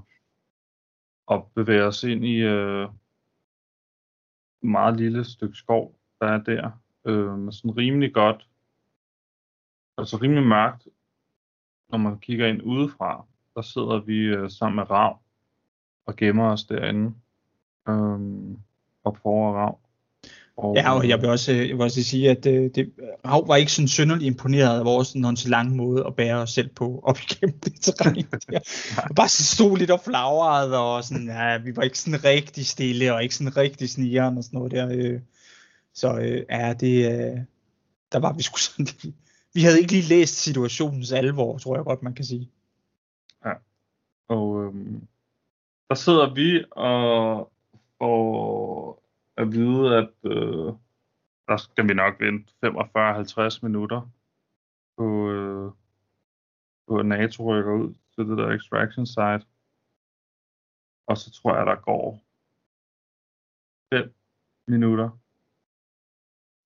[1.27, 2.89] og bevæger os ind i øh,
[4.63, 6.71] meget lille stykke skov, der er der.
[7.05, 8.49] Øh, sådan rimelig godt,
[9.99, 10.89] altså rimelig mørkt,
[11.89, 13.27] når man kigger ind udefra.
[13.55, 15.23] Der sidder vi øh, sammen med Rav
[16.07, 17.15] og gemmer os derinde.
[17.89, 18.21] Øh,
[19.05, 19.84] op for Rav.
[20.57, 22.93] Og, Ja, og jeg vil også, jeg vil også sige, at øh, det,
[23.25, 27.01] Hav var ikke sådan synderligt imponeret af vores nonchalant måde at bære os selv på
[27.03, 28.15] op igennem det terræn.
[28.51, 28.61] der.
[29.17, 33.15] Bare så stod lidt og flagrede, og sådan, ja, vi var ikke sådan rigtig stille,
[33.15, 34.89] og ikke sådan rigtig snigeren og sådan noget der.
[34.91, 35.21] Øh.
[35.95, 37.03] Så øh, ja, det,
[38.13, 39.15] der var vi sgu sådan lidt,
[39.55, 42.51] vi havde ikke lige læst situationens alvor, tror jeg godt, man kan sige.
[44.29, 45.07] Og øhm,
[45.89, 47.53] der sidder vi og
[47.99, 49.04] får
[49.37, 50.73] at vide, at øh,
[51.49, 54.11] der skal vi nok vente 45-50 minutter
[54.97, 55.73] på, øh,
[56.89, 59.47] på NATO rykker ud til det der extraction site.
[61.07, 62.25] Og så tror jeg, der går
[63.95, 64.15] 5
[64.67, 65.11] minutter.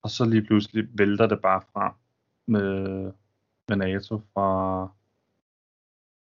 [0.02, 1.96] Og så lige pludselig vælter det bare fra
[2.46, 3.12] med,
[3.68, 4.88] med NATO fra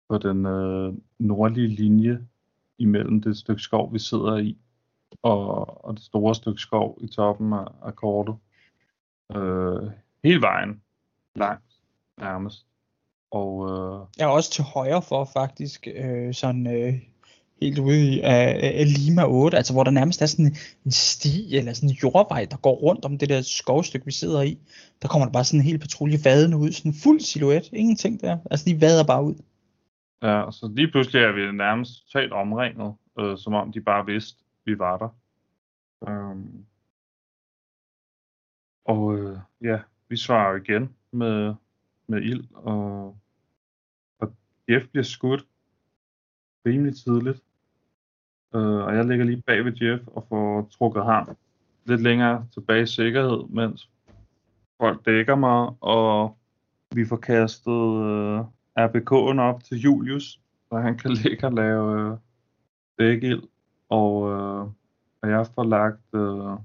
[0.08, 2.28] på den øh, nordlige linje
[2.78, 4.58] imellem det stykke skov, vi sidder i,
[5.22, 8.34] og, og det store stykke skov i toppen af, af kortet.
[9.36, 9.90] Øh,
[10.24, 10.80] hele vejen
[11.36, 11.64] langt
[12.20, 12.66] nærmest.
[13.30, 16.94] Og øh, Jeg er også til højre for faktisk, øh, sådan øh,
[17.62, 21.56] helt ude i af, af Lima 8, altså hvor der nærmest er sådan en sti
[21.56, 24.58] eller sådan en jordvej, der går rundt om det der skovstykke, vi sidder i.
[25.02, 28.20] Der kommer der bare sådan en hel patrulje vadende ud, sådan en fuld silhuet, ingenting
[28.20, 28.38] der.
[28.50, 29.34] Altså de vader bare ud.
[30.22, 34.42] ja, så lige pludselig er vi nærmest totalt omringet, øh, som om de bare vidste,
[34.66, 35.08] vi var der.
[36.00, 36.66] Um,
[38.84, 41.54] og øh, ja, vi svarer jo igen med,
[42.06, 43.18] med ild, og,
[44.18, 44.34] og
[44.68, 45.46] Jeff bliver skudt
[46.66, 47.42] rimelig tidligt.
[48.54, 51.36] Øh, og jeg ligger lige bag ved Jeff og får trukket ham
[51.84, 53.90] lidt længere tilbage i sikkerhed, mens
[54.80, 56.38] folk dækker mig, og
[56.94, 58.40] vi får kastet øh,
[58.78, 62.16] RBK'en op til Julius, så han kan ligge og lave øh,
[62.98, 63.42] dækild,
[63.88, 64.66] og, øh,
[65.22, 66.58] og jeg får lagt øh,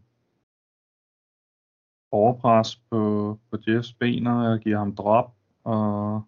[2.12, 6.24] overpres på, på Jeffs ben, og jeg giver ham drop, og,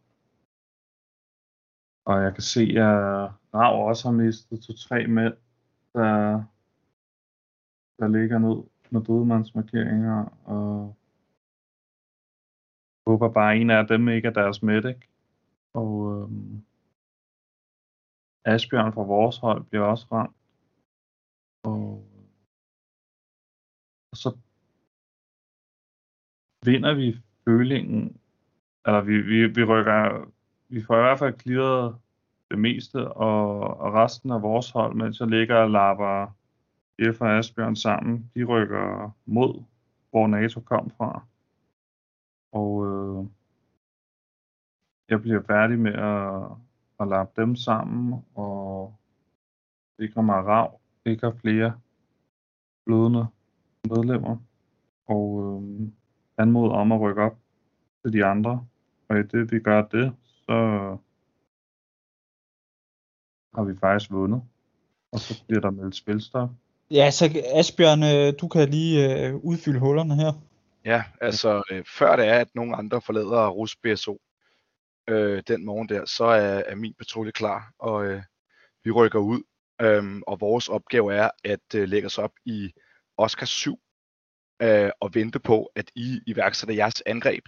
[2.06, 5.34] og jeg kan se, at Rav også har mistet to-tre mænd,
[5.94, 6.44] der,
[8.00, 10.96] der ligger ned med dødemandsmarkeringer, og
[13.06, 14.98] jeg håber bare, at en af dem ikke er deres medic.
[15.74, 16.66] Og øhm,
[18.46, 20.36] Asbjørn fra vores hold bliver også ramt.
[21.64, 22.08] Og,
[24.12, 24.38] og så
[26.66, 28.18] vinder vi følingen,
[28.86, 30.32] eller vi, vi, vi rykker,
[30.70, 31.96] vi får i hvert fald klidret
[32.52, 36.28] det meste, og, og resten af vores hold, mens jeg ligger og lapper
[37.14, 39.64] F og Asbjørn sammen, de rykker mod,
[40.10, 41.26] hvor NATO kom fra.
[42.52, 43.26] Og øh,
[45.10, 46.58] jeg bliver færdig med at,
[47.00, 48.96] at lappe dem sammen, og
[49.98, 51.80] det kommer rav, ikke har flere
[52.86, 53.28] blødende
[53.90, 54.38] medlemmer,
[55.08, 55.88] og øh,
[56.38, 57.38] anmode om at rykke op
[58.06, 58.66] til de andre.
[59.10, 60.54] Og i det vi gør det, så
[63.56, 64.42] har vi faktisk vundet.
[65.12, 66.50] Og så bliver der meldt spilstop.
[66.92, 70.32] Ja, så Asbjørn, øh, du kan lige øh, udfylde hullerne her.
[70.86, 74.22] Ja, altså øh, før det er, at nogen andre forlader Rus BSO
[75.08, 78.22] øh, den morgen der, så er, er min patrulje klar, og øh,
[78.84, 79.44] vi rykker ud.
[79.84, 82.72] Øhm, og vores opgave er at øh, lægge os op i
[83.18, 83.80] Oscar 7
[84.62, 87.44] øh, og vente på, at I iværksætter jeres angreb.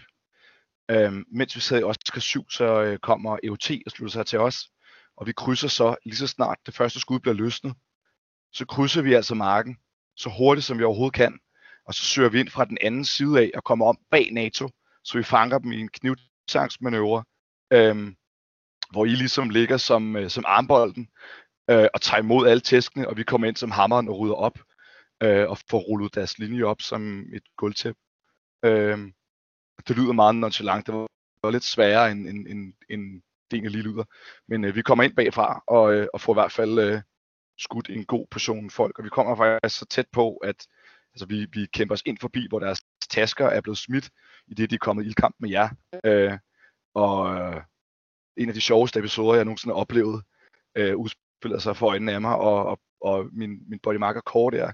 [0.92, 4.40] Øhm, mens vi sidder i Oscar 7, så øh, kommer EOT og slutter sig til
[4.40, 4.70] os,
[5.18, 7.74] og vi krydser så lige så snart det første skud bliver løsnet,
[8.54, 9.78] så krydser vi altså marken
[10.18, 11.40] så hurtigt som vi overhovedet kan,
[11.86, 14.70] og så søger vi ind fra den anden side af og kommer om bag NATO,
[15.04, 17.24] så vi fanger dem i en knivtangsmanøvre,
[17.72, 18.16] øhm,
[18.92, 21.08] hvor I ligesom ligger som, øh, som armbolden
[21.70, 24.60] øh, og tager imod alle tæskene, og vi kommer ind som hammeren og rydder op
[25.24, 28.00] øh, og får rullet deres linje op som et gulvtæppe.
[28.66, 28.98] Øh,
[29.88, 30.86] det lyder meget nonchalant.
[30.86, 33.22] Det var, det var lidt sværere end, end, end, end
[33.52, 34.04] det egentlig lige lyder.
[34.48, 37.02] Men øh, vi kommer ind bagfra og, øh, og får i hvert fald øh,
[37.58, 40.68] skudt en god portion folk, og vi kommer faktisk så tæt på, at
[41.14, 44.10] altså, vi, vi kæmper os ind forbi, hvor deres tasker er blevet smidt,
[44.48, 45.70] i det de er kommet i kamp med jer.
[46.04, 46.38] Øh,
[46.94, 47.62] og øh,
[48.38, 50.24] en af de sjoveste episoder, jeg nogensinde har oplevet,
[50.76, 50.96] øh,
[51.46, 54.72] udspiller sig for øjnene af mig, og, og, og min, min bodymarker Kåre der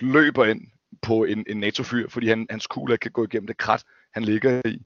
[0.00, 0.60] løber ind
[1.02, 3.84] på en, en NATO-fyr, fordi han, hans kugle kan gå igennem det krat,
[4.14, 4.78] han ligger i.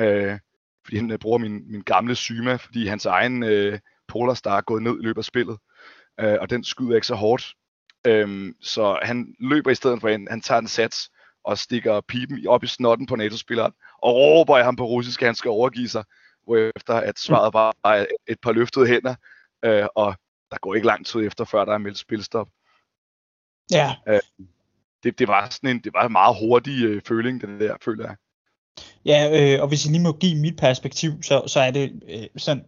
[0.00, 0.38] Øh,
[0.84, 3.78] fordi han øh, bruger min, min gamle Syma, fordi hans egen øh,
[4.08, 5.58] Polarstar er gået ned i løbet af spillet,
[6.20, 7.54] øh, og den skyder ikke så hårdt.
[8.06, 11.10] Øh, så han løber i stedet for en, han tager en sats
[11.44, 13.72] og stikker pipen op i snotten på NATO-spilleren,
[14.02, 16.04] og råber jeg ham på russisk, at han skal overgive sig,
[16.44, 19.14] hvorefter at svaret bare er et par løftede hænder,
[19.64, 20.14] øh, og
[20.50, 22.48] der går ikke lang tid efter, før der er meldt spilstop.
[23.70, 23.94] Ja,
[25.02, 28.06] Det, det var sådan en, det var en meget hurtig øh, føling, det der, føler
[28.06, 28.16] jeg.
[29.04, 32.26] ja øh, og hvis jeg lige må give mit perspektiv, så, så er det øh,
[32.36, 32.64] sådan,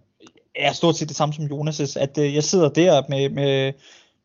[0.55, 3.73] er stort set det samme som Jonas' at øh, jeg sidder der med, med,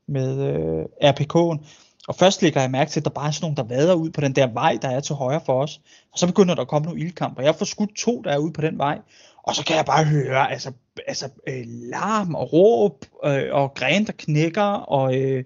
[0.07, 1.65] med øh, RPK'en,
[2.07, 4.09] og først lægger jeg mærke til, at der bare er sådan nogle, der vader ud
[4.09, 5.81] på den der vej, der er til højre for os.
[6.11, 8.37] Og så begynder der at komme nogle ildkamp, og jeg får skudt to, der er
[8.37, 8.99] ude på den vej.
[9.45, 10.71] Og så kan jeg bare høre altså,
[11.07, 15.43] altså øh, larm og råb, øh, og gren, der knækker, og, øh,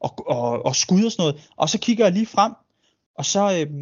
[0.00, 1.48] og, og, og skud og sådan noget.
[1.56, 2.52] Og så kigger jeg lige frem,
[3.14, 3.72] og så øh,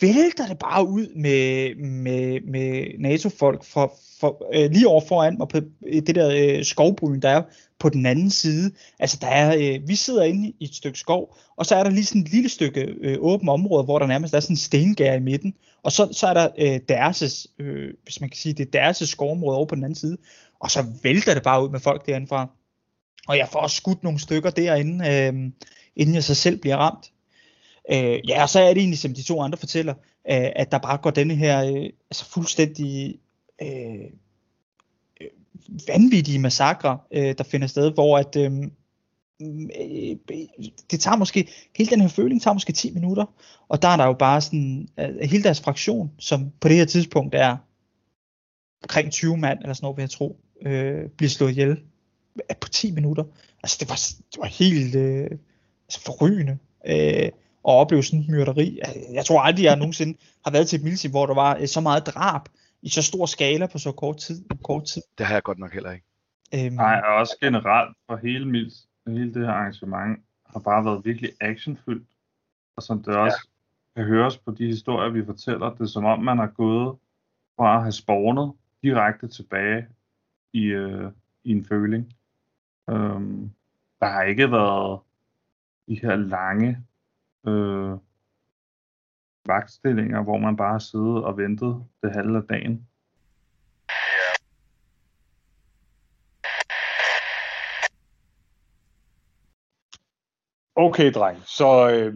[0.00, 5.48] vælter det bare ud med, med, med NATO-folk for, for, øh, lige over foran mig
[5.48, 7.42] på det der øh, skovbryn, der er
[7.80, 8.72] på den anden side.
[8.98, 11.90] Altså der er, øh, vi sidder inde i et stykke skov, og så er der
[11.90, 15.14] lige sådan et lille stykke øh, åbent område, hvor der nærmest er sådan en stengær
[15.14, 15.54] i midten.
[15.82, 18.96] Og så, så er der øh, deres, øh, hvis man kan sige, det er deres
[18.96, 20.16] skovområde over på den anden side.
[20.60, 22.50] og så vælter det bare ud med folk derindefra.
[23.28, 25.52] Og jeg får også skudt nogle stykker derinde, øh,
[25.96, 27.12] inden jeg så selv bliver ramt.
[27.92, 29.94] Øh, ja, og så er det egentlig, som de to andre fortæller,
[30.30, 33.18] øh, at der bare går denne her øh, altså fuldstændig
[33.62, 34.10] øh
[35.88, 38.72] vanvittige massakre, øh, der finder sted, hvor at øhm,
[39.40, 40.16] øh,
[40.90, 43.24] det tager måske, hele den her føling tager måske 10 minutter,
[43.68, 46.84] og der er der jo bare sådan, øh, hele deres fraktion, som på det her
[46.84, 47.56] tidspunkt er
[48.82, 52.68] omkring 20 mand, eller sådan noget, vil jeg tro, øh, bliver slået ihjel øh, på
[52.68, 53.24] 10 minutter.
[53.62, 54.00] Altså det var,
[54.32, 55.30] det var helt øh,
[55.88, 57.30] altså forrygende øh,
[57.68, 58.78] at opleve sådan en myrderi.
[58.82, 61.68] Altså, jeg tror aldrig, jeg nogensinde har været til et militær, hvor der var øh,
[61.68, 62.42] så meget drab
[62.82, 64.44] i så stor skala på så kort tid.
[64.64, 65.02] Kort tid.
[65.18, 66.06] Det har jeg godt nok heller ikke.
[66.54, 71.04] Øhm, Nej, og også generelt for hele, Mils, hele det her arrangement har bare været
[71.04, 72.08] virkelig actionfyldt.
[72.76, 73.48] Og som det også
[73.96, 74.00] ja.
[74.00, 76.96] kan høres på de historier, vi fortæller, det er som om, man har gået
[77.56, 78.52] fra at have spawnet
[78.82, 79.86] direkte tilbage
[80.52, 81.10] i, øh,
[81.44, 82.16] i en føling.
[82.90, 83.50] Øhm,
[84.00, 85.00] der har ikke været
[85.88, 86.78] de her lange
[87.46, 87.98] øh,
[89.46, 92.86] vagtstillinger, hvor man bare har og ventede det halve af dagen.
[100.74, 101.42] Okay, dreng.
[101.46, 102.14] Så øh,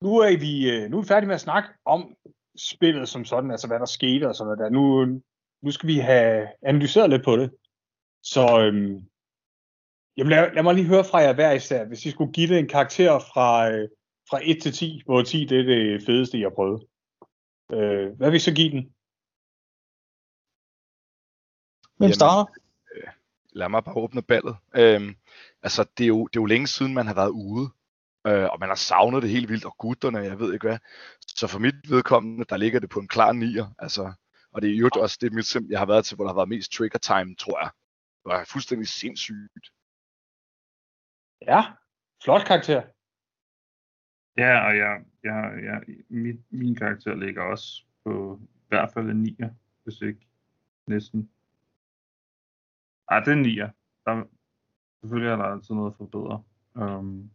[0.00, 2.14] nu er vi øh, nu er vi færdige med at snakke om
[2.56, 4.70] spillet som sådan, altså hvad der skete og sådan noget der.
[4.70, 5.06] Nu,
[5.62, 7.50] nu skal vi have analyseret lidt på det.
[8.22, 9.02] Så øh,
[10.16, 12.58] Jamen lad, lad mig lige høre fra jer hver især, hvis I skulle give det
[12.58, 13.88] en karakter fra, øh,
[14.32, 16.80] fra 1 til 10, hvor 10 det er det fedeste, I har prøvet.
[17.72, 18.82] Øh, hvad vil I så give den?
[21.98, 22.52] Hvem starter?
[22.94, 23.12] Øh,
[23.52, 24.56] lad mig bare åbne ballet.
[24.76, 25.16] Øhm,
[25.62, 27.66] altså, det er, jo, det er jo længe siden, man har været ude,
[28.26, 30.78] øh, og man har savnet det helt vildt, og gutterne, jeg ved ikke hvad.
[31.26, 34.12] Så for mit vedkommende, der ligger det på en klar nier, altså,
[34.52, 36.40] og det er jo også det mit sim, jeg har været til, hvor der har
[36.40, 37.70] været mest trigger time, tror jeg.
[38.22, 39.66] Det var fuldstændig sindssygt.
[41.46, 41.62] Ja,
[42.24, 42.82] flot karakter.
[44.36, 49.26] Ja, og jeg, jeg, jeg, min, min karakter ligger også på i hvert fald en
[49.26, 49.50] 9'er,
[49.84, 50.26] hvis ikke
[50.86, 51.30] næsten.
[53.10, 53.70] Ej, det er en 9'er.
[54.06, 54.24] Der,
[55.00, 56.42] selvfølgelig er der altid noget at forbedre.
[56.74, 57.30] Um,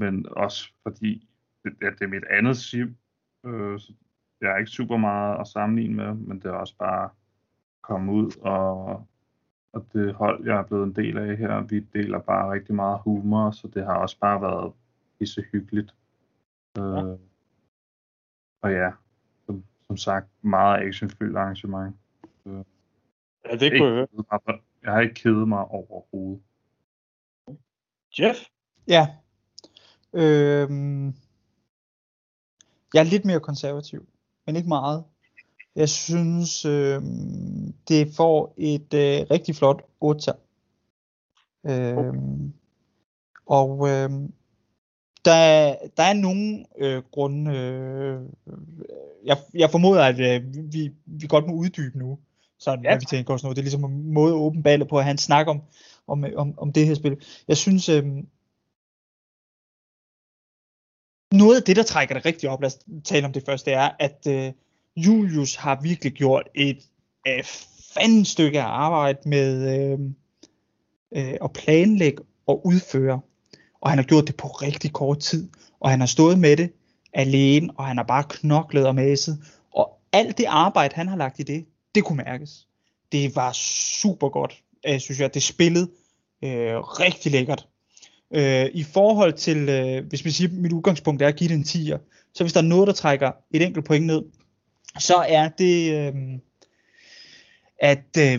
[0.00, 1.28] men også fordi,
[1.64, 2.96] det, det er mit andet sim,
[3.44, 3.92] øh, så
[4.40, 7.10] jeg er ikke super meget at sammenligne med, men det er også bare
[7.82, 9.06] komme ud og
[9.72, 13.00] og det hold, jeg er blevet en del af her, vi deler bare rigtig meget
[13.04, 14.72] humor, så det har også bare været
[15.18, 15.94] pisse hyggeligt.
[16.78, 17.02] Ja.
[17.04, 17.18] Øh,
[18.62, 18.90] og ja,
[19.46, 21.96] som, som sagt, meget actionfyldt arrangement.
[22.46, 22.64] Øh,
[23.44, 24.60] ja, det kunne jeg høre.
[24.82, 26.42] Jeg har ikke kedet mig overhovedet.
[28.18, 28.38] Jeff?
[28.88, 29.06] Ja.
[30.12, 31.06] Øhm,
[32.94, 34.06] jeg er lidt mere konservativ,
[34.46, 35.04] men ikke meget.
[35.76, 37.02] Jeg synes, øh,
[37.88, 40.32] det får et øh, rigtig flot 8.
[41.66, 42.14] Øh,
[43.46, 44.10] og øh,
[45.24, 48.20] der, der er nogle øh, grunde, øh,
[49.24, 52.18] jeg, jeg formoder, at øh, vi, vi godt må uddybe nu,
[52.58, 52.98] sådan ja.
[52.98, 53.50] vi tænker os nu.
[53.50, 55.62] Det er ligesom en måde at åbne baller på, at han snakker om,
[56.06, 57.16] om, om, om det her spil.
[57.48, 58.04] Jeg synes, øh,
[61.32, 63.74] noget af det, der trækker det rigtig op, lad os tale om det først, det
[63.74, 64.52] er, at øh,
[64.96, 66.82] Julius har virkelig gjort et
[67.26, 67.44] øh,
[67.94, 69.98] fanden stykke arbejde med øh,
[71.16, 73.20] øh, at planlægge og udføre.
[73.80, 75.48] Og han har gjort det på rigtig kort tid.
[75.80, 76.72] Og han har stået med det
[77.12, 79.38] alene, og han har bare knoklet og mæsset.
[79.74, 82.66] Og alt det arbejde, han har lagt i det, det kunne mærkes.
[83.12, 85.34] Det var super godt, jeg synes jeg.
[85.34, 85.90] Det spillede
[86.44, 87.68] øh, rigtig lækkert.
[88.34, 91.54] Øh, I forhold til, øh, hvis vi siger, at mit udgangspunkt er at give det
[91.54, 94.22] en 10'er, så hvis der er noget, der trækker et enkelt point ned,
[94.98, 96.14] så er det, øh,
[97.80, 98.38] at øh,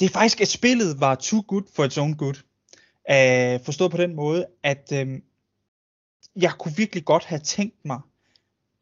[0.00, 2.34] det er faktisk, at spillet var too good for its own good.
[3.10, 5.20] Øh, forstået på den måde, at øh,
[6.36, 8.00] jeg kunne virkelig godt have tænkt mig,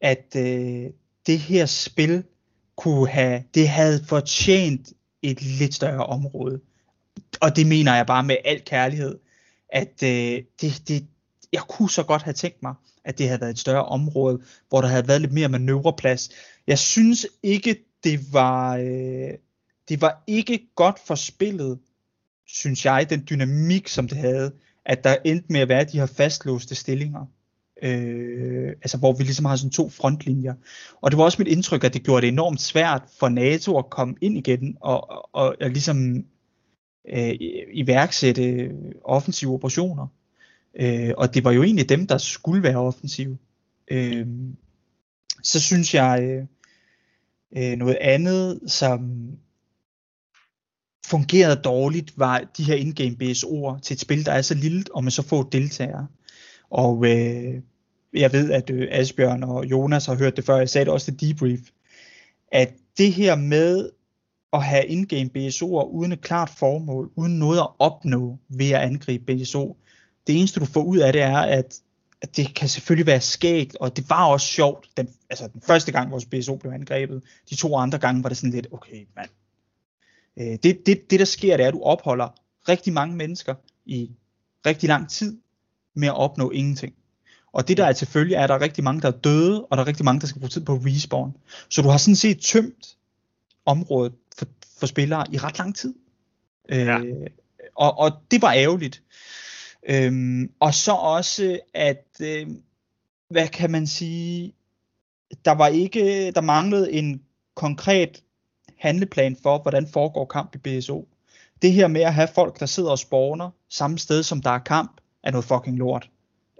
[0.01, 0.89] at øh,
[1.27, 2.23] det her spil
[2.75, 6.61] kunne have, det havde fortjent et lidt større område.
[7.41, 9.19] Og det mener jeg bare med al kærlighed,
[9.69, 11.05] at øh, det, det,
[11.53, 12.73] jeg kunne så godt have tænkt mig,
[13.03, 16.29] at det havde været et større område, hvor der havde været lidt mere manøvreplads.
[16.67, 19.33] Jeg synes ikke, det var, øh,
[19.89, 21.79] det var ikke godt for spillet,
[22.55, 24.51] synes jeg, den dynamik, som det havde,
[24.85, 27.25] at der endte med at være de her fastlåste stillinger.
[27.83, 30.53] Øh, altså hvor vi ligesom har sådan to frontlinjer.
[31.01, 33.89] Og det var også mit indtryk, at det gjorde det enormt svært for NATO at
[33.89, 36.25] komme ind igen og, og, og, og ligesom
[37.09, 37.35] øh,
[37.73, 38.71] iværksætte
[39.03, 40.07] offensive operationer.
[40.79, 43.37] Øh, og det var jo egentlig dem, der skulle være offensive.
[43.87, 44.27] Øh,
[45.43, 46.45] så synes jeg øh,
[47.57, 49.29] øh noget andet, som
[51.09, 55.03] fungerede dårligt, var de her in-game BSO'er til et spil, der er så lille, og
[55.03, 56.07] med så få deltagere.
[56.69, 57.61] Og øh,
[58.13, 61.05] jeg ved, at øh, Asbjørn og Jonas har hørt det før, jeg sagde det også
[61.05, 61.59] til debrief,
[62.51, 63.89] at det her med
[64.53, 69.33] at have in-game BSO'er uden et klart formål, uden noget at opnå ved at angribe
[69.33, 69.77] BSO,
[70.27, 71.79] det eneste du får ud af det er, at,
[72.21, 75.91] at det kan selvfølgelig være skægt, og det var også sjovt, den, altså den første
[75.91, 79.29] gang vores BSO blev angrebet, de to andre gange var det sådan lidt, okay mand,
[80.39, 82.27] øh, det, det, det der sker, det er, at du opholder
[82.69, 83.55] rigtig mange mennesker
[83.85, 84.11] i
[84.65, 85.37] rigtig lang tid
[85.93, 86.93] med at opnå ingenting.
[87.53, 89.77] Og det der er selvfølgelig, er, at der er rigtig mange, der er døde, og
[89.77, 91.37] der er rigtig mange, der skal bruge tid på respawn.
[91.69, 92.97] Så du har sådan set tømt
[93.65, 94.45] området for,
[94.79, 95.93] for spillere i ret lang tid.
[96.69, 96.99] Ja.
[96.99, 97.27] Øh,
[97.75, 99.03] og, og det var ærgerligt.
[99.89, 102.47] Øhm, og så også, at, øh,
[103.29, 104.53] hvad kan man sige,
[105.45, 107.21] der var ikke, der manglede en
[107.53, 108.23] konkret
[108.77, 111.07] handleplan for, hvordan foregår kamp i BSO.
[111.61, 114.59] Det her med at have folk, der sidder og spawner samme sted, som der er
[114.59, 114.91] kamp,
[115.23, 116.09] er noget fucking lort.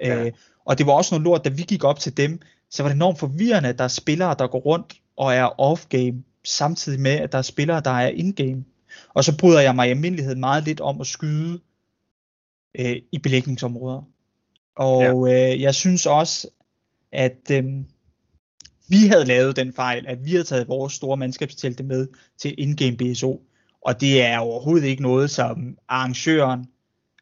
[0.01, 0.25] Ja.
[0.25, 0.31] Øh,
[0.65, 2.95] og det var også noget lort, da vi gik op til dem, så var det
[2.95, 7.31] enormt forvirrende, at der er spillere, der går rundt og er off-game, samtidig med, at
[7.31, 8.65] der er spillere, der er in-game.
[9.13, 11.59] Og så bryder jeg mig i almindelighed meget lidt om at skyde
[12.79, 14.01] øh, i belægningsområder.
[14.75, 15.53] Og ja.
[15.53, 16.47] øh, jeg synes også,
[17.11, 17.63] at øh,
[18.87, 22.07] vi havde lavet den fejl, at vi havde taget vores store mandskabstelte med
[22.37, 23.41] til in-game BSO.
[23.81, 26.65] Og det er overhovedet ikke noget, som arrangøren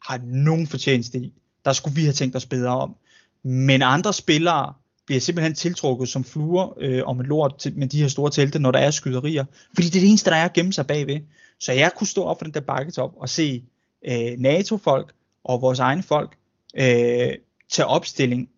[0.02, 1.34] har nogen fortjeneste i.
[1.66, 2.96] Der skulle vi have tænkt os bedre om.
[3.44, 4.74] Men andre spillere
[5.06, 8.60] bliver simpelthen tiltrukket som fluer øh, om et lort til, med de her store telte,
[8.60, 9.46] når der er skyderier.
[9.74, 11.20] Fordi det er det eneste, der er at gemme sig bagved.
[11.60, 13.64] Så jeg kunne stå op for den der bakketop og se
[14.08, 15.14] øh, NATO-folk
[15.44, 16.38] og vores egne folk
[16.78, 17.32] øh,
[17.72, 18.50] tage opstilling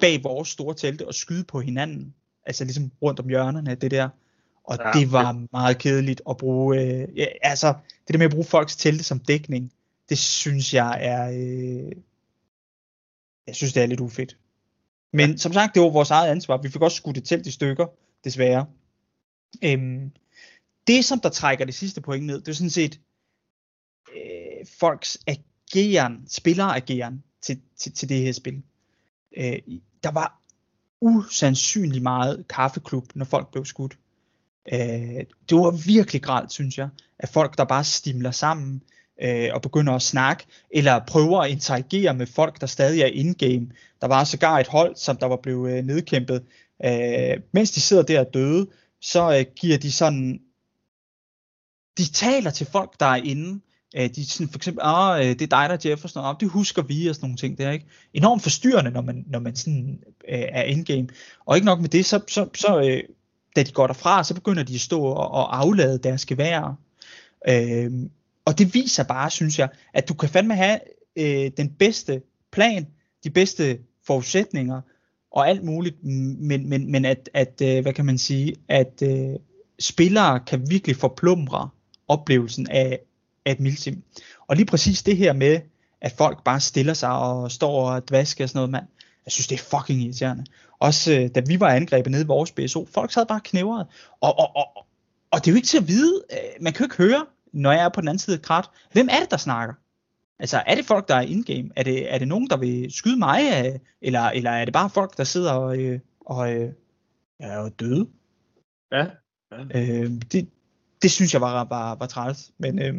[0.00, 2.14] bag vores store telte og skyde på hinanden.
[2.46, 4.08] Altså ligesom rundt om hjørnerne, det der.
[4.64, 5.46] Og ja, det var ja.
[5.52, 7.74] meget kedeligt at bruge, øh, ja, altså
[8.06, 9.72] det der med at bruge folks telte som dækning,
[10.08, 11.92] det synes jeg er, øh,
[13.46, 14.36] jeg synes det er lidt ufedt.
[15.12, 15.36] Men ja.
[15.36, 16.56] som sagt, det var vores eget ansvar.
[16.56, 17.86] Vi fik også skudt et telt i stykker,
[18.24, 18.66] desværre.
[19.64, 20.12] Øhm,
[20.86, 23.00] det, som der trækker det sidste point ned, det er sådan set
[24.16, 28.62] øh, folks ageren, spillerageren til, til, til det her spil.
[29.36, 29.58] Øh,
[30.02, 30.41] der var
[31.02, 33.98] usandsynlig meget kaffeklub, når folk blev skudt.
[34.72, 36.88] Øh, det var virkelig gralt, synes jeg,
[37.18, 38.82] at folk, der bare stimler sammen,
[39.22, 43.66] øh, og begynder at snakke, eller prøver at interagere med folk, der stadig er in-game.
[44.00, 46.44] Der var sågar et hold, som der var blevet øh, nedkæmpet.
[46.84, 48.66] Øh, mens de sidder der døde,
[49.00, 50.40] så øh, giver de sådan,
[51.98, 53.60] de taler til folk, der er inde,
[53.96, 56.48] øh, de sådan for eksempel, ah, øh, det er dig, der er Jefferson, ah, det
[56.48, 59.56] husker vi, og sådan nogle ting, det er ikke enormt forstyrrende, når man, når man
[59.56, 61.08] sådan øh, er in-game.
[61.46, 63.02] Og ikke nok med det, så, så, så øh,
[63.56, 66.74] da de går derfra, så begynder de at stå og, og aflade deres geværer.
[67.48, 67.90] Øh,
[68.44, 70.78] og det viser bare, synes jeg, at du kan fandme have
[71.16, 72.86] øh, den bedste plan,
[73.24, 74.80] de bedste forudsætninger
[75.30, 79.36] og alt muligt, men, men, men at, at øh, hvad kan man sige, at øh,
[79.78, 81.68] spillere kan virkelig forplumre
[82.08, 83.00] oplevelsen af,
[83.46, 84.02] af et milsim.
[84.46, 85.60] Og lige præcis det her med,
[86.00, 88.84] at folk bare stiller sig og står og dvasker og sådan noget, mand.
[89.26, 90.44] Jeg synes, det er fucking irriterende.
[90.78, 93.86] Også øh, da vi var angrebet nede i vores BSO, folk sad bare knævret.
[94.20, 94.86] Og, og, og,
[95.30, 97.72] og det er jo ikke til at vide, øh, man kan jo ikke høre, når
[97.72, 99.74] jeg er på den anden side af krat, hvem er det, der snakker?
[100.38, 101.70] Altså, er det folk, der er in-game?
[101.76, 103.40] Er det, er det nogen, der vil skyde mig?
[104.00, 106.72] Eller, eller er det bare folk, der sidder og, øh, og, øh,
[107.40, 108.08] ja, og døde?
[108.92, 109.06] Ja.
[109.52, 109.62] ja.
[109.74, 110.48] Øh, det,
[111.02, 112.50] det synes jeg var, var, var træls.
[112.58, 112.94] Men, øh,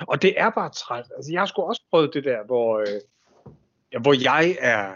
[0.00, 1.10] og det er bare træls.
[1.10, 3.00] Altså, jeg har sgu også prøvet det der, hvor, øh,
[3.92, 4.94] ja, hvor jeg er,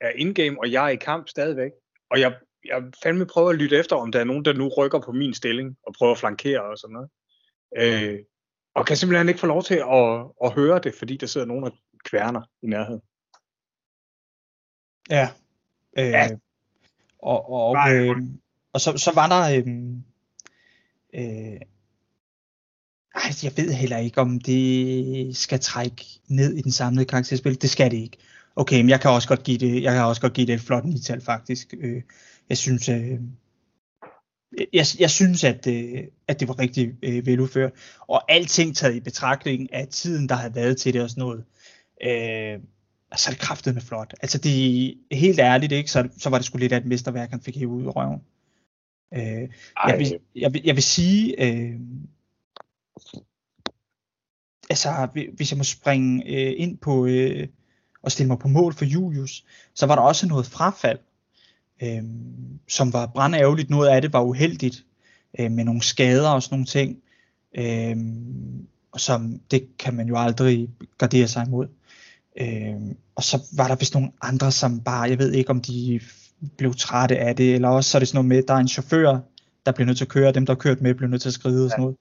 [0.00, 1.70] er in-game, og jeg er i kamp stadigvæk.
[2.10, 5.00] Og jeg, jeg fandme prøver at lytte efter, om der er nogen, der nu rykker
[5.00, 7.10] på min stilling, og prøver at flankere og sådan noget.
[7.76, 8.18] Øh,
[8.74, 11.64] og kan simpelthen ikke få lov til at, at høre det, fordi der sidder nogen
[11.64, 11.72] og
[12.04, 13.02] kværner i nærheden.
[15.10, 15.28] Ja.
[15.98, 16.28] Øh, ja.
[17.18, 18.16] Og, og, øh,
[18.72, 19.58] og så, så var der...
[19.58, 19.66] Øh,
[21.14, 21.60] øh,
[23.14, 27.62] ej, jeg ved heller ikke, om det skal trække ned i den samlede karakterspil.
[27.62, 28.16] Det skal det ikke.
[28.56, 30.60] Okay, men jeg kan også godt give det, jeg kan også godt give det et
[30.60, 31.74] flot nital faktisk.
[31.80, 32.02] Øh,
[32.48, 33.18] jeg synes, øh,
[34.72, 37.72] jeg, jeg synes, at, øh, at det var rigtig øh, veludført.
[38.00, 41.44] Og alting taget i betragtning af tiden, der havde været til det og sådan noget.
[42.02, 42.60] Øh,
[43.16, 44.14] så er det kraftet med flot.
[44.22, 47.40] Altså det helt ærligt, ikke, så, så var det sgu lidt af et mesterværk, han
[47.40, 48.20] fik hævet ud af røven.
[49.14, 49.48] Øh,
[49.88, 51.80] jeg, vil, jeg, vil, jeg vil sige, øh,
[54.70, 57.48] altså hvis jeg må springe øh, ind på øh,
[58.02, 59.44] og stille mig på mål for Julius,
[59.74, 60.98] så var der også noget frafald
[61.82, 62.02] øh,
[62.68, 63.70] som var brandærgerligt.
[63.70, 64.84] Noget af det var uheldigt
[65.38, 66.98] øh, med nogle skader og sådan nogle ting.
[67.54, 67.96] Øh,
[68.96, 70.68] som det kan man jo aldrig
[70.98, 71.66] gardere sig imod.
[72.40, 76.00] Øh, og så var der vist nogle andre, som bare, jeg ved ikke om de
[76.56, 78.68] blev trætte af det, eller også så er det sådan noget med, der er en
[78.68, 79.18] chauffør,
[79.66, 81.28] der bliver nødt til at køre, og dem der har kørt med, bliver nødt til
[81.28, 81.96] at skride og sådan noget.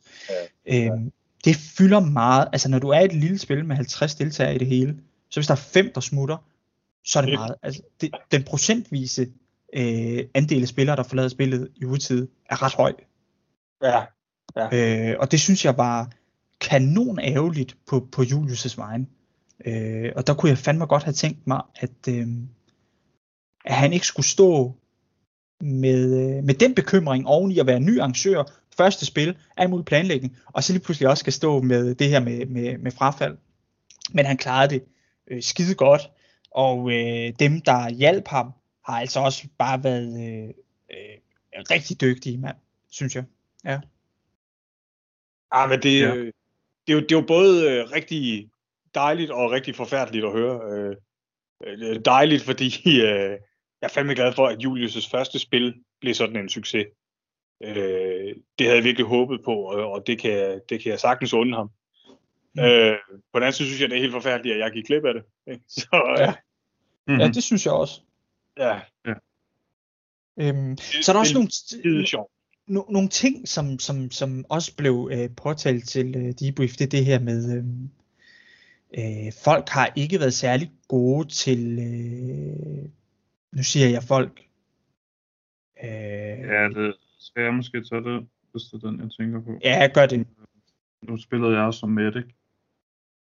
[0.68, 0.86] Ja, ja.
[0.86, 1.02] Øh,
[1.46, 4.68] det fylder meget, altså når du er et lille spil med 50 deltagere i det
[4.68, 4.98] hele,
[5.30, 6.38] så hvis der er fem, der smutter,
[7.06, 7.56] så er det meget.
[7.64, 9.28] Altså, det, den procentvise
[9.74, 12.94] øh, andel af spillere, der forlader spillet i udtid, er ret høj.
[13.84, 14.02] Ja,
[14.74, 16.12] Øh, og det synes jeg var
[16.62, 19.10] kanon ærgerligt på, på Julius' vejen.
[19.66, 22.28] Øh, og der kunne jeg fandme godt have tænkt mig, at, øh,
[23.66, 24.76] at han ikke skulle stå
[25.64, 28.44] med, øh, med den bekymring oven i at være ny arrangør,
[28.78, 32.20] første spil, al mulig planlægning, og så lige pludselig også skal stå med det her
[32.20, 33.38] med, med, med frafald.
[34.12, 34.84] Men han klarede det
[35.28, 36.02] øh, skide godt,
[36.52, 38.52] og øh, dem, der hjalp ham,
[38.86, 40.50] har altså også bare været øh,
[40.92, 41.18] øh,
[41.72, 42.56] rigtig dygtige, mand,
[42.90, 43.24] synes jeg.
[45.52, 46.08] Ah, men det, Ja.
[46.08, 46.14] ja.
[46.88, 48.50] det, er jo, det er jo både øh, rigtig
[48.96, 50.60] dejligt og rigtig forfærdeligt at høre.
[50.72, 50.96] Øh,
[51.66, 53.38] øh, dejligt, fordi øh,
[53.84, 56.86] jeg er fandme glad for, at Julius' første spil blev sådan en succes.
[57.64, 61.00] Øh, det havde jeg virkelig håbet på, og, og det, kan, jeg- det kan jeg
[61.00, 61.70] sagtens unde ham.
[62.56, 62.62] Mm.
[62.64, 62.98] Øh,
[63.34, 65.14] på den anden side synes jeg, det er helt forfærdeligt, at jeg gik glip af
[65.14, 65.24] det.
[65.48, 65.64] ikke?
[65.82, 66.34] Så Ja.
[67.08, 67.22] Mm-hmm.
[67.22, 68.02] Ja, det synes jeg også.
[68.58, 68.80] ja,
[70.40, 71.34] Øhm, så er der også
[71.74, 72.32] det nogle, sjovt.
[72.68, 76.90] no, nogle ting, som, som, som også blev øh, påtalt til øh, debrief, det er
[76.90, 77.66] det her med, øh,
[79.28, 82.90] øh, folk har ikke været særlig gode til, øh,
[83.56, 84.40] nu siger jeg folk,
[85.84, 85.90] øh,
[86.54, 89.60] Ja, det skal jeg måske tage det, hvis det er den, jeg tænker på.
[89.64, 90.28] ja, gør det.
[91.02, 92.26] Nu spillede jeg også som medic.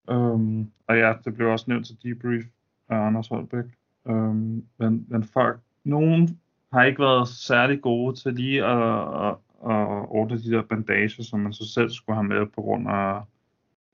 [0.08, 2.44] Um, og ja, det blev også nævnt til debrief
[2.88, 3.64] af Anders Holbæk.
[4.04, 6.40] Um, men, men folk, nogen
[6.72, 9.36] har ikke været særlig gode til lige at, at,
[9.70, 13.22] at ordne de der bandager, som man så selv skulle have med på grund af,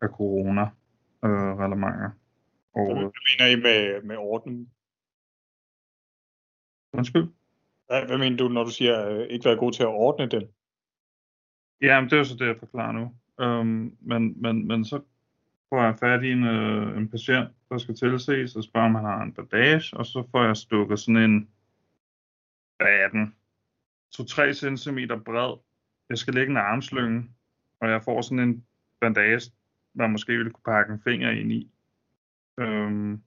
[0.00, 0.62] af corona
[1.24, 2.10] øh.
[2.74, 4.70] Og, Hvad mener I med, med orden?
[6.96, 7.28] Undskyld?
[7.86, 10.48] Hvad, mener du, når du siger, øh, ikke været god til at ordne den?
[11.82, 13.14] Ja, men det er jo så det, jeg forklarer nu.
[13.44, 15.00] Um, men, men, men så
[15.68, 19.04] får jeg fat i en, øh, en patient, der skal tilses, og spørger, om han
[19.04, 21.48] har en bandage, og så får jeg stukket sådan en,
[22.76, 23.34] hvad er den,
[24.16, 25.58] 2-3 cm bred.
[26.08, 27.30] Jeg skal lægge en armslynge,
[27.80, 28.64] og jeg får sådan en
[29.00, 29.52] bandage,
[29.94, 31.70] man måske ville kunne pakke en finger ind i.
[32.58, 33.22] Um,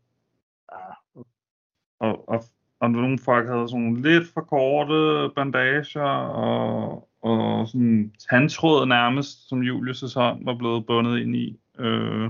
[1.99, 2.43] og, og,
[2.79, 9.49] og nogle folk havde sådan nogle lidt for korte bandager, og, og sådan tandtråd nærmest,
[9.49, 11.59] som Julius' hånd var blevet bundet ind i.
[11.79, 12.29] Øh,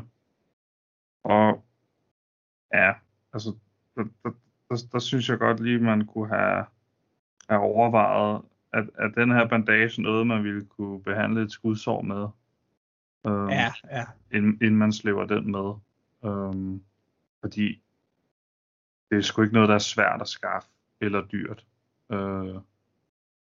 [1.24, 1.64] og
[2.74, 2.94] ja,
[3.34, 3.56] altså,
[3.96, 4.32] der, der,
[4.70, 6.66] der, der synes jeg godt lige, man kunne have,
[7.50, 8.42] have overvejet,
[8.74, 12.28] at, at den her bandage noget, man ville kunne behandle et skudsår med.
[13.28, 14.06] Øh, Ja, ja.
[14.32, 15.74] inden, inden man slæver den med.
[16.26, 16.84] Øhm,
[17.42, 17.82] fordi
[19.10, 20.70] det er sgu ikke noget, der er svært at skaffe
[21.02, 21.66] eller dyrt.
[22.12, 22.56] Øh,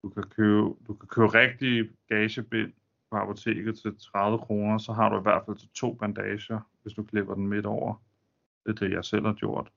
[0.03, 2.73] du, kan købe, du kan købe rigtig gagebind
[3.11, 6.95] på apoteket til 30 kroner, så har du i hvert fald til to bandager, hvis
[6.95, 8.03] du klipper den midt over.
[8.67, 9.73] Det er det, jeg selv har gjort.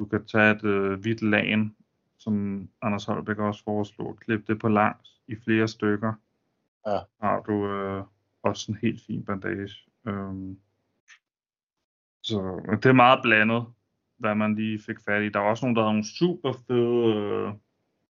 [0.00, 1.76] Du kan tage et øh, hvidt lagen,
[2.18, 6.12] som Anders Holbæk også foreslog, og klippe det på langs i flere stykker.
[6.86, 6.98] Ja.
[7.20, 8.04] Har du øh,
[8.42, 9.76] også en helt fin bandage.
[10.06, 10.58] Øhm,
[12.22, 13.66] så det er meget blandet,
[14.24, 15.28] hvad man lige fik fat i.
[15.28, 17.52] Der var også nogen, der havde nogle super fede øh,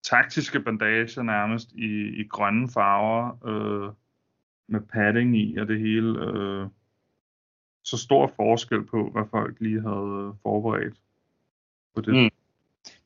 [0.04, 3.94] taktiske bandager nærmest i, i grønne farver, øh,
[4.68, 6.20] med padding i og det hele.
[6.26, 6.68] Øh,
[7.84, 10.98] så stor forskel på, hvad folk lige havde øh, forberedt
[11.96, 12.14] på det.
[12.14, 12.30] Mm.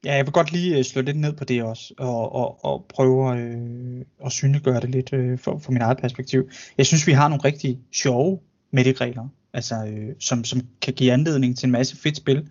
[0.06, 2.86] Ja, jeg vil godt lige øh, slå lidt ned på det også, og, og, og
[2.90, 6.50] prøve øh, at synliggøre det lidt øh, for, for mit eget perspektiv.
[6.78, 8.40] Jeg synes, vi har nogle rigtig sjove
[8.72, 12.50] medikregler, altså, øh, som, som kan give anledning til en masse fedt spil.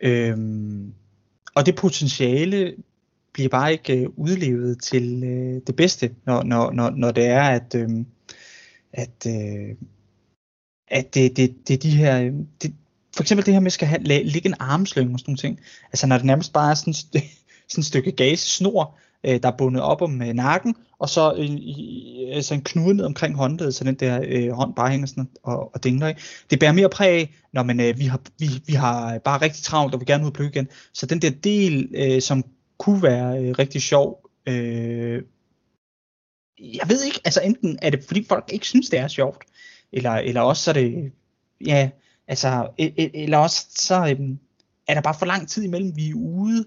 [0.00, 0.94] Øhm,
[1.54, 2.74] og det potentiale
[3.32, 7.42] bliver bare ikke øh, udlevet til øh, det bedste, når, når, når, når det er,
[7.42, 7.88] at, øh,
[8.92, 9.76] at, øh,
[10.88, 12.20] at det, det, det er de her...
[12.20, 12.32] Øh,
[12.62, 12.74] det,
[13.16, 15.38] for eksempel det her med, at skal have, lægge ligge en armslynge og sådan nogle
[15.38, 15.60] ting.
[15.92, 16.94] Altså når det nærmest bare er sådan,
[17.68, 21.32] sådan et stykke gase snor, øh, der er bundet op om øh, nakken, og så
[21.32, 24.90] øh, en, i, altså en knude ned omkring håndledet, så den der øh, hånd bare
[24.90, 26.08] hænger sådan og, og dingler.
[26.08, 26.20] Ikke?
[26.50, 29.62] Det bærer mere præg af, når man, øh, vi, har, vi, vi har bare rigtig
[29.62, 30.68] travlt, og vil gerne ud og pløge igen.
[30.92, 32.44] Så den der del, øh, som
[32.78, 35.22] kunne være øh, rigtig sjov, øh,
[36.60, 39.44] jeg ved ikke, altså enten er det fordi folk ikke synes det er sjovt,
[39.92, 41.12] eller, eller også så er det,
[41.66, 41.90] ja,
[42.28, 44.38] altså, e, e, eller også så øhm,
[44.88, 46.64] er der bare for lang tid imellem, vi er ude,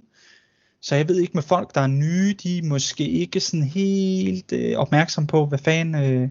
[0.86, 4.54] så jeg ved ikke med folk, der er nye, de er måske ikke sådan helt
[4.54, 6.30] øh, opmærksom på, hvad fanden, øh,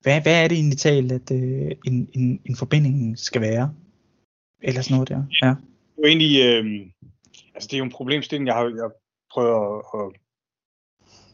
[0.00, 3.74] hvad, hvad er det egentlig talt, at øh, en, en, en forbinding skal være?
[4.62, 5.22] Eller sådan noget der.
[5.42, 5.46] Ja.
[5.46, 6.64] Det er jo egentlig, øh,
[7.54, 8.90] altså det er jo en problemstilling, jeg har jeg
[9.32, 10.12] prøver at,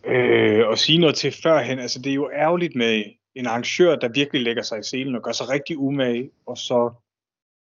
[0.05, 1.79] at, øh, at sige noget til førhen.
[1.79, 3.05] Altså det er jo ærgerligt med
[3.35, 6.93] en arrangør, der virkelig lægger sig i selen og gør sig rigtig umage, og så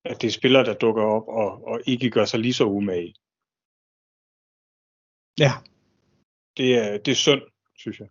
[0.05, 3.13] at det er spillere, der dukker op og, og ikke gør sig lige så umage.
[5.39, 5.51] Ja.
[6.57, 7.41] Det er, det er synd,
[7.77, 8.07] synes jeg.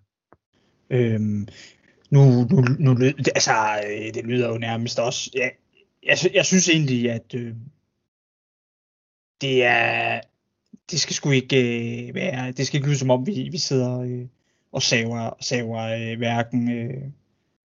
[0.90, 1.48] Øhm,
[2.10, 3.52] nu, nu, nu, det, altså,
[3.86, 5.48] øh, det lyder jo nærmest også, ja,
[6.02, 7.54] jeg, jeg synes egentlig, at øh,
[9.40, 10.20] det er,
[10.90, 11.56] det skal sgu ikke
[12.08, 14.26] øh, være, det skal ikke lyde som om, vi, vi sidder øh,
[14.72, 17.02] og saver, saver øh, hverken øh,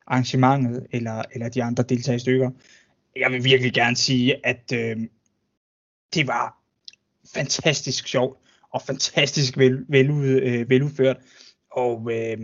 [0.08, 2.52] arrangementet eller, eller de andre deltagere i stykker.
[3.16, 4.98] Jeg vil virkelig gerne sige, at øh,
[6.14, 6.58] det var
[7.34, 8.41] fantastisk sjovt
[8.74, 11.18] og fantastisk vel, vel, øh, veludført.
[11.72, 12.38] Og øh,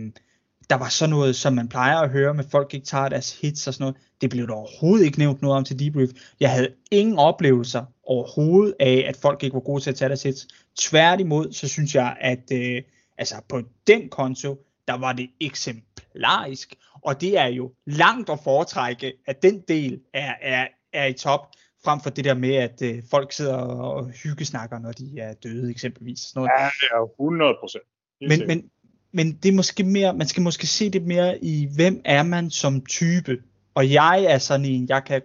[0.70, 3.66] der var sådan noget, som man plejer at høre med folk ikke tager deres hits
[3.66, 3.96] og sådan noget.
[4.20, 6.10] Det blev der overhovedet ikke nævnt noget om til debrief.
[6.40, 10.22] Jeg havde ingen oplevelser overhovedet af, at folk ikke var gode til at tage deres
[10.22, 10.48] hits.
[10.78, 12.82] Tværtimod, så synes jeg, at øh,
[13.18, 16.74] altså på den konto, der var det eksemplarisk.
[17.02, 21.50] Og det er jo langt at foretrække, at den del er, er, er i top,
[21.84, 25.70] frem for det der med, at øh, folk sidder og hyggesnakker, når de er døde
[25.70, 26.20] eksempelvis.
[26.20, 26.50] Sådan noget.
[26.58, 27.84] Ja, det er 100 procent.
[28.20, 28.70] Men, men,
[29.12, 32.50] men det er måske mere, man skal måske se det mere i, hvem er man
[32.50, 33.42] som type.
[33.74, 35.22] Og jeg er sådan en, jeg kan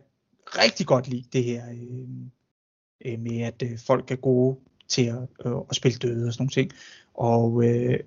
[0.47, 2.07] rigtig godt lide det her øh,
[3.05, 6.41] øh, med, at øh, folk er gode til at, øh, at spille døde og sådan
[6.41, 6.71] nogle ting.
[7.13, 7.99] Og, øh,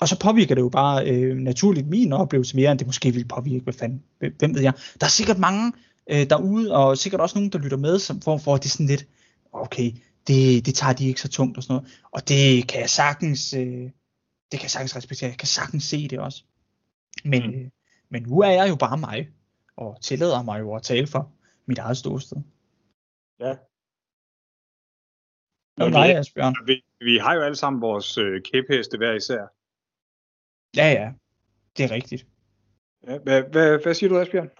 [0.00, 3.28] og så påvirker det jo bare øh, naturligt min oplevelse mere, end det måske vil
[3.28, 4.02] påvirke, hvad fanden,
[4.38, 4.72] hvem ved jeg.
[5.00, 5.72] Der er sikkert mange
[6.10, 8.86] øh, derude, og sikkert også nogen, der lytter med, som for, for det er sådan
[8.86, 9.06] lidt,
[9.52, 9.92] okay,
[10.26, 12.00] det, det tager de ikke så tungt og sådan noget.
[12.10, 13.90] Og det kan jeg sagtens, øh,
[14.50, 15.30] det kan jeg sagtens respektere.
[15.30, 16.44] Jeg kan sagtens se det også.
[17.24, 17.54] Men, mm.
[17.54, 17.70] øh,
[18.08, 19.28] men nu er jeg jo bare mig,
[19.76, 21.32] og tillader mig jo at tale for
[21.66, 22.36] mit eget ståsted.
[23.40, 23.54] Ja.
[25.76, 26.54] Hvad med dig, Asbjørn?
[26.66, 29.42] Vi, vi har jo alle sammen vores øh, kæpheste hver især.
[30.76, 31.12] Ja, ja.
[31.76, 32.26] Det er rigtigt.
[33.08, 34.50] Ja, hvad, hvad, hvad siger du, Asbjørn?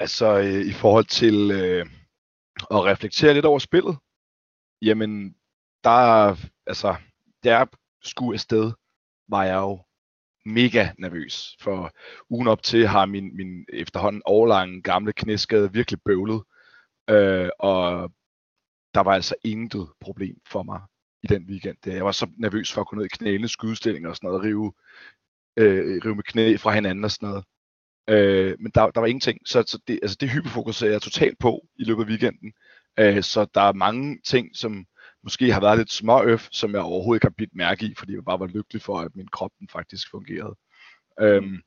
[0.00, 1.86] Altså, øh, i forhold til øh,
[2.70, 3.98] at reflektere lidt over spillet,
[4.82, 5.34] jamen,
[5.84, 6.36] der,
[6.66, 6.96] altså,
[7.44, 7.66] der
[8.02, 8.72] skulle afsted,
[9.28, 9.84] var jeg jo
[10.44, 11.92] mega nervøs, for
[12.30, 16.42] ugen op til har min, min efterhånden overlange gamle knæskade virkelig bøvlet,
[17.10, 18.12] øh, og
[18.94, 20.80] der var altså intet problem for mig
[21.22, 21.76] i den weekend.
[21.86, 24.44] Jeg var så nervøs for at gå ned i knælene, skudstillinger og sådan noget, og
[24.44, 24.72] rive,
[25.56, 27.44] øh, rive med knæ fra hinanden og sådan noget.
[28.10, 31.66] Øh, men der, der var ingenting, så, så det, altså det hyperfokuserer jeg totalt på
[31.78, 32.52] i løbet af weekenden.
[32.98, 34.86] Øh, så der er mange ting, som
[35.22, 38.24] måske har været lidt småøf, som jeg overhovedet ikke har bidt mærke i, fordi jeg
[38.24, 40.56] bare var lykkelig for, at min krop den faktisk fungerede.
[41.20, 41.62] Øhm,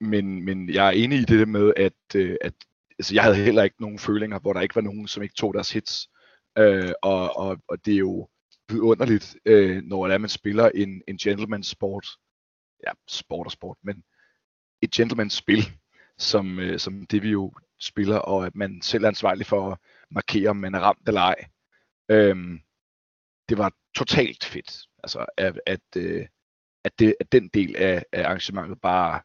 [0.00, 2.54] men, men jeg er enig i det med, at, øh, at
[2.98, 5.54] altså, jeg havde heller ikke nogen følinger, hvor der ikke var nogen, som ikke tog
[5.54, 6.08] deres hits.
[6.58, 8.28] Øh, og, og, og det er jo
[8.68, 12.06] vidunderligt, øh, når man spiller en, en gentleman sport.
[12.86, 14.04] Ja, sport og sport, men
[14.82, 15.72] et gentleman's spil,
[16.18, 19.78] som, øh, som det vi jo spiller, og at man selv er ansvarlig for at
[20.10, 21.44] markere, om man er ramt eller ej.
[22.08, 22.60] Øhm,
[23.48, 26.26] det var totalt fedt, altså at, at, øh,
[26.84, 29.20] at, det, at den del af, af arrangementet bare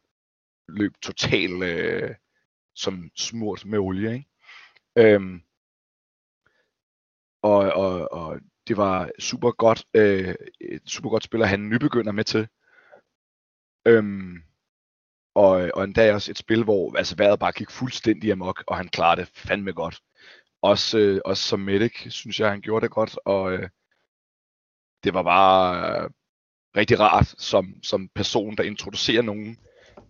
[0.68, 2.16] løb totalt øh,
[2.76, 4.14] som smurt med olie.
[4.14, 4.28] Ikke?
[4.98, 5.42] Øhm,
[7.42, 11.70] og, og, og det var super godt, øh, et super godt spil at have en
[11.70, 12.48] nybegynder med til.
[13.86, 14.44] Øhm,
[15.38, 18.88] og, og endda også et spil, hvor altså, vejret bare gik fuldstændig amok, og han
[18.88, 20.00] klarede det fandme godt.
[20.62, 23.70] Også, øh, også som medic, synes jeg, han gjorde det godt, og øh,
[25.04, 26.10] det var bare øh,
[26.78, 29.58] rigtig rart som, som person, der introducerer nogen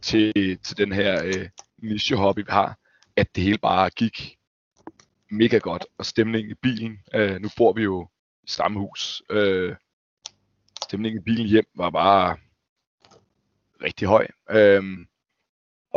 [0.01, 2.77] til, til den her øh, niche-hobby, vi har,
[3.15, 4.37] at det hele bare gik
[5.31, 8.07] mega godt, og stemningen i bilen, øh, nu bor vi jo
[8.43, 9.75] i samme hus, øh,
[10.83, 12.37] stemningen i bilen hjem var bare
[13.81, 14.83] rigtig høj, øh,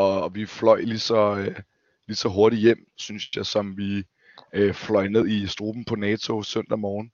[0.00, 1.62] og, og vi fløj lige så, øh,
[2.06, 4.04] lige så hurtigt hjem, synes jeg, som vi
[4.52, 7.12] øh, fløj ned i struben på NATO søndag morgen.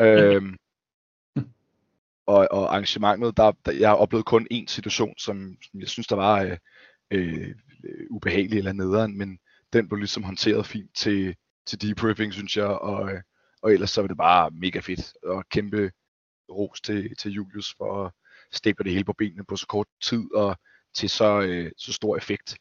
[0.00, 0.56] Øhm,
[2.34, 6.06] og, og arrangementet, der, der, jeg har oplevet kun én situation, som, som jeg synes,
[6.06, 6.58] der var øh,
[7.10, 7.54] øh,
[8.10, 9.38] ubehagelig eller nederen, men
[9.72, 11.34] den blev ligesom håndteret fint til,
[11.66, 13.20] til debriefing, synes jeg, og, øh,
[13.62, 15.90] og ellers så var det bare mega fedt, og kæmpe
[16.50, 18.12] ros til, til Julius for at
[18.52, 20.56] stable det hele på benene på så kort tid, og
[20.98, 22.56] til så, øh, så stor effekt.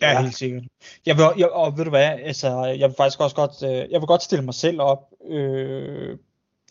[0.00, 0.62] Ja, helt sikkert.
[1.06, 4.00] Jeg vil, jeg, og ved du hvad, altså, jeg vil faktisk også godt, øh, jeg
[4.00, 6.18] vil godt stille mig selv op øh,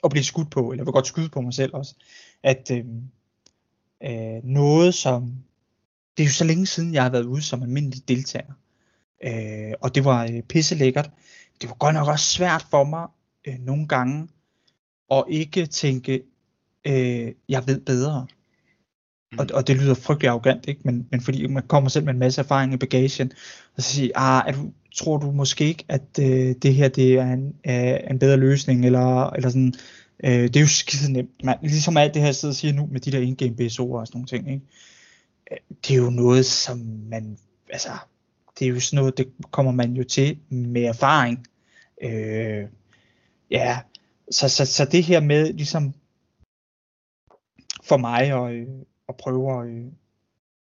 [0.04, 1.96] og blive skudt på, eller jeg vil godt skyde på mig selv også,
[2.44, 2.86] at øh,
[4.04, 5.44] øh, noget, som
[6.18, 8.54] det er jo så længe siden, jeg har været ude som almindelig deltager.
[9.24, 11.10] Øh, og det var øh, pisse lækkert.
[11.62, 13.08] Det var godt nok også svært for mig
[13.48, 14.28] øh, nogle gange
[15.12, 16.24] at ikke tænke,
[16.86, 18.28] øh, jeg ved bedre.
[19.40, 20.82] Og, og det lyder frygtelig arrogant, ikke?
[20.84, 23.32] Men, men fordi man kommer selv med en masse erfaring i bagagen,
[23.76, 27.14] og så siger, ah, er du, tror du måske ikke, at øh, det her det
[27.14, 29.74] er en, er en bedre løsning, eller, eller sådan,
[30.24, 31.44] øh, det er jo skide nemt.
[31.44, 33.82] Man, ligesom alt det her, jeg sidder og siger nu, med de der in-game BSO'er
[33.82, 34.66] og sådan nogle ting, ikke?
[35.52, 36.78] Øh, det er jo noget, som
[37.10, 37.38] man,
[37.70, 37.90] altså,
[38.60, 41.48] det er jo sådan noget, det kommer man jo til med erfaring.
[42.04, 42.66] Øh,
[43.52, 43.80] ja,
[44.32, 45.94] så, så, så det her med, ligesom,
[47.84, 48.68] for mig at,
[49.08, 49.92] og prøver prøve at, øh,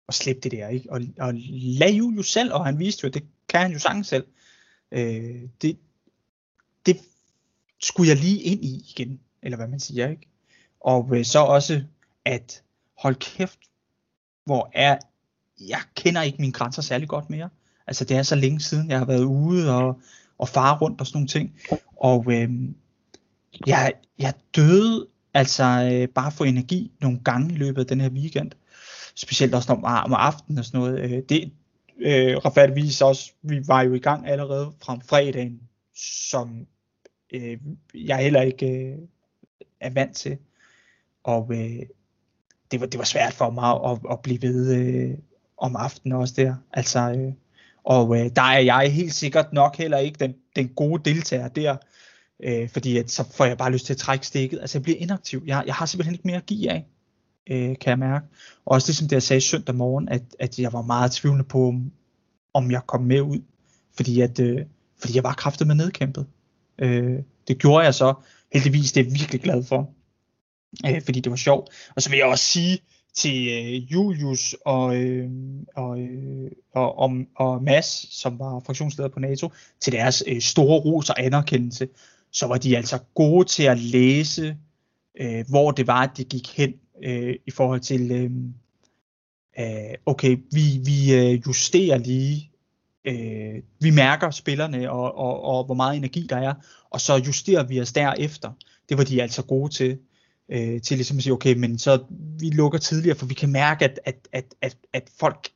[0.08, 0.92] at slippe det der, ikke?
[0.92, 4.28] Og, og lade Julius selv, og han viste jo, det kan han jo sagtens selv.
[4.92, 5.78] Øh, det,
[6.86, 6.98] det
[7.82, 10.28] skulle jeg lige ind i igen, eller hvad man siger, ikke?
[10.80, 11.84] Og øh, så også,
[12.26, 12.64] at
[12.98, 13.60] hold kæft,
[14.46, 14.98] hvor er,
[15.60, 17.50] jeg kender ikke mine grænser særlig godt mere.
[17.88, 20.02] Altså det er så længe siden, jeg har været ude og,
[20.38, 21.60] og fare rundt og sådan nogle ting.
[21.96, 22.50] Og øh,
[23.68, 28.10] jeg, jeg døde altså øh, bare få energi nogle gange i løbet af den her
[28.10, 28.52] weekend.
[29.16, 31.00] Specielt også om, om aftenen og sådan noget.
[31.00, 31.52] Øh, det,
[32.00, 35.62] øh, retfærdigvis også, vi var jo i gang allerede fra fredagen,
[36.32, 36.68] som
[37.34, 37.58] øh,
[37.94, 38.98] jeg heller ikke øh,
[39.80, 40.38] er vant til.
[41.24, 41.86] Og øh,
[42.72, 45.18] det, var, det var svært for mig at, at blive ved øh,
[45.58, 46.56] om aftenen også der.
[46.74, 47.34] Altså, øh,
[47.84, 51.78] og øh, der er jeg helt sikkert nok heller ikke den, den gode deltager der,
[52.44, 54.60] øh, fordi at, så får jeg bare lyst til at trække stikket.
[54.60, 55.44] Altså jeg bliver inaktiv.
[55.48, 56.86] Jeg, jeg har simpelthen ikke mere at give af,
[57.50, 58.26] øh, kan jeg mærke.
[58.66, 61.74] Og også ligesom det jeg sagde søndag morgen, at, at jeg var meget tvivlende på,
[62.54, 63.42] om, jeg kom med ud.
[63.96, 64.66] Fordi, at, øh,
[65.00, 66.26] fordi jeg var kraftet med nedkæmpet.
[66.80, 68.14] Øh, det gjorde jeg så.
[68.54, 69.90] Heldigvis, det er jeg virkelig glad for.
[70.88, 71.70] Øh, fordi det var sjovt.
[71.96, 72.80] Og så vil jeg også sige,
[73.16, 75.30] til øh, Julius og, øh,
[75.76, 80.80] og, øh, og, og, og Mads, som var fraktionsleder på NATO, til deres øh, store
[80.80, 81.88] ros og anerkendelse,
[82.36, 84.58] så var de altså gode til at læse,
[85.20, 88.32] øh, hvor det var, at det gik hen øh, i forhold til, øh,
[89.60, 92.52] øh, okay, vi, vi øh, justerer lige,
[93.06, 96.54] øh, vi mærker spillerne og, og, og hvor meget energi der er,
[96.90, 98.52] og så justerer vi os derefter.
[98.90, 99.98] Det var de altså gode til
[100.50, 102.04] øh, til ligesom at sige, okay, men så
[102.40, 105.50] vi lukker tidligere, for vi kan mærke, at, at, at, at, at folk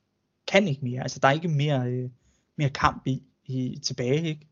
[0.47, 1.01] kan ikke mere.
[1.01, 2.10] Altså der er ikke mere, øh,
[2.57, 4.48] mere kamp i, i tilbage, ikke?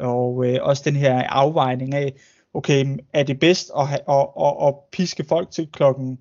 [0.00, 2.14] Og øh, også den her afvejning af,
[2.54, 6.18] okay, er det bedst at, have, at, at, at piske folk til klokken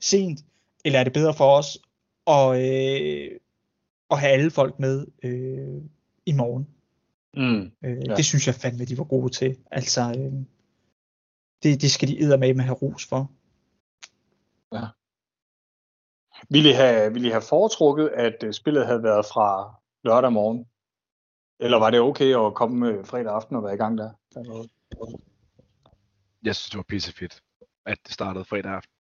[0.00, 0.44] sent,
[0.84, 1.78] eller er det bedre for os
[2.26, 3.30] at, øh,
[4.10, 5.82] at have alle folk med øh,
[6.26, 6.68] i morgen?
[7.34, 8.14] Mm, øh, ja.
[8.14, 9.56] Det synes jeg fandme, de var gode til.
[9.70, 10.32] Altså, øh,
[11.62, 13.30] det, det skal de med have ros for.
[14.72, 14.86] Ja.
[16.50, 20.66] Ville I have, ville I have foretrukket, at øh, spillet havde været fra lørdag morgen?
[21.60, 24.10] Eller var det okay at komme fredag aften og være i gang der?
[26.42, 27.42] Jeg synes, det var pissefedt,
[27.86, 28.94] at det startede fredag aften.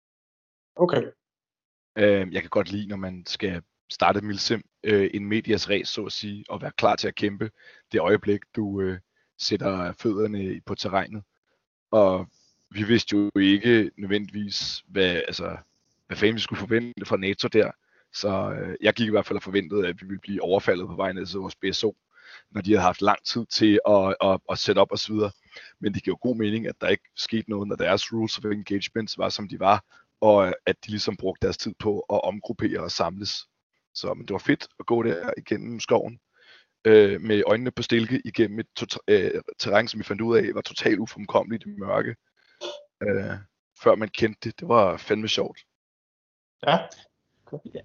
[0.76, 1.04] Okay.
[1.98, 6.06] Øh, jeg kan godt lide, når man skal starte Milsim, øh, en medias race, så
[6.06, 7.52] at sige, og være klar til at kæmpe
[7.92, 9.00] det øjeblik, du øh,
[9.38, 11.24] sætter fødderne på terrænet.
[11.92, 12.28] Og
[12.70, 15.58] vi vidste jo ikke nødvendigvis, hvad, altså,
[16.08, 17.72] hvad fanden vi skulle forvente fra NATO der.
[18.14, 20.96] Så øh, jeg gik i hvert fald og forventede, at vi ville blive overfaldet på
[20.96, 21.96] vej ned til vores BSO,
[22.52, 25.16] når de havde haft lang tid til at, at, at sætte op osv.
[25.80, 29.18] Men det giver god mening, at der ikke skete noget, når deres rules of engagement
[29.18, 29.84] var, som de var,
[30.22, 33.48] og at de ligesom brugte deres tid på at omgruppere og samles.
[33.94, 36.20] Så men det var fedt at gå der igennem skoven,
[36.86, 40.54] øh, med øjnene på stilke igennem et tot- øh, terræn, som vi fandt ud af
[40.54, 42.16] var totalt ufremkommeligt i mørke
[43.04, 43.38] øh,
[43.84, 44.60] før man kendte det.
[44.60, 45.60] Det var fandme sjovt.
[46.68, 46.78] Ja.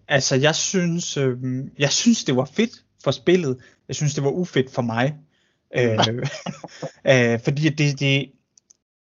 [0.08, 1.38] Altså, jeg synes, øh,
[1.78, 3.58] jeg synes, det var fedt for spillet.
[3.88, 5.14] Jeg synes, det var ufedt for mig.
[5.76, 5.98] Øh,
[7.32, 8.32] øh, fordi det, det,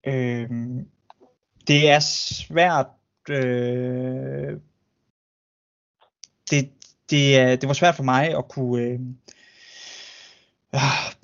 [0.06, 0.48] øh,
[1.66, 2.86] det er svært.
[3.30, 4.56] Øh,
[6.50, 6.70] det,
[7.10, 9.00] det, det var svært for mig at kunne, øh,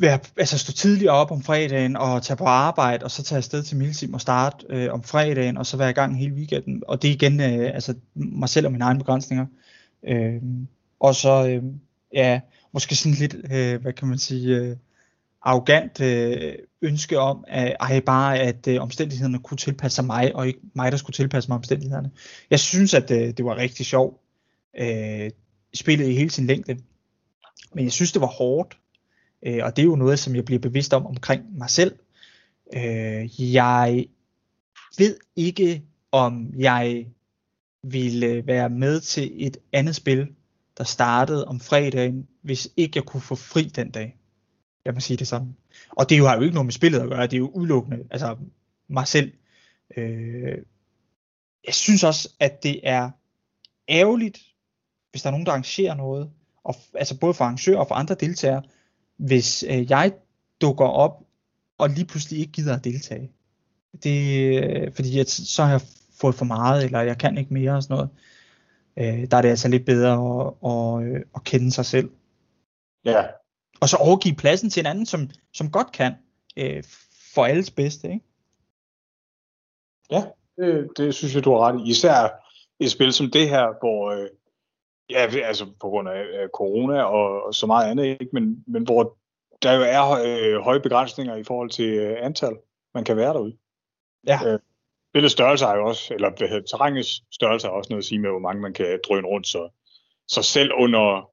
[0.00, 3.62] være, altså stå tidligere op om fredagen og tage på arbejde, og så tage afsted
[3.62, 6.82] til Milsim og starte øh, om fredagen, og så være i gang hele weekenden.
[6.88, 9.46] Og det er igen øh, altså mig selv og mine egne begrænsninger.
[10.02, 10.42] Øh,
[11.00, 11.62] og så, øh,
[12.12, 12.40] ja,
[12.72, 14.76] måske sådan lidt, øh, hvad kan man sige, øh,
[15.42, 20.46] arrogant øh, ønske om, at, ej, bare at øh, omstændighederne kunne tilpasse sig mig, og
[20.46, 22.10] ikke mig, der skulle tilpasse mig omstændighederne.
[22.50, 24.20] Jeg synes, at øh, det var rigtig sjovt.
[24.78, 25.30] Øh,
[25.74, 26.78] spillet i hele sin længde.
[27.74, 28.78] Men jeg synes, det var hårdt.
[29.46, 31.94] Øh, og det er jo noget, som jeg bliver bevidst om omkring mig selv.
[32.76, 34.06] Øh, jeg
[34.98, 35.82] ved ikke,
[36.12, 37.06] om jeg
[37.82, 40.28] ville være med til et andet spil,
[40.78, 44.16] der startede om fredagen, hvis ikke jeg kunne få fri den dag.
[44.84, 45.54] Jeg må sige det samme.
[45.90, 48.36] Og det har jo ikke noget med spillet at gøre, det er jo udelukkende, altså
[48.88, 49.32] mig selv.
[49.96, 50.58] Øh,
[51.66, 53.10] jeg synes også, at det er
[53.88, 54.38] ærgerligt,
[55.10, 56.30] hvis der er nogen, der arrangerer noget,
[56.64, 58.62] og, altså både for arrangører og for andre deltagere,
[59.16, 60.12] hvis øh, jeg
[60.60, 61.22] dukker op,
[61.78, 63.30] og lige pludselig ikke gider at deltage.
[64.02, 65.80] Det, øh, fordi jeg, så har jeg
[66.20, 68.10] fået for meget, eller jeg kan ikke mere og sådan noget.
[68.96, 72.10] Øh, der er det altså lidt bedre at, at, at, at kende sig selv.
[73.06, 73.24] Ja,
[73.80, 76.12] Og så overgive pladsen til en anden, som, som godt kan,
[76.56, 76.82] øh,
[77.34, 78.08] for alles bedste.
[78.08, 78.24] Ikke?
[80.58, 81.90] det, det synes jeg, du har ret i.
[81.90, 82.44] Især
[82.80, 84.28] et spil som det her, hvor, øh,
[85.10, 88.28] ja, altså på grund af, af corona og, og så meget andet, ikke?
[88.32, 89.16] Men, men hvor
[89.62, 92.56] der jo er øh, høje begrænsninger i forhold til øh, antal,
[92.94, 93.56] man kan være derude.
[94.26, 94.38] Ja.
[94.46, 94.58] Øh,
[95.12, 98.18] spillets størrelse har jo også, eller hvad hedder, terrænets størrelse har også noget at sige
[98.18, 99.68] med, hvor mange man kan drøne rundt, så,
[100.28, 101.30] så selv under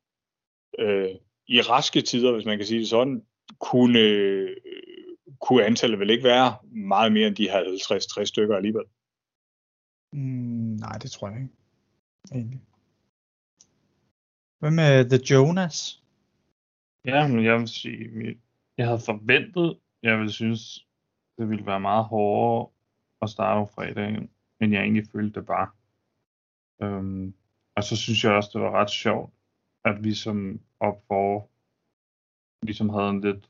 [0.79, 1.09] øh,
[1.47, 3.25] i raske tider, hvis man kan sige det sådan,
[3.59, 4.57] kunne, øh,
[5.41, 7.63] kunne antallet vel ikke være meget mere end de her
[8.21, 8.85] 50-60 stykker alligevel.
[10.13, 11.53] Mm, nej, det tror jeg ikke.
[12.31, 12.61] Egentlig.
[14.59, 16.03] Hvad med The Jonas?
[17.05, 18.37] Ja, men jeg vil sige,
[18.77, 20.87] jeg havde forventet, jeg ville synes,
[21.37, 22.69] det ville være meget hårdere
[23.21, 24.29] at starte om fredagen,
[24.59, 25.69] men jeg egentlig følte det bare.
[26.81, 27.33] Øhm,
[27.75, 29.33] og så synes jeg også, det var ret sjovt,
[29.85, 31.49] at vi som op for,
[32.63, 33.49] ligesom havde en lidt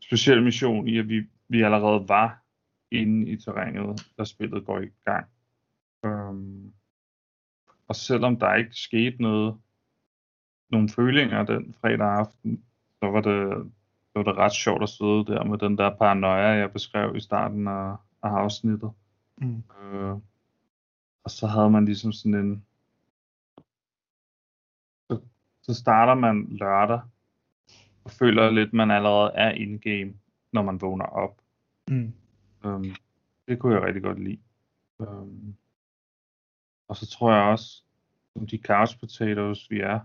[0.00, 2.42] speciel mission i, at vi, vi allerede var
[2.90, 5.26] inde i terrænet, da spillet går i gang.
[6.04, 6.72] Øhm,
[7.88, 9.56] og selvom der ikke skete noget,
[10.70, 12.64] nogle følinger den fredag aften,
[12.98, 13.72] så var det,
[14.12, 17.20] så var det ret sjovt at sidde der med den der paranoia, jeg beskrev i
[17.20, 18.90] starten af, af afsnittet.
[19.36, 19.62] Mm.
[19.82, 20.16] Øh,
[21.24, 22.64] og så havde man ligesom sådan en...
[25.66, 27.00] Så, starter man lørdag,
[28.04, 30.14] og føler lidt, man allerede er in-game,
[30.52, 31.40] når man vågner op.
[31.88, 32.12] Mm.
[32.64, 32.94] Øhm,
[33.48, 34.38] det kunne jeg rigtig godt lide.
[35.00, 35.54] Øhm,
[36.88, 37.82] og så tror jeg også,
[38.32, 40.00] som de couch potatoes vi er,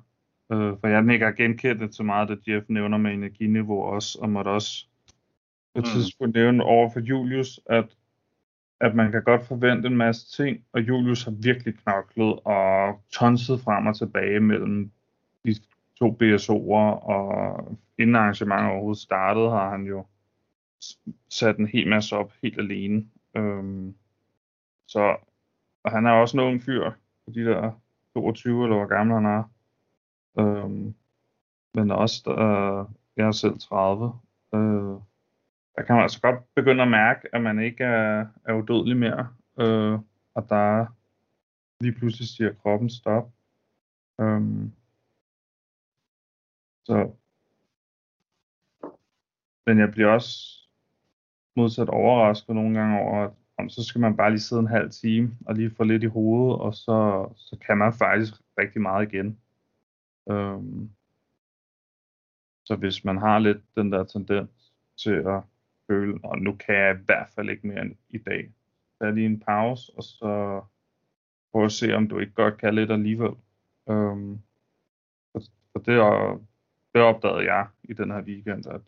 [0.52, 4.20] øh, for jeg ikke har genkendt det så meget, at Jeff nævner med energiniveau også,
[4.22, 4.86] og måtte også
[5.76, 5.90] på et Mm.
[5.90, 7.98] tidspunkt nævne over for Julius, at,
[8.80, 13.62] at man kan godt forvente en masse ting, og Julius har virkelig knoklet og tonset
[13.62, 14.92] frem og tilbage mellem
[15.46, 15.56] de
[16.00, 20.06] to BSO'er, og inden arrangementet overhovedet startede, har han jo
[21.30, 23.08] sat en hel masse op helt alene.
[23.36, 23.96] Øhm,
[24.88, 25.18] så
[25.84, 26.92] og han er også en ung fyr,
[27.26, 27.72] på de der
[28.14, 29.44] 22 eller hvor gammel han er.
[30.40, 30.96] Øhm,
[31.74, 34.14] men også, øh, jeg er selv 30.
[34.54, 34.60] Øh,
[35.76, 39.28] der kan man altså godt begynde at mærke, at man ikke er, er udødelig mere.
[39.60, 40.00] Øh,
[40.34, 40.86] og der
[41.80, 43.32] lige pludselig siger kroppen stop.
[44.22, 44.72] Øhm,
[46.84, 47.12] så
[49.66, 50.34] men jeg bliver også
[51.56, 53.32] modsat overrasket nogle gange over, at
[53.62, 56.06] om, så skal man bare lige sidde en halv time og lige få lidt i
[56.06, 59.40] hovedet, og så, så kan man faktisk rigtig meget igen.
[60.30, 60.92] Øhm,
[62.66, 65.42] så hvis man har lidt den der tendens til at
[65.88, 68.52] føle, og nu kan jeg i hvert fald ikke mere end i dag,
[68.98, 70.62] så er lige en pause, og så
[71.52, 73.36] prøv at se, om du ikke godt kan lidt alligevel.
[73.90, 74.40] Øhm,
[75.34, 75.42] og,
[75.74, 76.46] og det, og,
[76.94, 78.82] det opdagede jeg i den her weekend, at,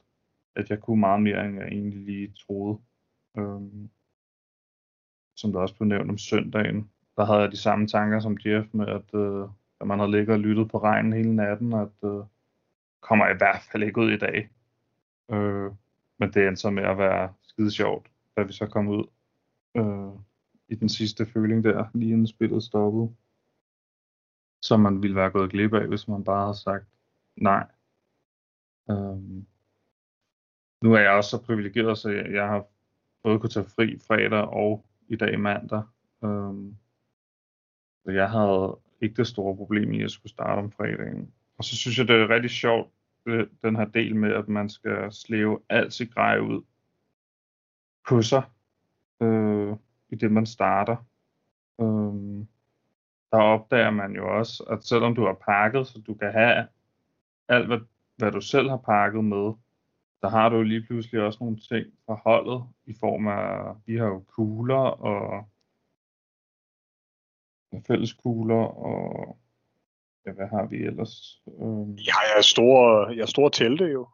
[0.55, 2.79] at jeg kunne meget mere, end jeg egentlig lige troede.
[3.37, 3.89] Øhm,
[5.35, 8.67] som der også blev nævnt om søndagen, der havde jeg de samme tanker som Jeff
[8.73, 9.47] med, at, øh,
[9.81, 12.23] at man havde ligget og lyttet på regnen hele natten, at øh,
[13.01, 14.49] kommer i hvert fald ikke ud i dag.
[15.31, 15.71] Øh,
[16.19, 19.05] men det endte så med at være skide sjovt, da vi så kom ud
[19.75, 20.19] øh,
[20.67, 23.15] i den sidste føling der, lige inden spillet stoppede.
[24.61, 26.85] Som man ville være gået glip af, hvis man bare havde sagt
[27.35, 27.67] nej.
[28.87, 29.47] Um,
[30.81, 32.65] nu er jeg også så privilegeret, så jeg, jeg har
[33.23, 35.83] både kunne tage fri fredag og i dag mandag.
[36.21, 36.77] Um,
[38.05, 41.33] så jeg havde ikke det store problem i at skulle starte om fredagen.
[41.57, 42.91] Og så synes jeg, det er rigtig sjovt,
[43.25, 46.63] det, den her del med, at man skal slæve alt sit grej ud
[48.07, 48.43] på sig,
[49.21, 49.75] øh,
[50.09, 50.95] i det man starter.
[51.81, 52.45] Øh,
[53.31, 56.67] der opdager man jo også, at selvom du har pakket, så du kan have
[57.47, 57.79] alt, hvad,
[58.23, 59.53] hvad du selv har pakket med,
[60.21, 64.05] der har du lige pludselig også nogle ting fra holdet, i form af, vi har
[64.05, 65.49] jo kugler og
[67.87, 69.37] fælleskugler, og
[70.25, 71.41] ja, hvad har vi ellers?
[71.47, 74.07] Øhm, Jeg har store, jeg store telte jo.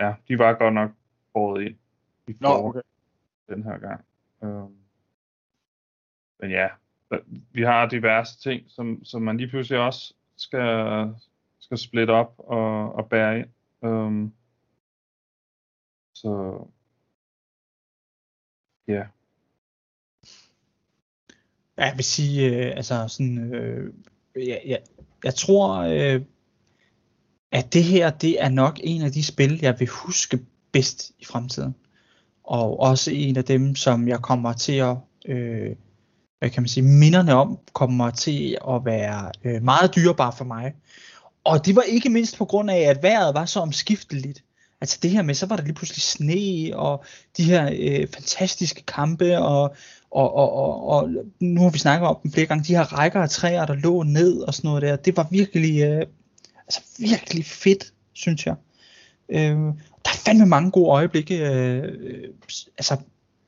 [0.00, 0.90] ja, de var godt nok
[1.32, 1.76] båret ind
[2.28, 2.80] i Nå, okay.
[3.48, 4.04] den her gang.
[4.42, 4.76] Øhm,
[6.40, 6.68] men ja,
[7.52, 10.68] vi har diverse ting, som, som man lige pludselig også skal,
[11.70, 13.48] skal splitte op og, og bære ind.
[13.82, 14.32] Um,
[16.14, 16.58] så
[18.88, 19.02] ja.
[21.76, 23.94] Jeg vil sige, øh, altså sådan, øh,
[24.36, 24.78] jeg, jeg,
[25.24, 26.22] jeg tror, øh,
[27.52, 30.38] at det her, det er nok en af de spil, jeg vil huske
[30.72, 31.74] bedst i fremtiden.
[32.44, 35.76] Og også en af dem, som jeg kommer til at, øh,
[36.38, 40.74] hvad kan man sige, minderne om, kommer til at være øh, meget dyrebare for mig.
[41.44, 44.44] Og det var ikke mindst på grund af, at vejret var så omskifteligt.
[44.80, 47.04] Altså det her med, så var der lige pludselig sne, og
[47.36, 49.74] de her øh, fantastiske kampe, og,
[50.10, 51.08] og, og, og, og
[51.40, 54.02] nu har vi snakket om dem flere gange, de her rækker af træer, der lå
[54.02, 56.06] ned og sådan noget der, det var virkelig, øh,
[56.58, 58.54] altså virkelig fedt, synes jeg.
[59.28, 59.56] Øh,
[60.04, 62.28] der er fandme mange gode øjeblikke, øh,
[62.78, 62.96] altså,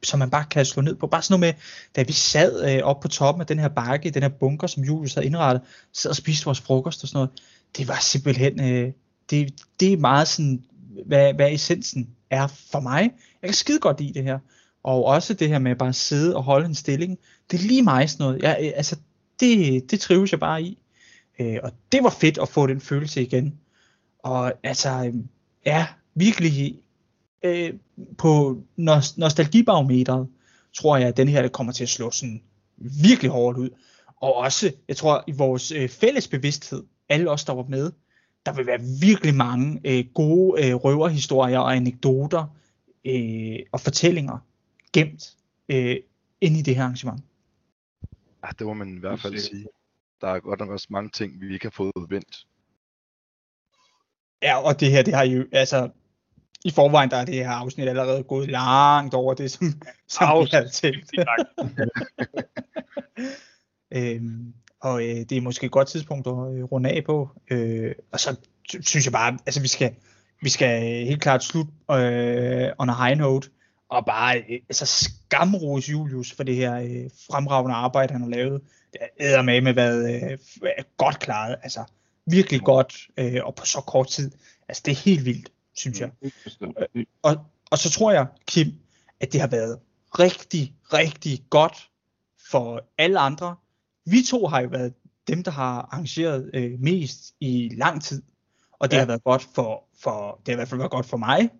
[0.02, 1.06] som man bare kan slå ned på.
[1.06, 1.62] Bare sådan noget med,
[1.96, 4.82] da vi sad øh, oppe på toppen af den her bakke, den her bunker, som
[4.82, 5.62] Julius havde indrettet,
[5.92, 7.30] sad og spiste vores frokost og sådan noget.
[7.76, 8.92] Det var simpelthen, øh,
[9.30, 10.64] det, det er meget sådan,
[11.06, 13.00] hvad, hvad essensen er for mig.
[13.42, 14.38] Jeg kan skide godt lide det her.
[14.82, 17.18] Og også det her med bare at sidde og holde en stilling.
[17.50, 18.42] Det er lige mig sådan noget.
[18.42, 18.96] Jeg, øh, altså,
[19.40, 20.78] det, det trives jeg bare i.
[21.40, 23.58] Øh, og det var fedt at få den følelse igen.
[24.18, 25.14] Og altså, øh,
[25.66, 26.78] ja, virkelig
[27.44, 27.72] øh,
[28.18, 28.62] på
[29.16, 30.28] nostalgibarometeret,
[30.74, 32.42] tror jeg, at den her det kommer til at slå sådan
[32.76, 33.70] virkelig hårdt ud.
[34.16, 36.82] Og også, jeg tror, i vores øh, fælles bevidsthed,
[37.12, 37.92] alle os, der var med,
[38.46, 42.56] der vil være virkelig mange øh, gode øh, røverhistorier og anekdoter
[43.04, 44.38] øh, og fortællinger
[44.92, 45.36] gemt
[45.68, 45.96] øh,
[46.40, 47.24] ind i det her arrangement.
[48.44, 49.66] Ja, det må man i hvert fald sige.
[50.20, 52.46] Der er godt nok også mange ting, vi ikke har fået vendt.
[54.42, 55.90] Ja, og det her, det har jo, altså,
[56.64, 59.66] i forvejen, der er det her afsnit allerede gået langt over det, som,
[60.08, 61.10] som vi havde tænkt.
[63.96, 67.28] øhm, og øh, det er måske et godt tidspunkt at øh, runde af på.
[67.50, 68.36] Øh, og så
[68.80, 69.94] synes jeg bare, altså vi skal,
[70.42, 73.50] vi skal helt klart slutte øh, on a high note,
[73.88, 78.62] og bare øh, altså skamrose Julius for det her øh, fremragende arbejde, han har lavet.
[78.92, 80.38] Det er med med været øh,
[80.96, 81.84] godt klaret, altså
[82.26, 84.30] virkelig godt, øh, og på så kort tid.
[84.68, 86.10] Altså det er helt vildt, synes jeg.
[86.94, 87.36] Øh, og,
[87.70, 88.72] og så tror jeg, Kim,
[89.20, 89.78] at det har været
[90.18, 91.88] rigtig, rigtig godt
[92.50, 93.56] for alle andre.
[94.04, 94.92] Vi to har jo været
[95.28, 98.22] dem, der har arrangeret øh, mest i lang tid.
[98.72, 99.00] Og det ja.
[99.00, 101.50] har været godt for, for, det har i hvert fald været godt for mig,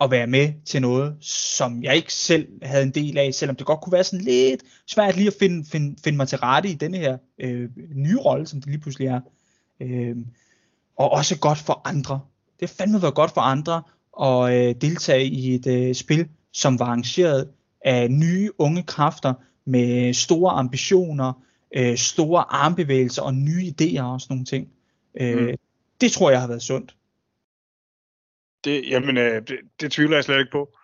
[0.00, 3.66] at være med til noget, som jeg ikke selv havde en del af, selvom det
[3.66, 6.74] godt kunne være sådan lidt svært lige at finde, finde, finde mig til rette i
[6.74, 9.20] denne her øh, nye rolle, som det lige pludselig er.
[9.80, 10.16] Øh,
[10.96, 12.20] og også godt for andre.
[12.60, 13.82] Det har fandme været godt for andre
[14.22, 17.48] at øh, deltage i et øh, spil, som var arrangeret
[17.84, 19.34] af nye unge kræfter
[19.64, 21.32] med store ambitioner,
[21.76, 24.72] øh, store armbevægelser og nye idéer og sådan nogle ting.
[25.20, 25.56] Øh, mm.
[26.00, 26.96] Det tror jeg har været sundt.
[28.64, 30.78] Det, jamen, øh, det, det tvivler jeg slet ikke på.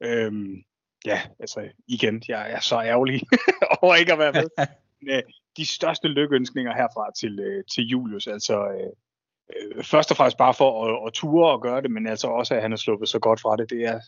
[0.00, 0.64] Øhm,
[1.04, 3.20] ja, altså igen, jeg er så ærgerlig
[3.82, 4.48] over ikke at være med.
[5.00, 5.22] Men, øh,
[5.56, 8.92] de største lykkeønskninger herfra til, øh, til Julius, altså øh,
[9.76, 12.54] øh, først og fremmest bare for at, at ture og gøre det, men altså også,
[12.54, 14.00] at han er sluppet så godt fra det, det er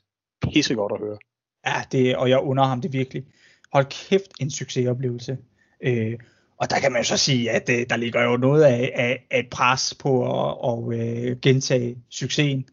[0.43, 1.19] pissegodt at høre.
[1.67, 3.25] Ja, det, og jeg under ham det virkelig.
[3.73, 5.39] Hold kæft, en succesoplevelse.
[5.81, 6.19] Øh,
[6.59, 9.27] og der kan man jo så sige, at øh, der ligger jo noget af, af,
[9.31, 12.69] af et pres på at og, øh, gentage succesen.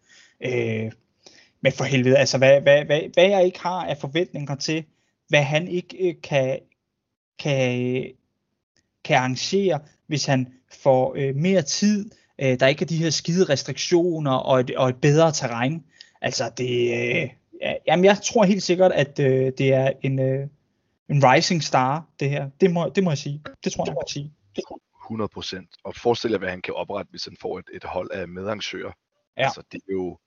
[0.45, 0.91] Øh,
[1.61, 4.83] men for helvede, altså hvad, hvad, hvad, hvad jeg ikke har af forventninger til,
[5.27, 6.59] hvad han ikke øh, kan,
[7.39, 8.03] kan,
[9.03, 10.47] kan arrangere, hvis han
[10.83, 12.09] får øh, mere tid,
[12.41, 15.83] øh, der ikke er de her skide restriktioner og et, og et bedre terræn.
[16.21, 17.29] Altså det, øh,
[17.61, 20.47] ja, jamen jeg tror helt sikkert, at øh, det er en, øh,
[21.09, 22.49] en rising star, det her.
[22.61, 23.43] Det må, det må jeg sige.
[23.63, 24.33] Det tror jeg, jeg må sige.
[25.03, 25.69] 100 procent.
[25.83, 28.91] Og forestil jer, hvad han kan oprette, hvis han får et, et hold af medarrangører.
[29.37, 29.43] Ja.
[29.43, 30.17] Altså, det er jo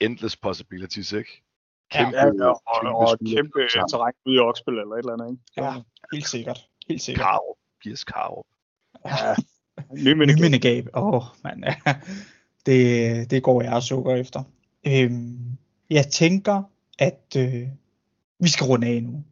[0.00, 1.42] endless possibilities, ikke?
[1.90, 5.30] Kæmpe, ja, ja, og, kæmpe, og kæmpe terræn ude i Oksbøl eller et eller andet,
[5.30, 5.42] ikke?
[5.56, 5.74] Ja,
[6.12, 6.68] helt sikkert.
[6.88, 7.24] Helt sikkert.
[7.24, 7.56] Karup.
[7.82, 8.44] Gives Karup.
[9.04, 9.34] Ja.
[9.92, 10.88] Nyminegab.
[10.94, 11.64] Åh, oh, man.
[12.66, 14.42] det, det går jeg og sukker efter.
[14.86, 15.58] Øhm,
[15.90, 16.62] jeg tænker,
[16.98, 17.68] at øh,
[18.40, 19.24] vi skal runde af nu.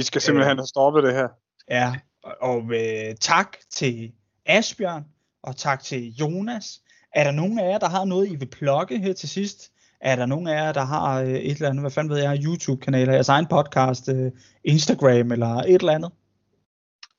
[0.00, 1.28] Vi skal simpelthen have stoppet det her.
[1.70, 4.12] Ja, og, og øh, tak til
[4.46, 5.04] Asbjørn,
[5.42, 6.82] og tak til Jonas.
[7.14, 9.72] Er der nogen af jer, der har noget, I vil plukke her til sidst?
[10.00, 12.38] Er der nogen af jer, der har øh, et eller andet, hvad fanden ved jeg,
[12.44, 14.32] YouTube-kanaler, jeres egen podcast, øh,
[14.64, 16.12] Instagram eller et eller andet?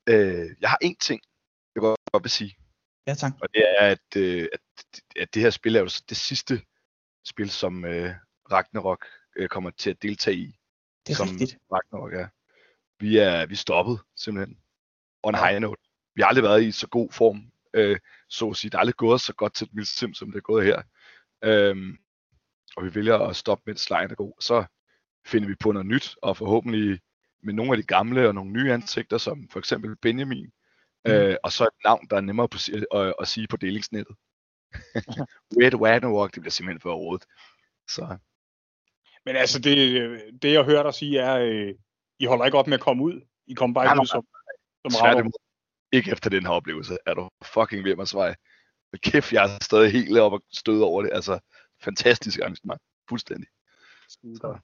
[0.07, 1.21] Øh, jeg har en ting,
[1.75, 2.55] jeg godt, godt vil sige.
[3.07, 3.31] Ja, tak.
[3.41, 4.61] Og det er, at, øh, at,
[5.21, 6.61] at det her spil er jo det sidste
[7.25, 8.15] spil, som øh,
[8.51, 9.05] Ragnarok
[9.35, 10.59] øh, kommer til at deltage i.
[11.07, 11.57] Det er som rigtigt.
[11.71, 12.27] Ragnarok er.
[13.01, 14.57] Vi er, vi er stoppet, simpelthen.
[15.23, 15.81] on high note.
[16.15, 17.99] Vi har aldrig været i så god form, øh,
[18.29, 18.69] så at sige.
[18.69, 20.81] Det er aldrig gået så godt til et sim, som det er gået her.
[21.43, 21.97] Øhm,
[22.77, 24.33] og vi vælger at stoppe, mens lejen er god.
[24.41, 24.65] Så
[25.25, 26.99] finder vi på noget nyt, og forhåbentlig
[27.43, 30.51] med nogle af de gamle og nogle nye ansigter, som for eksempel Benjamin,
[31.05, 31.11] mm.
[31.11, 32.57] øh, og så et navn, der er nemmere på,
[32.91, 34.15] at, at sige på delingsnettet.
[35.61, 37.25] Red Wagonwalk, det bliver simpelthen for rådet.
[37.87, 38.17] Så.
[39.25, 41.75] Men altså, det, det jeg hører dig sige er, øh,
[42.21, 43.21] I holder ikke op med at komme ud.
[43.47, 44.25] I kommer bare ikke ud som,
[44.85, 45.31] som Tværtimod.
[45.91, 46.97] Ikke efter den her oplevelse.
[47.05, 48.35] Er du fucking ved mig, Svej?
[48.97, 51.11] Kæft, jeg er stadig helt op og støde over det.
[51.13, 51.39] Altså,
[51.79, 52.81] fantastisk arrangement.
[53.09, 53.47] Fuldstændig.
[54.07, 54.57] Så.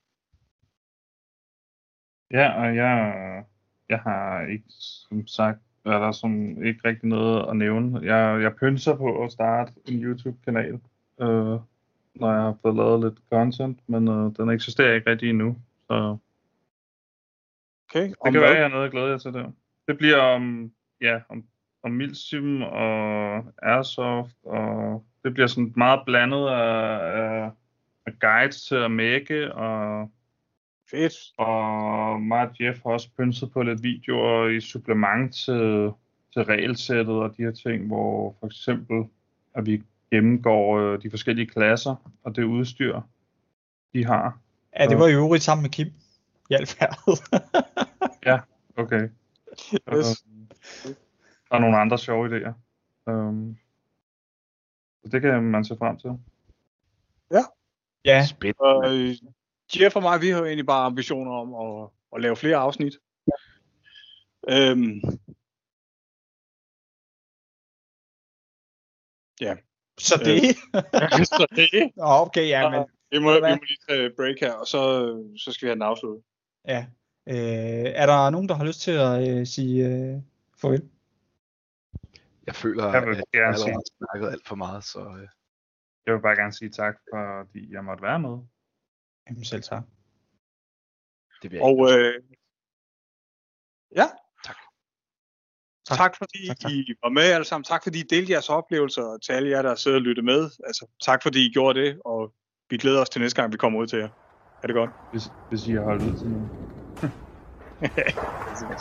[2.32, 3.44] Ja, og jeg,
[3.90, 8.00] jeg har ikke, som sagt, er der som ikke rigtig noget at nævne.
[8.16, 10.74] Jeg, jeg pynser på at starte en YouTube-kanal,
[11.22, 11.60] øh,
[12.16, 15.58] når jeg har fået lavet lidt content, men øh, den eksisterer ikke rigtig endnu.
[15.88, 16.18] Så
[17.90, 19.52] okay, det kan være, at jeg har noget at glæde jer til der.
[19.88, 21.44] Det bliver om, ja, om,
[21.84, 27.52] om Milsim og Airsoft, og det bliver sådan meget blandet af, af,
[28.06, 30.10] af guides til at mække, og
[30.92, 31.14] Fedt.
[31.38, 35.92] Og mig og Jeff har også pynset på lidt videoer i supplement til,
[36.34, 39.04] til regelsættet og de her ting, hvor for eksempel,
[39.56, 43.02] at vi gennemgår øh, de forskellige klasser og det udstyr,
[43.94, 44.40] de har.
[44.80, 45.88] Ja, det var jo øvrigt sammen med Kim.
[46.50, 46.70] Hjælp
[48.26, 48.40] ja,
[48.78, 49.10] okay.
[49.94, 50.26] Yes.
[51.50, 52.54] Der er nogle andre sjove idéer.
[53.12, 53.58] Um,
[55.04, 56.10] så det kan man se frem til.
[57.32, 57.44] Ja.
[58.06, 58.26] Ja.
[58.26, 58.60] Spændende.
[58.60, 59.16] Og, øh,
[59.76, 62.94] Jeff og mig, vi har jo egentlig bare ambitioner om at, at lave flere afsnit.
[64.50, 65.02] Øhm,
[69.42, 69.56] ja.
[70.00, 70.56] Så det?
[71.28, 71.92] så det.
[71.98, 72.86] Okay, ja, men...
[73.12, 74.82] Vi må, vi må lige tage break her, og så,
[75.38, 76.24] så skal vi have den afsluttet.
[76.68, 76.86] Ja.
[77.28, 80.22] Øh, er der nogen, der har lyst til at øh, sige øh,
[80.62, 80.90] farvel?
[82.46, 85.00] Jeg føler, jeg vil at jeg har snakket alt for meget, så...
[85.00, 85.28] Øh...
[86.06, 88.38] Jeg vil bare gerne sige tak, fordi jeg måtte være med.
[89.28, 89.84] Jamen selv tak.
[91.42, 92.24] Det vil jeg Og øh,
[93.96, 94.08] ja.
[94.46, 94.56] Tak.
[95.86, 96.72] Tak, tak fordi tak, tak.
[96.72, 97.64] I var med alle sammen.
[97.64, 100.52] Tak fordi I delte jeres oplevelser til alle jer, der sidder og lytter med.
[100.64, 102.34] Altså, tak fordi I gjorde det, og
[102.70, 104.10] vi glæder os til næste gang, vi kommer ud til jer.
[104.62, 104.92] Er det godt?
[105.10, 106.52] Hvis, hvis I har holdt ud til nu.
[107.82, 108.80] det er simpelthen